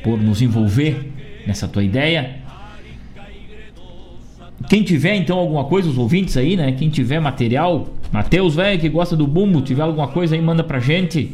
por 0.03 0.21
nos 0.21 0.41
envolver 0.41 1.11
nessa 1.45 1.67
tua 1.67 1.83
ideia. 1.83 2.41
Quem 4.69 4.83
tiver 4.83 5.15
então 5.15 5.37
alguma 5.37 5.65
coisa, 5.65 5.89
os 5.89 5.97
ouvintes 5.97 6.37
aí, 6.37 6.55
né? 6.55 6.71
Quem 6.73 6.89
tiver 6.89 7.19
material, 7.19 7.89
Matheus, 8.11 8.55
velho, 8.55 8.79
que 8.79 8.89
gosta 8.89 9.15
do 9.15 9.27
bumbo, 9.27 9.61
tiver 9.61 9.81
alguma 9.81 10.07
coisa 10.07 10.35
aí, 10.35 10.41
manda 10.41 10.63
pra 10.63 10.79
gente. 10.79 11.31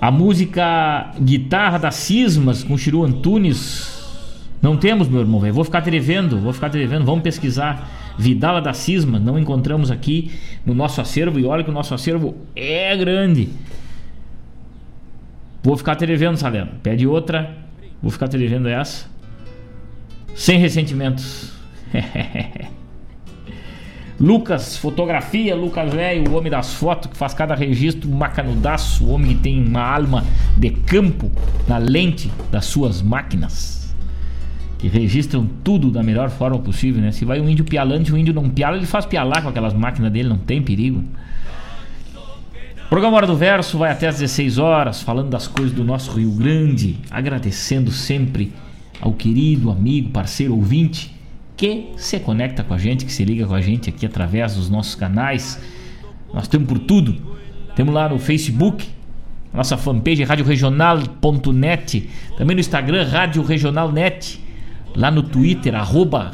A 0.00 0.10
música 0.10 1.12
Guitarra 1.20 1.78
das 1.78 1.94
Cismas 1.94 2.64
com 2.64 2.76
Chiru 2.76 3.04
Antunes. 3.04 3.90
Não 4.60 4.76
temos, 4.76 5.08
meu 5.08 5.20
irmão, 5.20 5.40
velho. 5.40 5.54
Vou 5.54 5.64
ficar 5.64 5.80
te 5.80 5.90
vou 6.40 6.52
ficar 6.52 6.70
te. 6.70 6.84
Vamos 6.86 7.22
pesquisar. 7.22 7.88
Vidala 8.18 8.60
da 8.60 8.72
Cisma, 8.72 9.18
não 9.18 9.38
encontramos 9.38 9.90
aqui 9.90 10.30
no 10.64 10.74
nosso 10.74 11.00
acervo. 11.00 11.38
E 11.38 11.44
olha 11.44 11.64
que 11.64 11.70
o 11.70 11.72
nosso 11.72 11.94
acervo 11.94 12.36
é 12.54 12.96
grande. 12.96 13.48
Vou 15.62 15.76
ficar 15.76 15.96
te 15.96 16.06
devendo, 16.06 16.36
Saleno. 16.36 16.72
Pede 16.82 17.06
outra. 17.06 17.56
Vou 18.02 18.10
ficar 18.10 18.28
te 18.28 18.36
devendo 18.36 18.68
essa. 18.68 19.06
Sem 20.34 20.58
ressentimentos. 20.58 21.52
Lucas, 24.20 24.76
fotografia, 24.76 25.54
Lucas 25.56 25.92
velho, 25.92 26.30
o 26.30 26.36
homem 26.36 26.50
das 26.50 26.74
fotos 26.74 27.10
que 27.10 27.16
faz 27.16 27.34
cada 27.34 27.56
registro 27.56 28.08
macanudaço, 28.08 29.04
o 29.04 29.10
homem 29.10 29.34
que 29.34 29.42
tem 29.42 29.64
uma 29.64 29.82
alma 29.82 30.24
de 30.56 30.70
campo 30.70 31.30
na 31.66 31.78
lente 31.78 32.30
das 32.50 32.66
suas 32.66 33.02
máquinas. 33.02 33.81
Que 34.82 34.88
registram 34.88 35.48
tudo 35.64 35.90
da 35.90 36.02
melhor 36.02 36.28
forma 36.28 36.58
possível, 36.58 37.00
né? 37.00 37.10
Se 37.10 37.24
vai 37.24 37.40
um 37.40 37.48
índio 37.48 37.64
pialante, 37.64 38.12
o 38.12 38.18
índio 38.18 38.34
não 38.34 38.50
piala, 38.50 38.76
ele 38.76 38.84
faz 38.84 39.06
pialar 39.06 39.42
com 39.42 39.48
aquelas 39.48 39.72
máquinas 39.72 40.12
dele, 40.12 40.28
não 40.28 40.36
tem 40.36 40.60
perigo. 40.60 41.02
Programa 42.90 43.16
Hora 43.16 43.26
do 43.26 43.34
Verso 43.34 43.78
vai 43.78 43.90
até 43.90 44.08
às 44.08 44.16
16 44.16 44.58
horas, 44.58 45.00
falando 45.00 45.30
das 45.30 45.48
coisas 45.48 45.72
do 45.72 45.82
nosso 45.82 46.12
Rio 46.12 46.32
Grande, 46.32 46.98
agradecendo 47.10 47.90
sempre 47.90 48.52
ao 49.00 49.14
querido 49.14 49.70
amigo, 49.70 50.10
parceiro, 50.10 50.54
ouvinte 50.54 51.14
que 51.56 51.86
se 51.96 52.18
conecta 52.18 52.62
com 52.62 52.74
a 52.74 52.78
gente, 52.78 53.06
que 53.06 53.12
se 53.12 53.24
liga 53.24 53.46
com 53.46 53.54
a 53.54 53.60
gente 53.60 53.88
aqui 53.88 54.04
através 54.04 54.56
dos 54.56 54.68
nossos 54.68 54.94
canais. 54.94 55.62
Nós 56.34 56.48
temos 56.48 56.66
por 56.66 56.78
tudo 56.80 57.32
Temos 57.74 57.94
lá 57.94 58.08
no 58.08 58.18
Facebook, 58.18 58.86
nossa 59.52 59.78
fanpage 59.78 60.24
radioregional.net, 60.24 62.10
também 62.36 62.54
no 62.54 62.60
Instagram 62.60 63.08
Rádio 63.08 63.42
Regional 63.42 63.90
Net, 63.90 64.41
lá 64.94 65.10
no 65.10 65.22
Twitter 65.22 65.72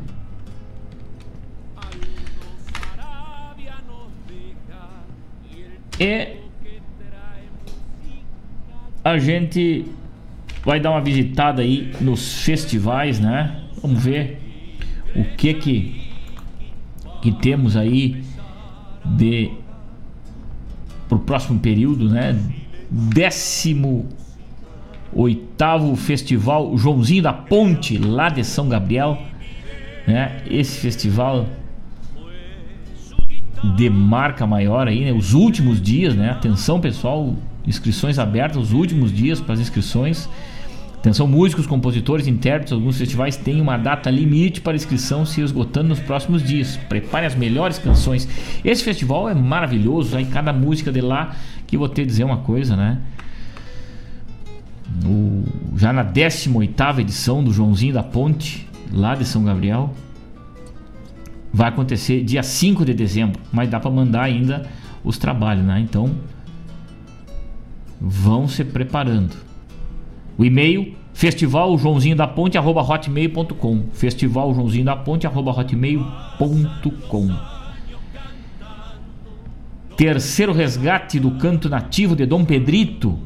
E 5.98 6.36
a 9.04 9.18
gente 9.18 9.84
vai 10.64 10.78
dar 10.80 10.90
uma 10.90 11.00
visitada 11.00 11.62
aí 11.62 11.92
nos 12.00 12.42
festivais, 12.42 13.20
né? 13.20 13.61
Vamos 13.82 14.04
ver 14.04 14.40
o 15.14 15.24
que 15.36 15.54
que 15.54 16.02
que 17.20 17.30
temos 17.30 17.76
aí 17.76 18.22
de 19.04 19.50
pro 21.08 21.18
próximo 21.20 21.58
período, 21.58 22.08
né? 22.08 22.38
Décimo 22.90 24.08
oitavo 25.12 25.94
festival 25.94 26.76
Joãozinho 26.76 27.22
da 27.22 27.32
Ponte 27.32 27.98
lá 27.98 28.28
de 28.28 28.42
São 28.44 28.68
Gabriel, 28.68 29.20
né? 30.06 30.42
Esse 30.46 30.78
festival 30.78 31.46
de 33.76 33.88
marca 33.88 34.46
maior 34.46 34.88
aí, 34.88 35.04
né? 35.04 35.12
Os 35.12 35.32
últimos 35.32 35.80
dias, 35.80 36.14
né? 36.14 36.30
Atenção 36.30 36.80
pessoal, 36.80 37.34
inscrições 37.66 38.18
abertas, 38.18 38.56
os 38.56 38.72
últimos 38.72 39.12
dias 39.12 39.40
para 39.40 39.54
as 39.54 39.60
inscrições. 39.60 40.28
Atenção, 41.02 41.26
músicos, 41.26 41.66
compositores, 41.66 42.28
intérpretes, 42.28 42.72
alguns 42.72 42.96
festivais 42.96 43.36
têm 43.36 43.60
uma 43.60 43.76
data 43.76 44.08
limite 44.08 44.60
para 44.60 44.76
inscrição 44.76 45.26
se 45.26 45.40
esgotando 45.40 45.88
nos 45.88 45.98
próximos 45.98 46.44
dias. 46.44 46.76
Prepare 46.88 47.26
as 47.26 47.34
melhores 47.34 47.76
canções. 47.76 48.28
Esse 48.64 48.84
festival 48.84 49.28
é 49.28 49.34
maravilhoso, 49.34 50.16
aí 50.16 50.24
cada 50.24 50.52
música 50.52 50.92
de 50.92 51.00
lá 51.00 51.34
que 51.66 51.76
vou 51.76 51.88
te 51.88 52.06
dizer 52.06 52.22
uma 52.22 52.36
coisa, 52.36 52.76
né? 52.76 53.00
Já 55.76 55.92
na 55.92 56.04
18 56.04 57.00
edição 57.00 57.42
do 57.42 57.52
Joãozinho 57.52 57.94
da 57.94 58.04
Ponte, 58.04 58.68
lá 58.92 59.16
de 59.16 59.24
São 59.24 59.42
Gabriel, 59.42 59.92
vai 61.52 61.68
acontecer 61.68 62.22
dia 62.22 62.44
5 62.44 62.84
de 62.84 62.94
dezembro, 62.94 63.40
mas 63.52 63.68
dá 63.68 63.80
para 63.80 63.90
mandar 63.90 64.22
ainda 64.22 64.70
os 65.02 65.18
trabalhos, 65.18 65.64
né? 65.64 65.80
Então, 65.80 66.14
vão 68.00 68.46
se 68.46 68.62
preparando. 68.62 69.50
O 70.38 70.44
e-mail 70.44 70.94
festival 71.12 71.76
Joãozinho 71.76 72.16
da 72.16 72.26
Ponte 72.26 72.56
arroba 72.56 72.80
hotmail.com 72.80 73.84
festival 73.92 74.54
Joãozinho 74.54 74.84
da 74.84 74.96
Ponte 74.96 75.26
arroba 75.26 75.50
hotmail.com 75.50 77.30
Terceiro 79.96 80.52
resgate 80.52 81.20
do 81.20 81.32
canto 81.32 81.68
nativo 81.68 82.16
de 82.16 82.26
Dom 82.26 82.44
Pedrito. 82.44 83.18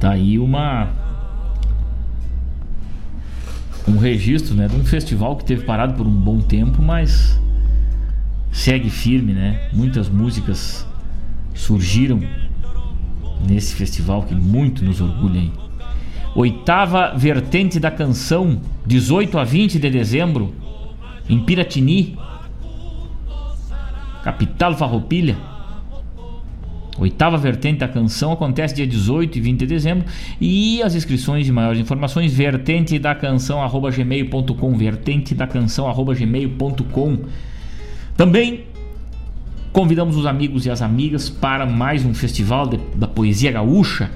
Tá 0.00 0.12
aí 0.12 0.38
uma. 0.38 0.88
Um 3.86 3.96
registro, 3.96 4.54
né? 4.54 4.68
De 4.68 4.76
um 4.76 4.84
festival 4.84 5.36
que 5.36 5.44
teve 5.44 5.64
parado 5.64 5.94
por 5.94 6.06
um 6.06 6.14
bom 6.14 6.40
tempo, 6.40 6.80
mas. 6.82 7.40
Segue 8.52 8.90
firme, 8.90 9.32
né? 9.32 9.68
Muitas 9.72 10.08
músicas 10.08 10.86
surgiram 11.54 12.20
nesse 13.46 13.74
festival 13.74 14.22
que 14.22 14.34
muito 14.34 14.84
nos 14.84 15.00
orgulha. 15.00 15.38
Hein? 15.38 15.52
Oitava 16.34 17.14
vertente 17.16 17.80
da 17.80 17.90
canção, 17.90 18.60
18 18.86 19.38
a 19.38 19.44
20 19.44 19.78
de 19.78 19.90
dezembro, 19.90 20.54
em 21.28 21.38
Piratini, 21.40 22.16
capital 24.22 24.76
Farroupilha. 24.76 25.36
Oitava 26.98 27.36
vertente 27.36 27.78
da 27.78 27.88
canção 27.88 28.32
acontece 28.32 28.74
dia 28.74 28.86
18 28.86 29.38
e 29.38 29.40
20 29.40 29.58
de 29.60 29.66
dezembro 29.66 30.04
e 30.40 30.82
as 30.82 30.96
inscrições 30.96 31.46
e 31.46 31.52
maiores 31.52 31.80
informações 31.80 32.34
vertente 32.34 32.98
da 32.98 33.14
canção 33.14 33.60
gmail.com 33.68 34.76
vertente 34.76 35.32
da 35.32 35.46
canção 35.46 35.86
gmail.com 35.94 37.18
também 38.16 38.64
convidamos 39.72 40.16
os 40.16 40.26
amigos 40.26 40.66
e 40.66 40.70
as 40.70 40.82
amigas 40.82 41.30
para 41.30 41.64
mais 41.64 42.04
um 42.04 42.12
festival 42.12 42.66
de, 42.66 42.78
da 42.96 43.06
poesia 43.06 43.52
gaúcha 43.52 44.10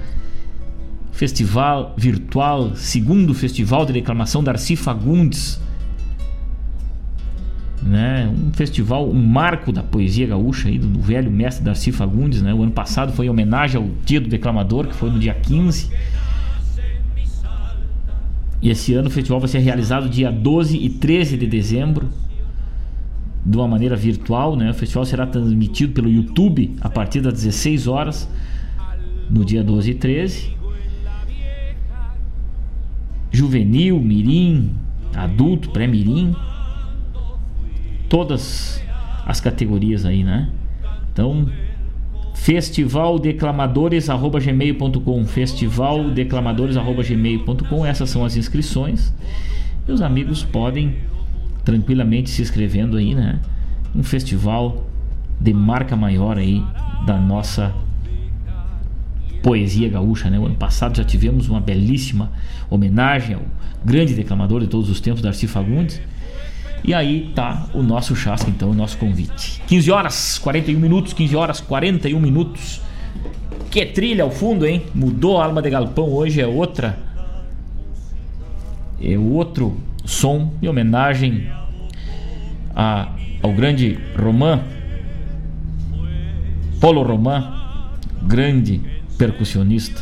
festival 1.13 1.93
virtual, 1.95 2.75
segundo 2.75 3.33
festival 3.33 3.85
de 3.85 3.93
declamação 3.93 4.43
Darcy 4.43 4.75
Fagundes. 4.75 5.61
Né? 7.81 8.27
Um 8.27 8.51
festival, 8.51 9.07
um 9.07 9.21
marco 9.21 9.71
da 9.71 9.83
poesia 9.83 10.25
gaúcha 10.25 10.69
aí, 10.69 10.79
do, 10.79 10.87
do 10.87 10.99
velho 10.99 11.29
mestre 11.29 11.63
Darcy 11.63 11.91
Fagundes, 11.91 12.41
né? 12.41 12.53
O 12.53 12.63
ano 12.63 12.71
passado 12.71 13.11
foi 13.13 13.27
em 13.27 13.29
homenagem 13.29 13.79
ao 13.79 13.87
Dia 14.05 14.19
do 14.19 14.27
Declamador, 14.27 14.87
que 14.87 14.95
foi 14.95 15.11
no 15.11 15.19
dia 15.19 15.33
15. 15.33 15.91
E 18.61 18.69
esse 18.69 18.93
ano 18.93 19.09
o 19.09 19.11
festival 19.11 19.39
vai 19.39 19.49
ser 19.49 19.59
realizado 19.59 20.09
dia 20.09 20.31
12 20.31 20.77
e 20.77 20.89
13 20.89 21.37
de 21.37 21.45
dezembro, 21.45 22.09
de 23.45 23.57
uma 23.57 23.67
maneira 23.67 23.95
virtual, 23.95 24.55
né? 24.55 24.71
O 24.71 24.73
festival 24.73 25.05
será 25.05 25.27
transmitido 25.27 25.91
pelo 25.93 26.09
YouTube 26.09 26.73
a 26.79 26.89
partir 26.89 27.19
das 27.19 27.33
16 27.33 27.87
horas 27.87 28.29
no 29.29 29.43
dia 29.43 29.61
12 29.61 29.91
e 29.91 29.93
13 29.93 30.62
juvenil, 33.33 33.99
mirim, 33.99 34.71
adulto, 35.15 35.71
pré-mirim, 35.71 36.35
todas 38.07 38.79
as 39.25 39.41
categorias 39.41 40.05
aí, 40.05 40.23
né? 40.23 40.49
Então, 41.11 41.49
festivaldeclamadores@gmail.com, 42.35 45.25
festivaldeclamadores@gmail.com, 45.25 47.85
essas 47.85 48.09
são 48.09 48.23
as 48.23 48.37
inscrições. 48.37 49.13
E 49.87 49.91
os 49.91 50.01
amigos 50.01 50.43
podem 50.43 50.95
tranquilamente 51.65 52.29
se 52.29 52.43
inscrevendo 52.43 52.97
aí, 52.97 53.15
né? 53.15 53.39
Um 53.95 54.03
festival 54.03 54.85
de 55.39 55.53
marca 55.53 55.95
maior 55.95 56.37
aí 56.37 56.61
da 57.05 57.17
nossa 57.19 57.73
poesia 59.43 59.89
gaúcha, 59.89 60.29
né? 60.29 60.39
O 60.39 60.45
ano 60.45 60.55
passado 60.55 60.97
já 60.97 61.03
tivemos 61.03 61.49
uma 61.49 61.59
belíssima 61.59 62.31
homenagem 62.69 63.35
ao 63.35 63.41
grande 63.83 64.15
declamador 64.15 64.61
de 64.61 64.67
todos 64.67 64.89
os 64.89 65.01
tempos, 65.01 65.21
Darcy 65.21 65.47
Fagundes. 65.47 66.01
E 66.83 66.93
aí 66.93 67.31
tá 67.35 67.67
o 67.73 67.83
nosso 67.83 68.15
chasca, 68.15 68.49
então, 68.49 68.71
o 68.71 68.73
nosso 68.73 68.97
convite. 68.97 69.61
15 69.67 69.91
horas 69.91 70.37
41 70.39 70.79
minutos, 70.79 71.13
15 71.13 71.35
horas 71.35 71.61
41 71.61 72.19
minutos. 72.19 72.81
Que 73.69 73.85
trilha 73.85 74.23
ao 74.23 74.31
fundo, 74.31 74.65
hein? 74.65 74.83
Mudou 74.95 75.39
a 75.39 75.45
alma 75.45 75.61
de 75.61 75.69
galpão, 75.69 76.09
hoje 76.09 76.41
é 76.41 76.47
outra. 76.47 76.97
É 79.01 79.17
outro 79.17 79.77
som 80.05 80.53
em 80.61 80.67
homenagem 80.67 81.49
a, 82.75 83.09
ao 83.41 83.51
grande 83.51 83.97
Romã, 84.17 84.61
Polo 86.79 87.03
Romã, 87.03 87.53
grande 88.21 88.81
percussionista 89.17 90.01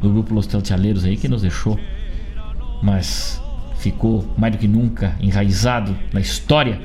do 0.00 0.10
grupo 0.10 0.34
Los 0.34 0.46
Telchaleiros 0.46 1.04
aí, 1.04 1.16
que 1.16 1.28
nos 1.28 1.42
deixou 1.42 1.78
mas 2.82 3.40
ficou 3.76 4.28
mais 4.36 4.52
do 4.52 4.58
que 4.58 4.66
nunca 4.66 5.14
enraizado 5.20 5.96
na 6.12 6.20
história 6.20 6.80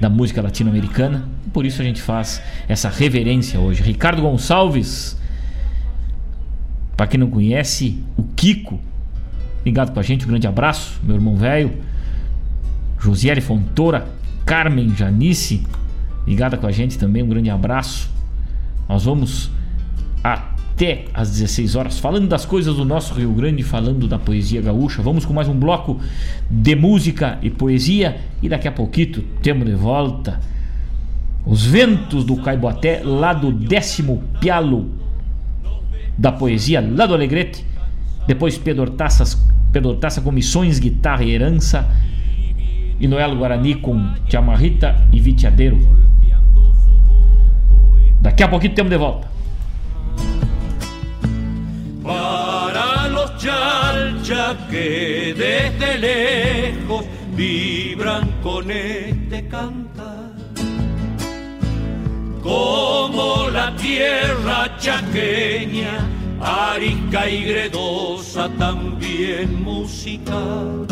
da 0.00 0.08
música 0.08 0.40
latino-americana. 0.40 1.28
Por 1.52 1.66
isso 1.66 1.82
a 1.82 1.84
gente 1.84 2.00
faz 2.00 2.40
essa 2.68 2.88
reverência 2.88 3.58
hoje. 3.58 3.82
Ricardo 3.82 4.22
Gonçalves, 4.22 5.18
para 6.96 7.08
quem 7.08 7.18
não 7.18 7.28
conhece, 7.28 8.02
o 8.16 8.22
Kiko, 8.22 8.80
ligado 9.66 9.92
com 9.92 9.98
a 9.98 10.02
gente, 10.02 10.24
um 10.24 10.28
grande 10.28 10.46
abraço, 10.46 11.00
meu 11.02 11.16
irmão 11.16 11.36
velho. 11.36 11.72
Josiele 12.98 13.40
Fontoura, 13.40 14.08
Carmen 14.46 14.94
Janice, 14.94 15.66
ligada 16.26 16.56
com 16.56 16.66
a 16.66 16.72
gente 16.72 16.96
também, 16.96 17.22
um 17.22 17.28
grande 17.28 17.50
abraço. 17.50 18.10
Nós 18.88 19.04
vamos 19.04 19.50
até 20.80 21.04
às 21.12 21.30
16 21.30 21.76
horas 21.76 21.98
falando 21.98 22.26
das 22.26 22.46
coisas 22.46 22.76
do 22.76 22.86
nosso 22.86 23.12
Rio 23.12 23.32
Grande, 23.32 23.62
falando 23.62 24.08
da 24.08 24.18
poesia 24.18 24.62
gaúcha. 24.62 25.02
Vamos 25.02 25.26
com 25.26 25.34
mais 25.34 25.46
um 25.46 25.54
bloco 25.54 26.00
de 26.50 26.74
música 26.74 27.38
e 27.42 27.50
poesia 27.50 28.18
e 28.42 28.48
daqui 28.48 28.66
a 28.66 28.72
pouquinho 28.72 29.22
temos 29.42 29.66
de 29.66 29.74
volta 29.74 30.40
os 31.44 31.66
ventos 31.66 32.24
do 32.24 32.34
Caiboaté 32.36 33.02
lá 33.04 33.34
do 33.34 33.52
décimo 33.52 34.24
pialo 34.40 34.90
da 36.16 36.32
poesia 36.32 36.80
lá 36.80 37.04
do 37.04 37.12
Alegrete. 37.12 37.62
Depois 38.26 38.56
Pedro 38.56 38.90
Taças, 38.92 39.36
Pedro 39.70 39.96
Taça 39.96 40.22
com 40.22 40.32
missões, 40.32 40.78
guitarra 40.78 41.24
e 41.24 41.30
herança. 41.30 41.86
E 42.98 43.06
Noelo 43.06 43.36
Guarani 43.36 43.74
com 43.74 44.14
Chamarrita 44.30 44.96
e 45.12 45.20
Vitiadeiro. 45.20 45.78
Daqui 48.22 48.42
a 48.42 48.48
pouquinho 48.48 48.74
temos 48.74 48.90
de 48.90 48.96
volta. 48.96 49.29
Para 52.02 53.08
los 53.08 53.36
chalcha 53.36 54.56
que 54.70 55.34
desde 55.36 55.98
lejos 55.98 57.04
vibran 57.36 58.28
con 58.42 58.70
este 58.70 59.46
cantar. 59.48 60.30
Como 62.42 63.50
la 63.50 63.76
tierra 63.76 64.76
chaqueña, 64.78 65.98
arisca 66.40 67.28
y 67.28 67.44
gredosa, 67.44 68.48
también 68.58 69.62
musical. 69.62 70.86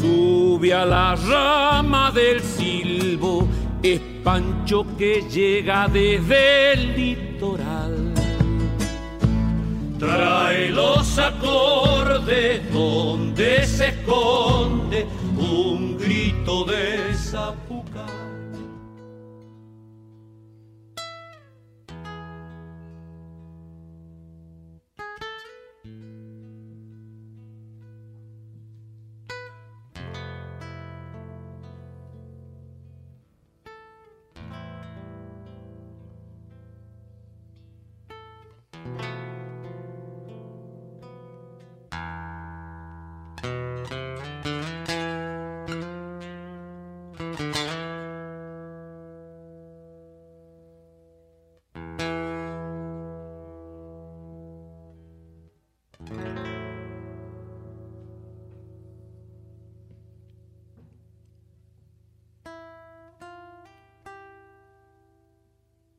Sube 0.00 0.74
a 0.74 0.84
la 0.84 1.14
rama 1.14 2.10
del 2.10 2.40
silbo, 2.40 3.46
es 3.82 4.00
Pancho 4.24 4.84
que 4.98 5.22
llega 5.30 5.86
desde 5.86 6.72
el 6.72 6.96
litoral. 6.96 8.21
Trae 10.02 10.68
los 10.70 11.16
acordes 11.16 12.72
donde 12.72 13.64
se 13.64 13.90
esconde 13.90 15.06
un 15.36 15.96
grito 15.96 16.64
de 16.64 17.14
zapucar. 17.14 17.71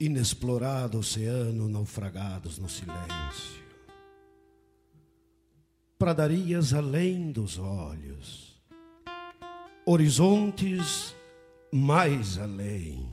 Inexplorado 0.03 0.99
oceano, 0.99 1.69
naufragados 1.69 2.59
no 2.59 2.67
silêncio. 2.67 3.63
Pradarias 5.97 6.73
além 6.73 7.31
dos 7.31 7.57
olhos, 7.57 8.61
horizontes 9.85 11.15
mais 11.71 12.37
além. 12.37 13.07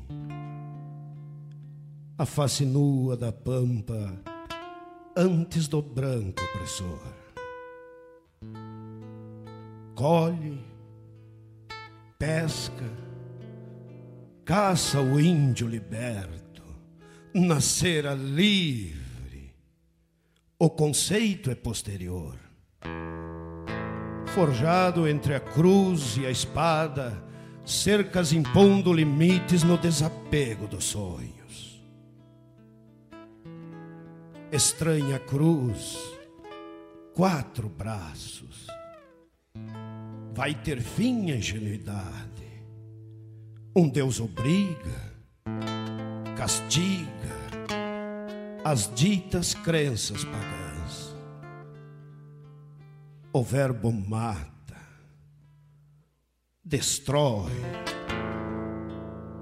A 2.19 2.27
face 2.27 2.65
nua 2.65 3.17
da 3.17 3.31
pampa 3.31 4.21
antes 5.17 5.69
do 5.69 5.81
branco 5.81 6.43
opressor. 6.43 6.99
Colhe, 9.95 10.61
pesca, 12.19 12.91
caça 14.45 15.01
o 15.01 15.21
índio 15.21 15.69
liberto 15.69 16.49
nascera 17.35 18.15
livre. 18.15 19.55
O 20.59 20.69
conceito 20.69 21.51
é 21.51 21.55
posterior. 21.55 22.36
Forjado 24.27 25.09
entre 25.09 25.35
a 25.35 25.40
cruz 25.40 26.16
e 26.16 26.27
a 26.27 26.31
espada, 26.31 27.23
cercas 27.65 28.32
impondo 28.32 28.93
limites 28.93 29.62
no 29.62 29.78
desapego 29.78 30.66
dos 30.66 30.85
sonhos. 30.85 31.82
Estranha 34.52 35.19
cruz, 35.19 35.98
quatro 37.15 37.69
braços. 37.69 38.66
Vai 40.32 40.55
ter 40.55 40.81
fim 40.81 41.31
a 41.31 41.36
ingenuidade. 41.36 42.31
Um 43.74 43.89
Deus 43.89 44.20
obriga, 44.20 45.15
castiga, 46.36 47.19
as 48.65 48.93
ditas 48.95 49.55
crenças 49.55 50.24
pagãs. 50.24 51.15
O 53.32 53.43
verbo 53.43 53.93
mata, 53.93 54.77
destrói. 56.65 57.53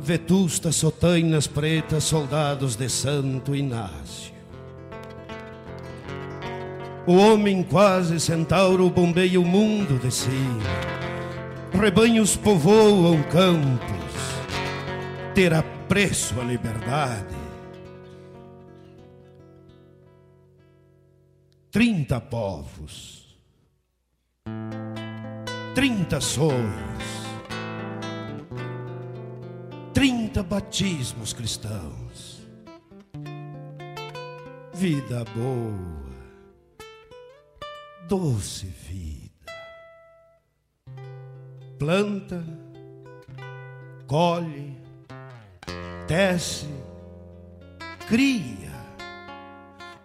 Vetustas 0.00 0.76
sotainas 0.76 1.46
pretas, 1.46 2.04
soldados 2.04 2.76
de 2.76 2.88
Santo 2.88 3.54
Inácio. 3.54 4.34
O 7.06 7.16
homem 7.16 7.62
quase 7.62 8.20
centauro 8.20 8.90
bombeia 8.90 9.40
o 9.40 9.44
mundo 9.44 9.98
de 9.98 10.10
cima. 10.12 10.62
Rebanhos 11.72 12.36
povoam 12.36 13.22
campos. 13.24 13.98
Terá 15.34 15.62
preço 15.88 16.38
a 16.38 16.44
liberdade. 16.44 17.37
Trinta 21.70 22.18
povos, 22.18 23.38
trinta 25.74 26.18
sonhos, 26.18 27.04
trinta 29.92 30.42
batismos 30.42 31.34
cristãos, 31.34 32.40
vida 34.72 35.26
boa, 35.36 36.06
doce 38.08 38.64
vida, 38.88 39.52
planta, 41.78 42.42
colhe, 44.06 44.74
tece, 46.06 46.66
cria. 48.08 48.67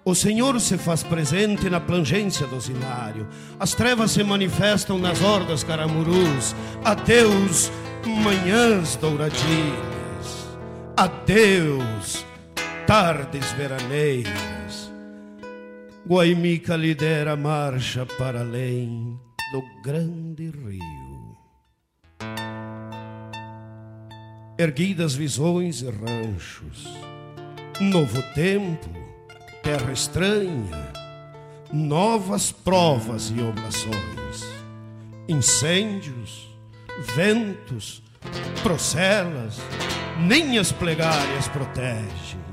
O 0.05 0.13
Senhor 0.13 0.59
se 0.59 0.77
faz 0.77 1.01
presente 1.01 1.69
na 1.69 1.79
plangência 1.79 2.45
do 2.45 2.59
sinário. 2.59 3.25
As 3.57 3.73
trevas 3.73 4.11
se 4.11 4.21
manifestam 4.21 4.97
nas 4.97 5.21
hordas 5.21 5.63
caramurus. 5.63 6.53
Adeus, 6.83 7.71
manhãs 8.05 8.97
douradinhas. 8.97 10.47
Adeus, 10.97 12.25
tardes 12.85 13.49
veraneiras. 13.53 14.91
Guaimica 16.05 16.75
lidera 16.75 17.31
a 17.31 17.37
marcha 17.37 18.05
para 18.05 18.41
além 18.41 19.17
do 19.53 19.63
grande 19.81 20.51
rio. 20.51 21.37
Erguidas 24.59 25.15
visões 25.15 25.81
e 25.81 25.89
ranchos. 25.89 26.93
Novo 27.79 28.21
tempo 28.35 29.02
terra 29.63 29.93
estranha, 29.93 30.91
novas 31.71 32.51
provas 32.51 33.33
e 33.33 33.41
oblações, 33.41 34.45
incêndios, 35.25 36.49
ventos, 37.15 38.03
procelas, 38.61 39.61
nem 40.19 40.59
as 40.59 40.73
plegárias 40.73 41.47
protegem. 41.47 42.43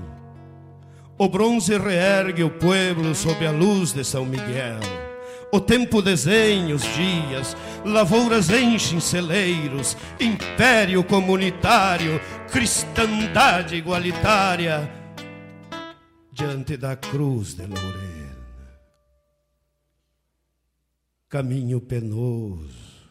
O 1.19 1.28
bronze 1.28 1.77
reergue 1.77 2.45
o 2.45 2.51
pueblo 2.51 3.12
sob 3.12 3.45
a 3.45 3.51
luz 3.51 3.93
de 3.93 4.05
São 4.05 4.24
Miguel. 4.24 4.78
O 5.53 5.59
tempo 5.59 6.01
desenha 6.01 6.77
os 6.77 6.85
dias, 6.95 7.57
lavouras 7.85 8.51
enchem 8.51 9.01
celeiros, 9.01 9.97
império 10.20 11.03
comunitário, 11.03 12.20
cristandade 12.53 13.74
igualitária, 13.74 14.99
diante 16.41 16.79
da 16.79 16.97
cruz 16.97 17.53
de 17.53 17.67
Lorena. 17.67 18.35
Caminho 21.29 21.83
penoso, 21.83 23.05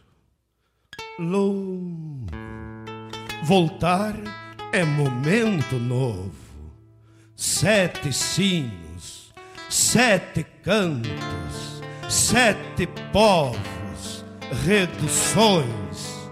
longo, 1.20 2.26
voltar 3.44 4.16
é 4.74 4.84
momento 4.84 5.76
novo. 5.76 6.34
Sete 7.36 8.12
sinos, 8.12 9.32
sete 9.70 10.44
cantos, 10.64 11.84
sete 12.10 12.88
povos, 13.14 14.26
reduções. 14.66 16.30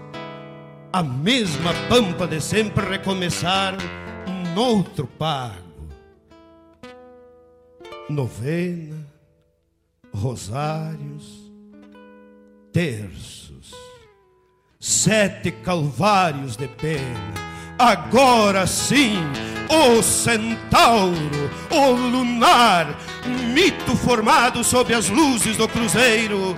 A 0.92 1.04
mesma 1.04 1.72
pampa 1.88 2.26
de 2.26 2.40
sempre 2.40 2.84
recomeçar 2.84 3.76
noutro 4.52 5.06
pago. 5.06 5.67
Novena, 8.08 9.06
rosários, 10.14 11.52
terços, 12.72 13.74
sete 14.80 15.50
calvários 15.50 16.56
de 16.56 16.68
pena. 16.68 17.34
Agora 17.78 18.66
sim, 18.66 19.18
o 19.70 20.02
centauro, 20.02 21.50
o 21.70 21.90
lunar, 21.90 22.98
mito 23.52 23.94
formado 23.94 24.64
sob 24.64 24.92
as 24.94 25.08
luzes 25.08 25.56
do 25.56 25.68
cruzeiro 25.68 26.56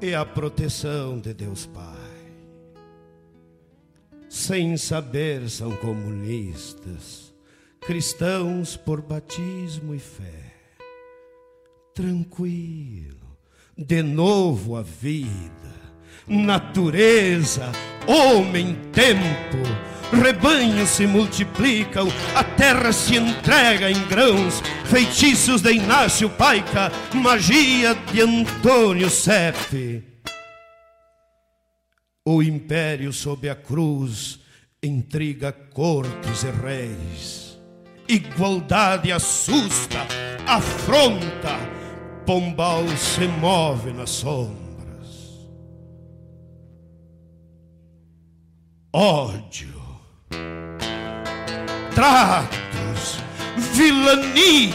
e 0.00 0.14
a 0.14 0.24
proteção 0.24 1.18
de 1.18 1.32
Deus 1.32 1.64
Pai. 1.66 1.94
Sem 4.28 4.76
saber 4.76 5.48
são 5.48 5.70
comunistas, 5.76 7.23
cristãos 7.86 8.76
por 8.76 9.02
batismo 9.02 9.94
e 9.94 9.98
fé. 9.98 10.54
Tranquilo, 11.94 13.36
de 13.76 14.02
novo 14.02 14.76
a 14.76 14.82
vida, 14.82 15.74
natureza, 16.26 17.70
homem, 18.06 18.76
tempo 18.92 19.94
rebanhos 20.14 20.90
se 20.90 21.06
multiplicam, 21.06 22.08
a 22.34 22.44
terra 22.44 22.92
se 22.92 23.16
entrega 23.16 23.90
em 23.90 24.06
grãos, 24.06 24.62
feitiços 24.84 25.60
de 25.60 25.72
Inácio 25.72 26.30
Paica, 26.30 26.92
magia 27.12 27.94
de 27.94 28.20
Antônio 28.20 29.10
Sepe. 29.10 30.04
O 32.24 32.42
império 32.42 33.12
sob 33.12 33.48
a 33.48 33.54
cruz 33.54 34.40
intriga 34.82 35.52
cortes 35.52 36.42
e 36.42 36.50
reis. 36.50 37.43
Igualdade 38.08 39.12
assusta, 39.12 40.06
afronta, 40.46 41.58
Pombal 42.26 42.88
se 42.96 43.26
move 43.28 43.92
nas 43.92 44.10
sombras. 44.10 44.58
Ódio 48.92 49.74
tratos, 51.94 53.18
vilania. 53.72 54.74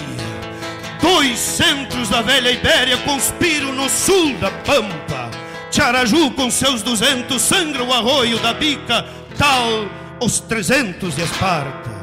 Dois 1.02 1.38
centros 1.38 2.10
da 2.10 2.22
velha 2.22 2.52
Ibéria 2.52 2.98
conspiram 3.00 3.74
no 3.74 3.90
sul 3.90 4.34
da 4.38 4.52
Pampa. 4.52 5.30
Tiaraju 5.72 6.32
com 6.32 6.50
seus 6.50 6.82
duzentos 6.82 7.42
sangra 7.42 7.84
o 7.84 7.94
arroio 7.94 8.40
da 8.40 8.54
bica, 8.54 9.06
tal 9.38 9.88
os 10.22 10.40
trezentos 10.40 11.16
de 11.16 11.22
Esparta. 11.24 11.99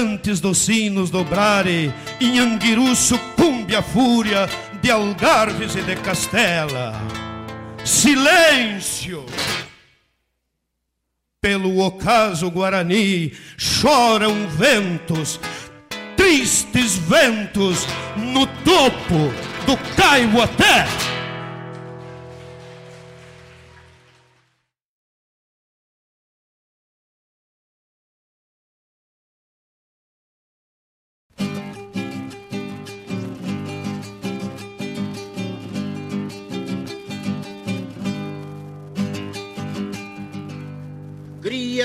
Antes 0.00 0.40
dos 0.40 0.56
sinos 0.56 1.10
dobrarem, 1.10 1.92
em 2.18 2.38
Anguiru 2.38 2.96
sucumbe 2.96 3.76
a 3.76 3.82
fúria 3.82 4.48
de 4.80 4.90
Algarves 4.90 5.76
e 5.76 5.82
de 5.82 5.94
Castela. 5.96 6.94
Silêncio! 7.84 9.26
Pelo 11.38 11.80
ocaso 11.84 12.50
Guarani 12.50 13.34
choram 13.58 14.48
ventos, 14.48 15.38
tristes 16.16 16.96
ventos, 16.96 17.86
no 18.16 18.46
topo 18.46 19.30
do 19.66 19.76
Caiuaté. 19.96 20.86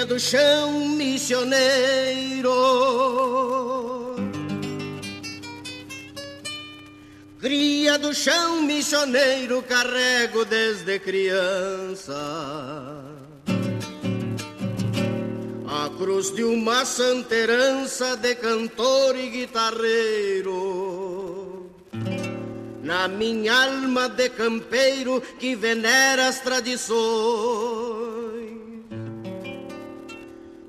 Cria 0.06 0.08
do 0.08 0.20
chão 0.20 0.88
missioneiro. 0.90 2.52
Cria 7.40 7.98
do 7.98 8.14
chão 8.14 8.62
missioneiro, 8.62 9.64
carrego 9.64 10.46
desde 10.46 11.00
criança. 11.00 12.14
A 15.68 15.90
cruz 15.98 16.32
de 16.34 16.44
uma 16.44 16.86
santa 16.86 17.34
herança 17.36 18.16
de 18.16 18.36
cantor 18.36 19.16
e 19.16 19.30
guitarreiro. 19.30 20.52
Na 22.84 23.08
minha 23.08 23.54
alma 23.66 24.08
de 24.08 24.30
campeiro 24.30 25.22
que 25.40 25.56
venera 25.56 26.28
as 26.28 26.40
tradições 26.40 28.15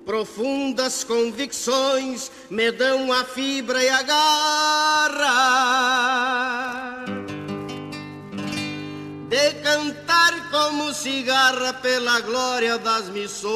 profundas 0.07 1.03
convicções 1.03 2.31
me 2.49 2.71
dão 2.71 3.13
a 3.13 3.25
fibra 3.25 3.83
e 3.83 3.89
a 3.89 4.03
garra 4.03 5.27
de 9.29 9.53
cantar 9.65 10.49
como 10.53 10.95
cigarra 10.95 11.73
pela 11.75 12.21
glória 12.21 12.79
das 12.79 13.09
missões. 13.09 13.47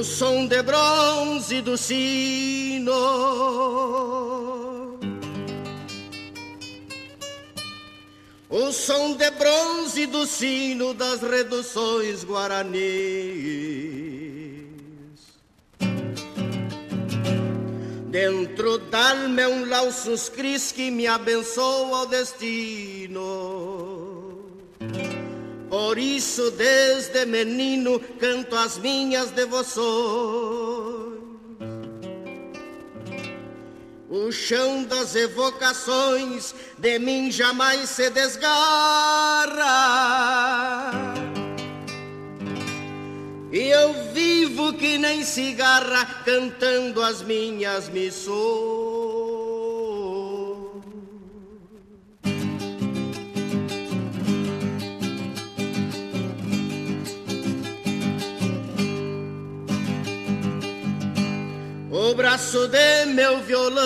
O 0.00 0.04
som 0.04 0.46
de 0.46 0.62
bronze 0.62 1.60
do 1.60 1.76
sino. 1.76 2.90
O 8.48 8.72
som 8.72 9.14
de 9.14 9.30
bronze 9.32 10.06
do 10.06 10.26
sino 10.26 10.94
das 10.94 11.20
reduções 11.20 12.24
guaranis. 12.24 12.80
Dentro 18.08 18.78
da-me 18.78 19.46
um 19.46 19.68
lausus 19.68 20.30
cris 20.30 20.72
que 20.72 20.90
me 20.90 21.06
abençoa 21.06 22.04
o 22.04 22.06
destino. 22.06 23.89
Por 25.70 25.98
isso, 25.98 26.50
desde 26.50 27.24
menino, 27.24 28.00
canto 28.18 28.56
as 28.56 28.76
minhas 28.76 29.30
devoções. 29.30 31.20
O 34.10 34.32
chão 34.32 34.82
das 34.82 35.14
evocações 35.14 36.52
de 36.76 36.98
mim 36.98 37.30
jamais 37.30 37.88
se 37.88 38.10
desgarra. 38.10 38.50
E 43.52 43.68
eu 43.68 43.94
vivo 44.12 44.72
que 44.72 44.98
nem 44.98 45.22
cigarra, 45.22 46.04
cantando 46.24 47.00
as 47.00 47.22
minhas 47.22 47.88
missões. 47.88 49.29
O 62.10 62.14
braço 62.14 62.66
de 62.66 63.06
meu 63.06 63.40
violão. 63.40 63.80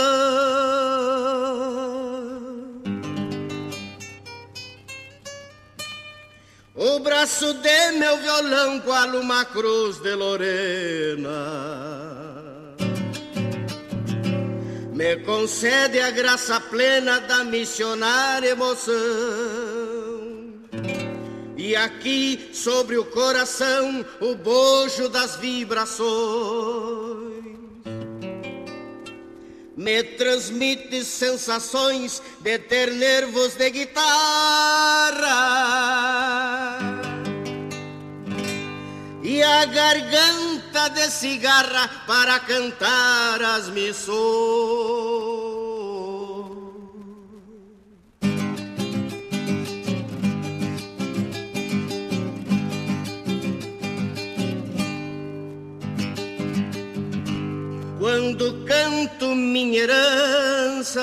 O 6.74 6.98
braço 7.01 7.52
de 7.55 7.92
meu 7.92 8.16
violão, 8.16 8.80
qual 8.80 9.09
uma 9.09 9.44
cruz 9.44 9.98
de 9.98 10.14
Lorena 10.14 11.30
me 14.92 15.16
concede 15.24 16.01
a 16.01 16.10
graça 16.10 16.59
plena 16.60 17.20
da 17.20 17.44
missionária 17.44 18.48
emoção. 18.48 18.94
E 21.56 21.76
aqui 21.76 22.51
sobre 22.55 22.96
o 22.96 23.05
coração 23.05 24.05
o 24.20 24.34
bojo 24.34 25.09
das 25.09 25.36
vibrações 25.36 27.34
me 29.76 30.02
transmite 30.02 31.05
sensações 31.05 32.22
de 32.40 32.59
ter 32.59 32.92
nervos 32.92 33.55
de 33.55 33.70
guitarra 33.70 34.05
e 39.22 39.42
a 39.42 39.64
garganta 39.64 40.88
de 40.90 41.10
cigarra 41.10 41.88
para 42.06 42.38
cantar 42.40 43.42
as 43.42 43.68
missões. 43.70 45.03
Minha 59.74 59.82
herança 59.82 61.02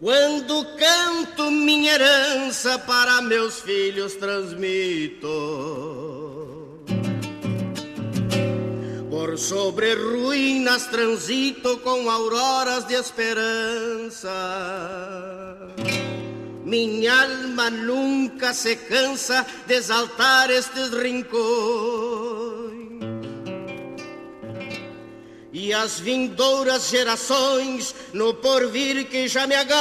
Quando 0.00 0.64
canto 0.76 1.50
minha 1.50 1.92
herança 1.92 2.78
para 2.80 3.20
meus 3.20 3.60
filhos 3.60 4.14
transmito. 4.14 5.28
Por 9.10 9.38
sobre 9.38 9.94
ruínas 9.94 10.86
transito 10.86 11.76
com 11.80 12.10
auroras 12.10 12.86
de 12.86 12.94
esperança. 12.94 14.30
Minha 16.64 17.22
alma 17.22 17.68
nunca 17.68 18.54
se 18.54 18.74
cansa 18.76 19.46
de 19.66 19.74
exaltar 19.74 20.50
estes 20.50 20.88
rincões 20.90 22.49
e 25.60 25.74
as 25.74 26.00
vindouras 26.00 26.88
gerações 26.88 27.94
no 28.14 28.32
porvir 28.32 29.06
que 29.08 29.28
já 29.28 29.46
me 29.46 29.54
agarra. 29.54 29.76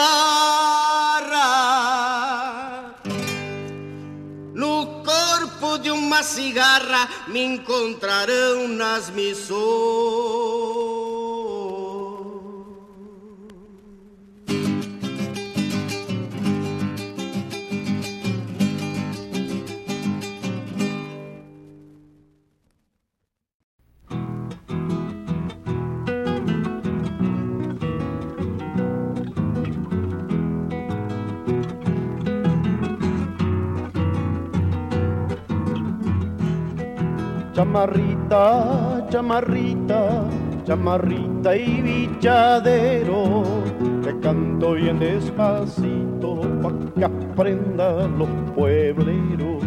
No 4.53 5.01
corpo 5.05 5.77
de 5.77 5.89
uma 5.89 6.21
cigarra 6.21 7.07
me 7.29 7.41
encontrarão 7.41 8.67
nas 8.67 9.09
missões. 9.09 10.88
Chamarrita, 37.59 39.05
chamarrita, 39.09 40.23
chamarrita 40.65 41.57
y 41.57 41.81
bichadero. 41.81 43.43
Te 44.01 44.17
canto 44.21 44.73
bien 44.75 44.97
despacito 44.97 46.39
pa' 46.63 46.71
que 46.95 47.03
aprendan 47.03 48.17
los 48.17 48.29
puebleros. 48.55 49.61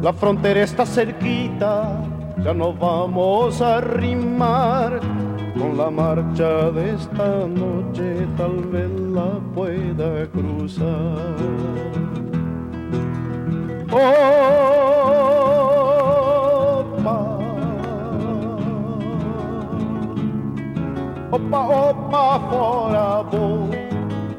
La 0.00 0.14
frontera 0.14 0.62
está 0.62 0.86
cerquita, 0.86 2.00
ya 2.42 2.54
nos 2.54 2.78
vamos 2.78 3.60
a 3.60 3.76
arrimar. 3.76 5.00
Con 5.58 5.76
la 5.76 5.90
marcha 5.90 6.70
de 6.70 6.94
esta 6.94 7.46
noche 7.46 8.26
tal 8.38 8.64
vez 8.72 8.88
la 9.12 9.38
pueda 9.54 10.26
cruzar. 10.28 11.36
Oh, 13.92 15.33
Opa, 21.34 21.66
opa, 21.66 22.38
fora 22.48 23.22
vou, 23.24 23.68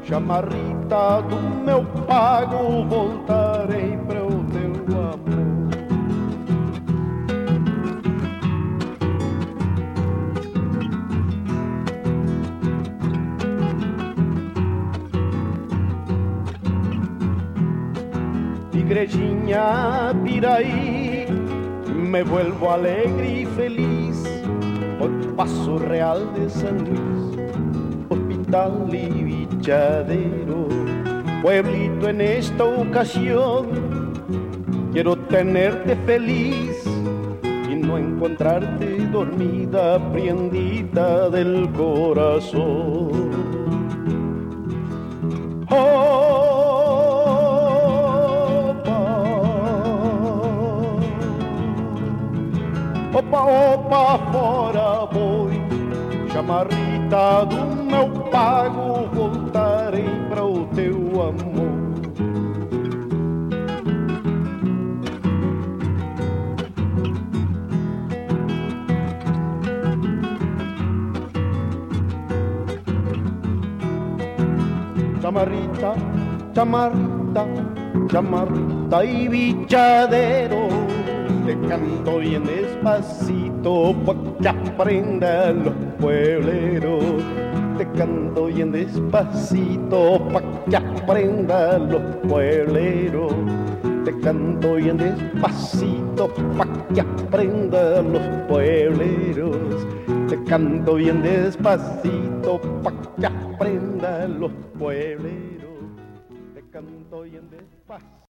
chamarrita 0.02 1.20
do 1.28 1.36
meu 1.62 1.84
pago, 2.06 2.86
voltarei 2.88 3.98
para 4.06 4.24
o 4.24 4.42
teu 4.44 4.72
amor. 4.96 5.68
Igrejinha 18.72 20.14
Piraí, 20.24 21.26
me 21.94 22.22
vuelvo 22.24 22.70
alegre 22.70 23.42
e 23.42 23.46
feliz 23.54 24.35
Paso 25.36 25.78
Real 25.78 26.32
de 26.34 26.48
San 26.48 26.78
Luis, 26.78 27.38
Hospital 28.08 28.88
y 28.90 29.06
Bichadero, 29.22 30.66
pueblito 31.42 32.08
en 32.08 32.22
esta 32.22 32.64
ocasión, 32.64 34.14
quiero 34.94 35.14
tenerte 35.28 35.94
feliz 36.06 36.82
y 37.70 37.74
no 37.76 37.98
encontrarte 37.98 39.06
dormida, 39.08 39.98
prendida 40.10 41.28
del 41.28 41.70
corazón. 41.72 43.26
Opa, 53.16 53.44
opa, 53.44 54.18
fora 54.30 55.06
boi, 55.06 55.56
chamarrita 56.30 57.46
do 57.46 57.84
meu 57.86 58.10
pago, 58.30 59.08
voltarei 59.14 60.04
para 60.28 60.44
o 60.44 60.66
teu 60.66 61.22
amor. 61.22 61.86
Chamarrita, 75.22 75.94
chamarrita, 76.54 77.46
chamarrita 78.12 79.04
y 79.06 79.28
bichadero 79.28 80.75
te 81.46 81.56
canto 81.68 82.18
bien 82.18 82.44
despacito 82.44 83.94
pa' 84.04 84.16
que 84.40 84.48
aprendan 84.48 85.64
los 85.64 85.74
puebleros. 86.00 87.22
Te 87.78 87.86
canto 87.92 88.46
bien 88.46 88.72
despacito 88.72 90.18
pa' 90.32 90.42
que 90.68 90.76
aprendan 90.76 91.92
los 91.92 92.02
puebleros. 92.28 93.32
Te 94.04 94.18
canto 94.20 94.74
bien 94.74 94.96
despacito 94.98 96.28
pa' 96.58 96.66
que 96.92 97.00
aprendan 97.00 98.12
los 98.12 98.22
puebleros. 98.48 99.56
Te 100.28 100.42
canto 100.44 100.94
bien 100.94 101.22
despacito 101.22 102.60
pa' 102.82 102.92
que 103.20 103.26
aprendan 103.26 104.40
los 104.40 104.50
puebleros. 104.76 105.78
Te 106.54 106.62
canto 106.72 107.22
bien 107.22 107.48
despacito. 107.50 108.26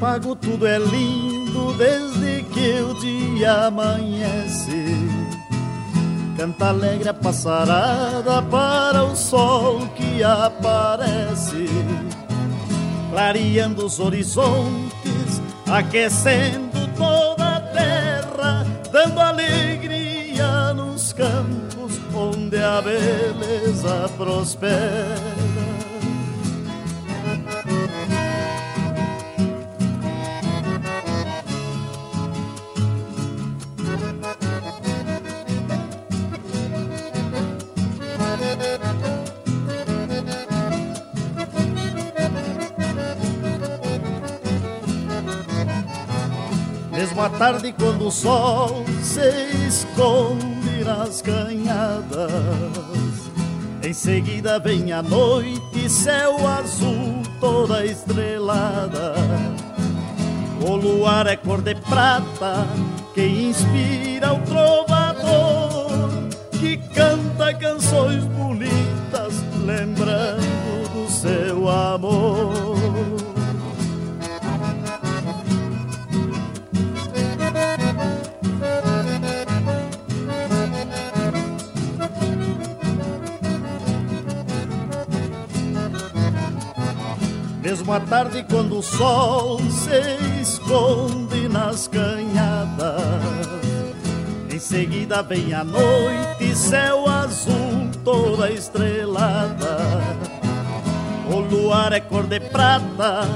Pago 0.00 0.34
tudo 0.34 0.66
é 0.66 0.78
lindo 0.78 1.74
desde 1.74 2.42
que 2.44 2.80
o 2.80 2.94
dia 2.94 3.66
amanhece. 3.66 4.96
Canta 6.38 6.68
alegre 6.68 7.10
a 7.10 7.14
passarada 7.14 8.40
para 8.44 9.04
o 9.04 9.14
sol 9.14 9.86
que 9.88 10.24
aparece, 10.24 11.68
clareando 13.10 13.84
os 13.84 14.00
horizontes, 14.00 15.42
aquecendo 15.70 16.88
toda 16.96 17.56
a 17.56 17.60
terra, 17.60 18.66
dando 18.90 19.20
alegria 19.20 20.72
nos 20.72 21.12
campos 21.12 22.00
onde 22.14 22.56
a 22.56 22.80
beleza 22.80 24.08
prospera. 24.16 25.29
À 47.20 47.28
tarde, 47.28 47.74
quando 47.78 48.06
o 48.06 48.10
sol 48.10 48.82
se 49.02 49.20
esconde 49.68 50.82
nas 50.82 51.20
canhadas, 51.20 52.30
em 53.82 53.92
seguida 53.92 54.58
vem 54.58 54.90
a 54.90 55.02
noite, 55.02 55.86
céu 55.90 56.48
azul, 56.48 57.22
toda 57.38 57.84
estrelada. 57.84 59.12
O 60.66 60.74
luar 60.76 61.26
é 61.26 61.36
cor 61.36 61.60
de 61.60 61.74
prata 61.74 62.66
que 63.12 63.22
inspira 63.22 64.32
o 64.32 64.40
trovador 64.40 66.00
que 66.58 66.78
canta 66.94 67.52
canções 67.52 68.24
bonitas, 68.24 69.34
lembrando 69.66 70.88
do 70.94 71.10
seu 71.10 71.68
amor. 71.68 73.19
Mesmo 87.80 87.94
à 87.94 88.00
tarde, 88.00 88.44
quando 88.50 88.78
o 88.80 88.82
sol 88.82 89.58
se 89.70 90.42
esconde 90.42 91.48
nas 91.48 91.88
canhadas, 91.88 92.92
em 94.52 94.58
seguida 94.58 95.22
vem 95.22 95.54
a 95.54 95.64
noite, 95.64 96.54
céu 96.54 97.08
azul, 97.08 97.88
toda 98.04 98.50
estrelada. 98.50 99.78
O 101.32 101.40
luar 101.40 101.94
é 101.94 102.00
cor 102.00 102.24
de 102.24 102.38
prata 102.38 103.26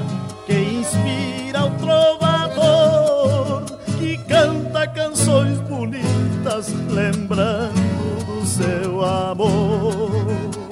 que 0.45 0.53
inspira 0.53 1.65
o 1.65 1.71
trovador 1.79 3.63
que 3.97 4.15
canta 4.27 4.85
canções 4.85 5.59
bonitas, 5.61 6.67
lembrando 6.91 8.25
do 8.27 8.45
seu 8.45 9.03
amor. 9.03 10.64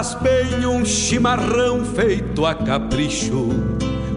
Faz 0.00 0.14
bem 0.14 0.64
um 0.64 0.82
chimarrão 0.82 1.84
feito 1.84 2.46
a 2.46 2.54
capricho, 2.54 3.50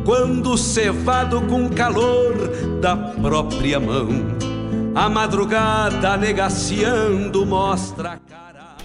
quando 0.06 0.58
cevado 0.58 1.42
com 1.42 1.68
calor 1.68 2.34
da 2.80 2.96
própria 2.96 3.82
mão. 3.82 4.08
A 4.96 5.10
madrugada 5.10 6.16
negaciando 6.16 7.46
mostra 7.46 8.14
a 8.14 8.18
cara. 8.18 8.78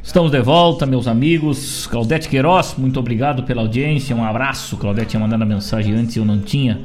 Estamos 0.00 0.30
de 0.30 0.40
volta, 0.40 0.86
meus 0.86 1.08
amigos. 1.08 1.88
Claudete 1.88 2.28
Queiroz, 2.28 2.76
muito 2.78 3.00
obrigado 3.00 3.42
pela 3.42 3.62
audiência. 3.62 4.14
Um 4.14 4.24
abraço. 4.24 4.76
Claudete 4.76 5.08
tinha 5.08 5.20
mandado 5.20 5.42
a 5.42 5.46
mensagem 5.46 5.94
antes, 5.94 6.14
eu 6.14 6.24
não 6.24 6.38
tinha 6.38 6.82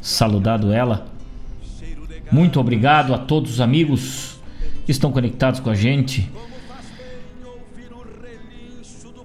saludado 0.00 0.72
ela. 0.72 1.04
Muito 2.30 2.60
obrigado 2.60 3.12
a 3.12 3.18
todos 3.18 3.54
os 3.54 3.60
amigos 3.60 4.40
que 4.86 4.92
estão 4.92 5.10
conectados 5.10 5.58
com 5.58 5.68
a 5.68 5.74
gente. 5.74 6.30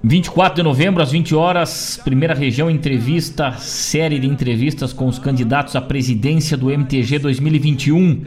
24 0.07 0.57
de 0.57 0.61
novembro, 0.61 1.01
às 1.01 1.11
20 1.11 1.33
horas, 1.33 1.99
primeira 2.03 2.35
região 2.35 2.69
entrevista, 2.69 3.53
série 3.53 4.19
de 4.19 4.27
entrevistas 4.27 4.93
com 4.93 5.07
os 5.07 5.17
candidatos 5.17 5.75
à 5.75 5.81
presidência 5.81 6.55
do 6.55 6.69
MTG 6.69 7.17
2021. 7.17 8.23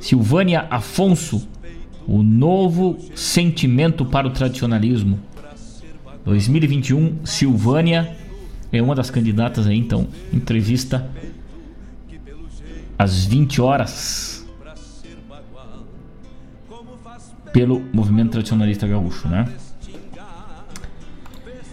Silvânia 0.00 0.66
Afonso, 0.70 1.46
o 2.08 2.22
novo 2.22 2.96
sentimento 3.14 4.06
para 4.06 4.26
o 4.26 4.30
tradicionalismo. 4.30 5.20
2021, 6.24 7.26
Silvânia 7.26 8.16
é 8.72 8.80
uma 8.80 8.94
das 8.94 9.10
candidatas 9.10 9.66
aí, 9.66 9.76
então, 9.76 10.08
entrevista 10.32 11.10
às 12.98 13.22
20 13.26 13.60
horas 13.60 14.46
pelo 17.52 17.82
movimento 17.92 18.30
tradicionalista 18.30 18.86
gaúcho, 18.86 19.28
né? 19.28 19.46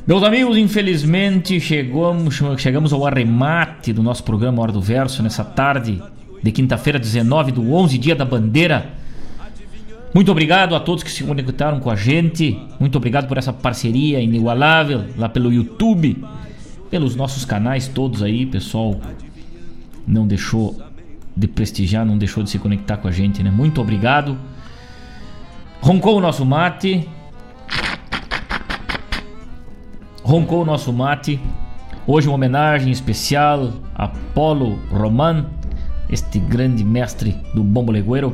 Meus 0.05 0.21
amigos, 0.21 0.57
infelizmente 0.57 1.61
chegamos, 1.61 2.35
chegamos 2.57 2.91
ao 2.91 3.07
arremate 3.07 3.93
do 3.93 4.03
nosso 4.03 4.21
programa 4.21 4.61
Hora 4.61 4.71
do 4.73 4.81
Verso 4.81 5.23
nessa 5.23 5.45
tarde 5.45 6.03
de 6.43 6.51
quinta-feira, 6.51 6.99
19 6.99 7.53
do 7.53 7.73
11, 7.73 7.97
dia 7.97 8.13
da 8.13 8.25
bandeira. 8.25 8.95
Muito 10.13 10.30
obrigado 10.30 10.75
a 10.75 10.80
todos 10.81 11.03
que 11.03 11.09
se 11.09 11.23
conectaram 11.23 11.80
com 11.80 11.89
a 11.89 11.95
gente. 11.95 12.59
Muito 12.81 12.97
obrigado 12.97 13.30
por 13.30 13.38
essa 13.38 13.53
parceria 13.53 14.19
inigualável 14.19 15.05
lá 15.17 15.30
pelo 15.30 15.53
YouTube, 15.53 16.21
pelos 16.91 17.15
nossos 17.15 17.45
canais 17.45 17.88
todos 17.88 18.21
aí, 18.21 18.45
pessoal. 18.45 18.99
Não 20.05 20.27
deixou 20.27 20.77
de 21.35 21.47
prestigiar, 21.47 22.05
não 22.05 22.17
deixou 22.17 22.43
de 22.43 22.49
se 22.49 22.59
conectar 22.59 22.97
com 22.97 23.07
a 23.07 23.11
gente, 23.11 23.41
né? 23.41 23.49
Muito 23.49 23.80
obrigado. 23.80 24.38
Roncou 25.80 26.17
o 26.17 26.19
nosso 26.19 26.45
mate. 26.45 27.07
Roncou 30.23 30.61
o 30.61 30.65
nosso 30.65 30.93
mate. 30.93 31.37
Hoje 32.07 32.29
uma 32.29 32.35
homenagem 32.35 32.89
especial 32.91 33.73
a 33.93 34.07
Polo 34.07 34.79
Roman, 34.89 35.47
este 36.09 36.39
grande 36.39 36.81
mestre 36.81 37.35
do 37.53 37.61
bombo 37.61 37.91
legueiro. 37.91 38.33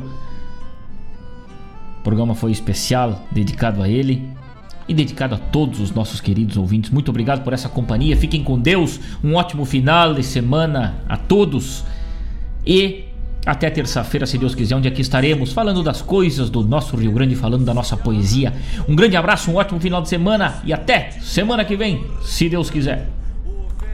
O 1.98 2.02
programa 2.04 2.36
foi 2.36 2.52
especial, 2.52 3.20
dedicado 3.32 3.82
a 3.82 3.88
ele 3.88 4.30
e 4.86 4.94
dedicado 4.94 5.34
a 5.34 5.38
todos 5.38 5.80
os 5.80 5.90
nossos 5.90 6.20
queridos 6.20 6.56
ouvintes. 6.56 6.90
Muito 6.90 7.08
obrigado 7.08 7.42
por 7.42 7.52
essa 7.52 7.68
companhia. 7.68 8.16
Fiquem 8.16 8.44
com 8.44 8.56
Deus. 8.56 9.00
Um 9.22 9.34
ótimo 9.34 9.64
final 9.64 10.14
de 10.14 10.22
semana 10.22 11.02
a 11.08 11.16
todos. 11.16 11.84
E 12.64 13.09
até 13.44 13.70
terça-feira, 13.70 14.26
se 14.26 14.36
Deus 14.36 14.54
quiser, 14.54 14.74
onde 14.74 14.88
aqui 14.88 15.00
estaremos 15.00 15.52
falando 15.52 15.82
das 15.82 16.02
coisas 16.02 16.50
do 16.50 16.62
nosso 16.62 16.96
Rio 16.96 17.12
Grande, 17.12 17.34
falando 17.34 17.64
da 17.64 17.72
nossa 17.72 17.96
poesia. 17.96 18.52
Um 18.88 18.94
grande 18.94 19.16
abraço, 19.16 19.50
um 19.50 19.56
ótimo 19.56 19.80
final 19.80 20.02
de 20.02 20.08
semana 20.08 20.60
e 20.64 20.72
até 20.72 21.10
semana 21.22 21.64
que 21.64 21.76
vem, 21.76 22.04
se 22.22 22.48
Deus 22.48 22.70
quiser. 22.70 23.08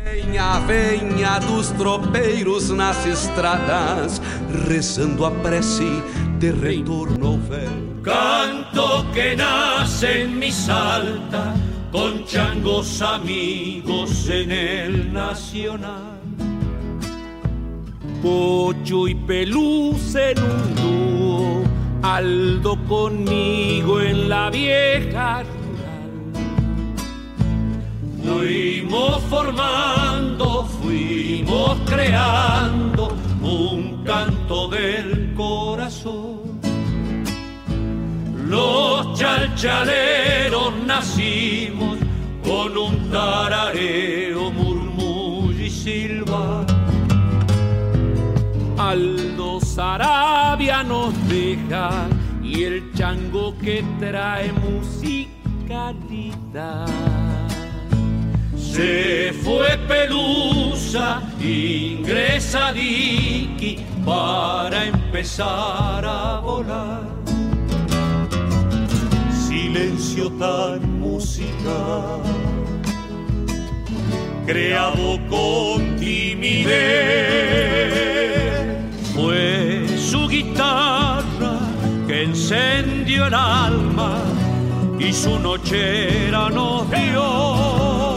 Venha, 0.04 0.60
venha 0.60 1.38
dos 1.40 1.70
tropeiros 1.70 2.70
nas 2.70 3.04
estradas, 3.06 4.22
rezando 4.68 5.24
a 5.24 5.30
prece 5.30 6.02
de 6.38 6.52
retorno 6.52 7.38
véu. 7.38 7.96
Canto 8.02 9.04
que 9.12 9.34
nace 9.34 10.22
en 10.22 10.38
mi 10.38 10.52
salta 10.52 11.54
con 11.90 12.24
changos 12.24 13.02
amigos 13.02 14.28
en 14.30 14.52
el 14.52 15.12
Nacional. 15.12 16.15
Pocho 18.26 19.06
y 19.06 19.14
Pelusa 19.14 20.30
en 20.32 20.38
un 20.42 20.74
dúo, 20.74 21.62
Aldo 22.02 22.76
conmigo 22.88 24.00
en 24.00 24.28
la 24.28 24.50
vieja 24.50 25.44
rural. 25.44 26.36
Fuimos 28.24 29.22
formando, 29.30 30.64
fuimos 30.64 31.78
creando 31.86 33.16
un 33.42 34.02
canto 34.04 34.70
del 34.70 35.32
corazón. 35.36 36.60
Los 38.48 39.16
chalchaleros 39.16 40.72
nacimos 40.84 41.98
con 42.44 42.76
un 42.76 43.08
tarareo, 43.08 44.50
murmullo 44.50 45.64
y 45.64 45.70
silbar. 45.70 46.65
Aldo 48.88 49.60
Sarabia 49.60 50.84
nos 50.84 51.12
deja 51.28 52.06
y 52.40 52.62
el 52.62 52.92
chango 52.94 53.58
que 53.58 53.84
trae 53.98 54.52
musicalidad. 54.52 55.26
Se 58.56 59.32
fue 59.42 59.76
Pelusa, 59.88 61.20
ingresa 61.40 62.72
Dicky 62.72 63.84
para 64.04 64.84
empezar 64.84 66.04
a 66.04 66.38
volar. 66.38 67.02
Silencio 69.48 70.30
tan 70.38 71.00
musical, 71.00 72.22
creado 74.46 75.18
con 75.28 75.96
timidez. 75.96 77.36
Guitarra 80.56 81.58
que 82.06 82.22
encendió 82.22 83.26
el 83.26 83.34
alma 83.34 84.16
y 84.98 85.12
su 85.12 85.38
nochera 85.38 86.48
nos 86.48 86.90
dio. 86.90 88.14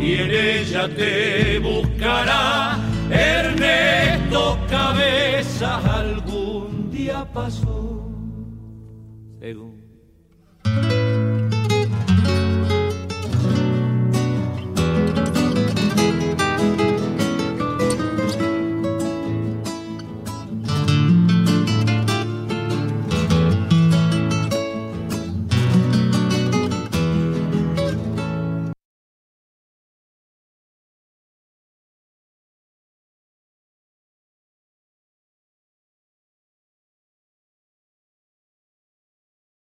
Y 0.00 0.14
en 0.14 0.30
ella 0.30 0.88
te 0.88 1.58
buscará 1.58 2.78
Ernesto 3.10 4.56
Cabeza 4.70 5.80
algún 5.98 6.92
día 6.92 7.26
pasó 7.34 8.08
según 9.40 9.82